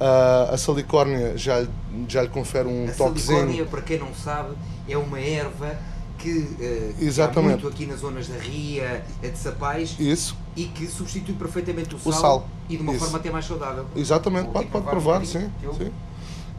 Uh, 0.00 0.54
a 0.54 0.56
salicórnia 0.56 1.36
já, 1.36 1.66
já 2.08 2.22
lhe 2.22 2.28
confere 2.28 2.68
um 2.68 2.88
a 2.88 2.92
toquezinho. 2.92 3.36
A 3.36 3.40
salicórnia, 3.40 3.64
para 3.66 3.82
quem 3.82 3.98
não 3.98 4.14
sabe, 4.14 4.54
é 4.88 4.96
uma 4.96 5.20
erva 5.20 5.76
que 6.18 6.30
uh, 6.30 6.94
Exatamente. 7.04 7.38
há 7.38 7.56
muito 7.62 7.68
aqui 7.68 7.86
nas 7.86 8.00
zonas 8.00 8.28
da 8.28 8.36
Ria, 8.36 9.04
é 9.22 9.28
de 9.28 9.38
Sapais, 9.38 9.96
Isso. 9.98 10.36
e 10.56 10.64
que 10.64 10.86
substitui 10.86 11.34
perfeitamente 11.34 11.94
o 11.94 11.98
sal, 11.98 12.12
o 12.12 12.14
sal. 12.14 12.48
e 12.68 12.76
de 12.76 12.82
uma 12.82 12.92
Isso. 12.92 13.04
forma 13.04 13.18
até 13.18 13.30
mais 13.30 13.44
saudável. 13.44 13.86
Exatamente, 13.94 14.48
pode, 14.50 14.66
pode 14.66 14.86
provar, 14.86 15.24
sim, 15.24 15.50
sim. 15.76 15.92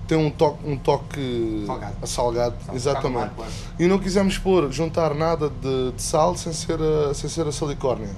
Tem 0.09 0.17
um 0.17 0.31
toque, 0.31 0.67
um 0.67 0.75
toque 0.75 1.63
salgado, 1.67 2.07
salgado 2.07 2.55
exatamente. 2.73 3.31
E 3.77 3.85
não 3.85 3.99
quisemos 3.99 4.39
pôr, 4.39 4.71
juntar 4.71 5.13
nada 5.13 5.51
de, 5.51 5.91
de, 5.91 6.01
sal 6.01 6.35
sem 6.35 6.51
ser, 6.51 6.79
a, 6.81 7.13
sem 7.13 7.29
ser 7.29 7.45
a 7.45 7.51
salicórnia. 7.51 8.09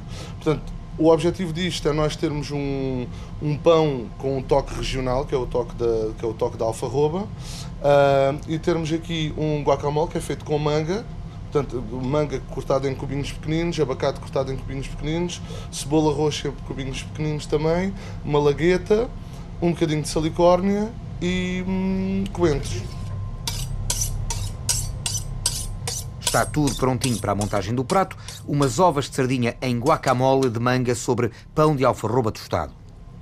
Portanto, 0.42 0.72
o 0.98 1.10
objetivo 1.10 1.52
disto 1.52 1.90
é 1.90 1.92
nós 1.92 2.16
termos 2.16 2.50
um, 2.50 3.06
um 3.42 3.58
pão 3.58 4.06
com 4.20 4.38
um 4.38 4.42
toque 4.42 4.74
regional, 4.74 5.26
que 5.26 5.36
é 5.36 5.38
o 5.38 5.46
toque 5.46 5.76
da, 5.76 6.14
que 6.18 6.24
é 6.24 6.28
o 6.30 6.34
toque 6.34 6.56
da 6.56 6.64
alfarroba, 6.64 7.24
uh, 7.24 8.40
e 8.48 8.58
termos 8.58 8.94
aqui 8.94 9.34
um 9.38 9.62
guacamole 9.62 10.10
que 10.10 10.18
é 10.18 10.22
feito 10.22 10.46
com 10.46 10.58
manga, 10.58 11.06
portanto, 11.52 11.84
manga 11.92 12.40
cortada 12.52 12.90
em 12.90 12.96
cubinhos 12.96 13.34
pequeninos, 13.34 13.78
abacate 13.82 14.18
cortado 14.22 14.54
em 14.54 14.56
cubinhos 14.56 14.88
pequeninos, 14.88 15.42
cebola 15.70 16.14
roxa 16.14 16.48
em 16.48 16.52
cubinhos 16.66 17.04
pequeninos 17.04 17.46
também, 17.46 17.94
uma 18.24 18.40
lagueta, 18.40 19.10
um 19.62 19.72
bocadinho 19.72 20.04
de 20.04 20.08
salicórnia 20.08 20.90
e 21.22 21.64
hum, 21.68 22.24
coentros. 22.34 22.82
Está 26.20 26.46
tudo 26.46 26.74
prontinho 26.76 27.20
para 27.20 27.34
a 27.34 27.36
montagem 27.36 27.76
do 27.76 27.84
prato. 27.84 28.16
Umas 28.48 28.80
ovas 28.80 29.10
de 29.10 29.16
sardinha 29.16 29.56
em 29.62 29.78
guacamole 29.78 30.50
de 30.50 30.60
manga 30.60 30.96
sobre 30.96 31.30
pão 31.54 31.76
de 31.76 31.84
alfarroba 31.84 32.32
tostado. 32.32 32.72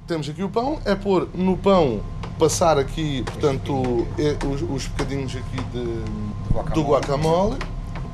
Temos 0.07 0.29
aqui 0.29 0.43
o 0.43 0.49
pão, 0.49 0.79
é 0.85 0.95
pôr 0.95 1.27
no 1.33 1.57
pão, 1.57 2.01
passar 2.37 2.77
aqui, 2.77 3.23
portanto, 3.23 4.07
os, 4.47 4.61
os 4.61 4.87
bocadinhos 4.87 5.35
aqui 5.35 5.57
de, 5.71 6.53
guacamole. 6.53 6.73
do 6.73 6.83
guacamole, 6.83 7.57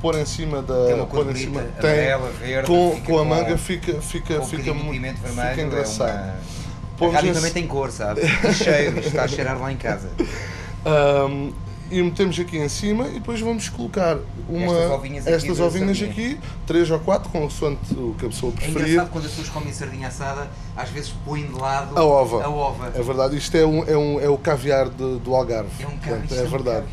pôr 0.02 0.16
em 0.16 0.26
cima 0.26 0.62
da. 0.62 0.86
Tem 0.86 0.96
uma 0.96 1.06
pôr 1.06 1.30
em 1.30 1.36
cima, 1.36 1.62
tem, 1.80 1.90
amarela, 1.90 2.30
verde, 2.32 2.68
com, 2.68 3.02
com 3.02 3.20
a 3.20 3.26
manga 3.26 3.58
fica, 3.58 4.02
fica, 4.02 4.42
fica, 4.42 4.74
muito, 4.74 5.02
fica 5.02 5.28
vermelho, 5.30 5.62
é 5.62 5.64
engraçado. 5.64 6.65
Uma- 7.00 7.08
A 7.10 7.12
Pomos 7.12 7.14
rádio 7.16 7.30
esse- 7.32 7.40
também 7.40 7.54
tem 7.54 7.68
cor, 7.68 7.92
sabe? 7.92 8.22
E 8.22 8.54
cheiro, 8.54 8.98
isto 9.00 9.08
está 9.10 9.24
a 9.24 9.28
cheirar 9.28 9.60
lá 9.60 9.72
em 9.72 9.78
casa. 9.78 10.10
Ahm, 10.86 11.52
e 11.92 12.02
metemos 12.02 12.40
aqui 12.40 12.58
em 12.58 12.68
cima 12.70 13.08
e 13.08 13.14
depois 13.16 13.40
vamos 13.40 13.70
colocar 13.70 14.18
uma, 14.50 14.66
Estas 14.74 14.92
ovinhas 14.92 15.28
aqui 15.28 15.36
estas 15.36 15.60
ovinhas 15.60 16.02
aqui, 16.02 16.40
três 16.66 16.90
ou 16.90 17.00
quatro, 17.00 17.30
consoante 17.30 17.94
o 17.94 18.16
que 18.18 18.26
a 18.26 18.30
pessoa 18.30 18.52
É 18.54 18.56
preferir. 18.56 18.88
engraçado 18.90 19.12
quando 19.12 19.26
as 19.26 19.32
pessoas 19.32 19.50
comem 19.50 19.72
sardinha 19.74 20.08
assada, 20.08 20.50
às 20.76 20.90
vezes 20.90 21.14
põem 21.26 21.46
de 21.46 21.54
lado 21.54 21.98
A 21.98 22.04
ova. 22.04 22.44
A 22.44 22.50
ova. 22.50 22.92
É 22.96 23.02
verdade, 23.02 23.38
isto 23.38 23.56
é, 23.56 23.66
um, 23.66 23.84
é, 23.88 23.96
um, 23.98 24.20
é 24.20 24.30
o 24.30 24.38
caviar 24.38 24.90
de- 24.90 25.20
do 25.20 25.36
Algarve. 25.36 25.70
É 25.80 25.86
um 25.88 25.92
Portanto, 25.92 26.02
caviar. 26.04 26.24
isto 26.26 26.36
é 26.40 26.44
um 26.44 26.50
verdade. 26.50 26.86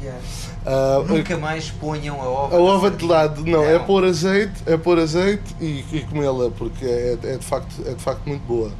Ah, 0.65 1.03
Nunca 1.09 1.37
mais 1.39 1.71
ponham 1.71 2.21
a 2.23 2.27
ova. 2.29 2.57
A 2.57 2.61
ova 2.61 2.91
de 2.91 3.05
lado, 3.05 3.45
não, 3.45 3.65
é 3.65 3.79
pôr 3.79 4.05
azeite, 4.05 4.63
é 4.67 4.77
pôr 4.77 4.99
azeite 4.99 5.43
e, 5.61 5.85
e 5.93 6.07
comê-la, 6.09 6.51
porque 6.51 6.85
é, 6.85 7.19
é, 7.23 7.37
de 7.39 7.45
facto, 7.45 7.75
é 7.87 7.95
de 7.95 8.03
facto 8.03 8.23
muito 8.27 8.43
boa. 8.47 8.71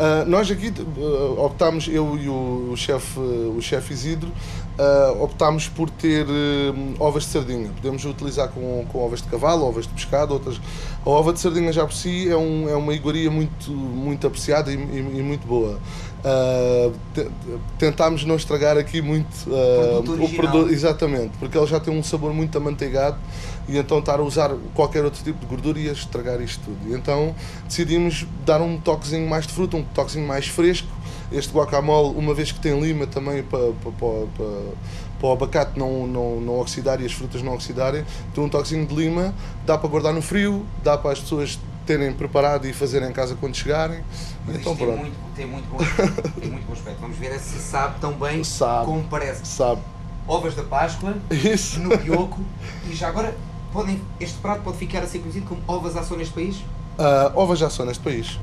Ah, 0.00 0.24
nós 0.26 0.50
aqui 0.50 0.72
ah, 0.76 1.40
optámos, 1.42 1.86
eu 1.88 2.16
e 2.18 2.28
o 2.28 2.74
chefe 2.76 3.18
o 3.20 3.60
chef 3.60 3.92
Isidro, 3.92 4.32
ah, 4.78 5.14
optámos 5.20 5.68
por 5.68 5.90
ter 5.90 6.26
ah, 6.28 6.74
ovas 7.04 7.24
de 7.24 7.30
sardinha. 7.30 7.70
Podemos 7.76 8.04
utilizar 8.04 8.48
com, 8.48 8.84
com 8.90 8.98
ovas 9.04 9.20
de 9.22 9.28
cavalo, 9.28 9.66
ovas 9.66 9.86
de 9.86 9.92
pescado, 9.94 10.32
outras. 10.34 10.60
A 11.04 11.10
ova 11.10 11.32
de 11.32 11.40
sardinha 11.40 11.72
já 11.72 11.84
por 11.86 11.94
si 11.94 12.28
é, 12.30 12.36
um, 12.36 12.68
é 12.68 12.74
uma 12.76 12.92
iguaria 12.94 13.30
muito, 13.30 13.70
muito 13.70 14.26
apreciada 14.26 14.72
e, 14.72 14.76
e- 14.76 15.18
e 15.18 15.22
muito 15.22 15.46
boa. 15.46 15.78
Te- 17.14 17.28
tentámos 17.78 18.24
não 18.24 18.36
estragar 18.36 18.76
aqui 18.76 19.00
muito 19.00 19.28
Produto 20.04 20.24
o 20.24 20.28
produto, 20.36 20.72
exatamente, 20.72 21.32
porque 21.38 21.56
ele 21.56 21.66
já 21.66 21.80
tem 21.80 21.96
um 21.96 22.02
sabor 22.02 22.32
muito 22.34 22.56
amanteigado 22.58 23.16
e 23.68 23.78
então 23.78 23.98
estar 24.00 24.18
a 24.18 24.22
usar 24.22 24.50
qualquer 24.74 25.04
outro 25.04 25.22
tipo 25.22 25.38
de 25.38 25.46
gordura 25.46 25.78
ia 25.78 25.92
estragar 25.92 26.40
isto 26.42 26.60
tudo. 26.64 26.90
E 26.92 26.94
então 26.94 27.34
decidimos 27.66 28.26
dar 28.44 28.60
um 28.60 28.78
toquezinho 28.78 29.28
mais 29.28 29.46
de 29.46 29.52
fruta, 29.52 29.76
um 29.76 29.82
toquezinho 29.94 30.26
mais 30.26 30.46
fresco. 30.48 30.88
Este 31.30 31.52
guacamole, 31.52 32.16
uma 32.16 32.32
vez 32.32 32.52
que 32.52 32.60
tem 32.60 32.78
lima 32.80 33.06
também 33.06 33.42
para, 33.42 33.72
para, 33.72 33.92
para, 33.92 34.26
para, 35.20 35.28
o 35.28 35.32
abacate 35.32 35.78
não, 35.78 36.06
não, 36.06 36.40
não 36.40 36.60
oxidar 36.60 37.00
e 37.00 37.06
as 37.06 37.12
frutas 37.12 37.42
não 37.42 37.54
oxidarem, 37.54 38.04
tem 38.34 38.42
um 38.42 38.48
toquezinho 38.48 38.86
de 38.86 38.94
lima, 38.94 39.34
dá 39.66 39.76
para 39.76 39.88
guardar 39.88 40.12
no 40.12 40.22
frio, 40.22 40.64
dá 40.82 40.96
para 40.96 41.12
as 41.12 41.20
pessoas 41.20 41.58
terem 41.88 42.12
preparado 42.12 42.66
e 42.66 42.72
fazerem 42.72 43.08
em 43.08 43.12
casa 43.12 43.34
quando 43.34 43.54
chegarem. 43.54 44.04
Mas 44.46 44.56
então 44.56 44.76
tem 44.76 44.86
pronto. 44.86 45.00
muito, 45.00 45.16
tem, 45.34 45.46
muito 45.46 45.68
bom 45.68 45.78
tem 46.38 46.50
muito 46.50 46.66
bom 46.66 46.72
aspecto. 46.72 47.00
Vamos 47.00 47.16
ver 47.16 47.38
se 47.38 47.58
sabe 47.58 47.98
tão 48.00 48.12
bem 48.12 48.44
Sabe. 48.44 48.84
como 48.84 49.04
parece. 49.04 49.46
Sabe. 49.46 49.80
Ovas 50.26 50.54
da 50.54 50.62
Páscoa, 50.62 51.16
Isso. 51.30 51.80
no 51.80 51.96
bioco, 51.96 52.38
e 52.86 52.94
já 52.94 53.08
agora 53.08 53.34
podem, 53.72 54.00
este 54.20 54.38
prato 54.38 54.62
pode 54.62 54.76
ficar 54.76 55.02
a 55.02 55.06
ser 55.06 55.20
conhecido 55.20 55.46
como 55.46 55.62
ovas 55.66 55.96
à 55.96 56.16
neste 56.16 56.34
país? 56.34 56.62
Ah, 56.98 57.32
ovas 57.34 57.58
já 57.58 57.70
são 57.70 57.86
neste 57.86 58.02
país. 58.02 58.38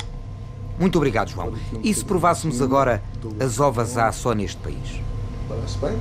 Muito 0.79 0.97
obrigado, 0.97 1.29
João. 1.29 1.53
E 1.83 1.93
se 1.93 2.03
provássemos 2.03 2.61
agora 2.61 3.01
as 3.39 3.59
ovas 3.59 3.97
à 3.97 4.11
só 4.11 4.33
neste 4.33 4.57
país? 4.57 5.01
Parece 5.47 5.77
bem? 5.77 5.97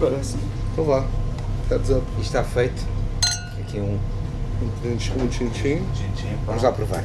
Parece. 0.00 0.36
Então 0.72 0.84
vá. 0.84 1.04
Heads 1.70 1.90
up. 1.90 2.02
E 2.18 2.22
está 2.22 2.42
feito. 2.42 2.84
Aqui 3.60 3.78
um. 3.78 3.98
Um 4.62 4.96
tchim-tchim. 5.28 5.82
Vamos 6.46 6.62
lá 6.62 6.72
provar. 6.72 7.04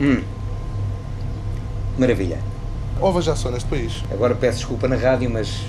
Hum. 0.00 0.22
Maravilha. 1.98 2.40
Ovas 3.00 3.24
já 3.24 3.36
são 3.36 3.50
neste 3.50 3.68
país. 3.68 4.02
Agora 4.10 4.34
peço 4.34 4.58
desculpa 4.58 4.88
na 4.88 4.96
rádio, 4.96 5.30
mas 5.30 5.62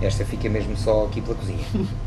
esta 0.00 0.24
fica 0.24 0.48
mesmo 0.48 0.76
só 0.76 1.04
aqui 1.04 1.20
pela 1.20 1.34
cozinha. 1.34 1.64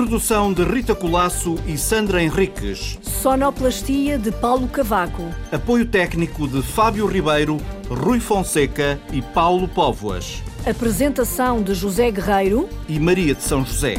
Produção 0.00 0.50
de 0.50 0.64
Rita 0.64 0.94
Colasso 0.94 1.56
e 1.66 1.76
Sandra 1.76 2.22
Henriques. 2.22 2.98
Sonoplastia 3.02 4.18
de 4.18 4.32
Paulo 4.32 4.66
Cavaco. 4.66 5.22
Apoio 5.52 5.84
técnico 5.84 6.48
de 6.48 6.62
Fábio 6.62 7.04
Ribeiro, 7.04 7.58
Rui 7.86 8.18
Fonseca 8.18 8.98
e 9.12 9.20
Paulo 9.20 9.68
Póvoas. 9.68 10.42
Apresentação 10.64 11.62
de 11.62 11.74
José 11.74 12.10
Guerreiro. 12.10 12.66
E 12.88 12.98
Maria 12.98 13.34
de 13.34 13.42
São 13.42 13.62
José. 13.62 13.96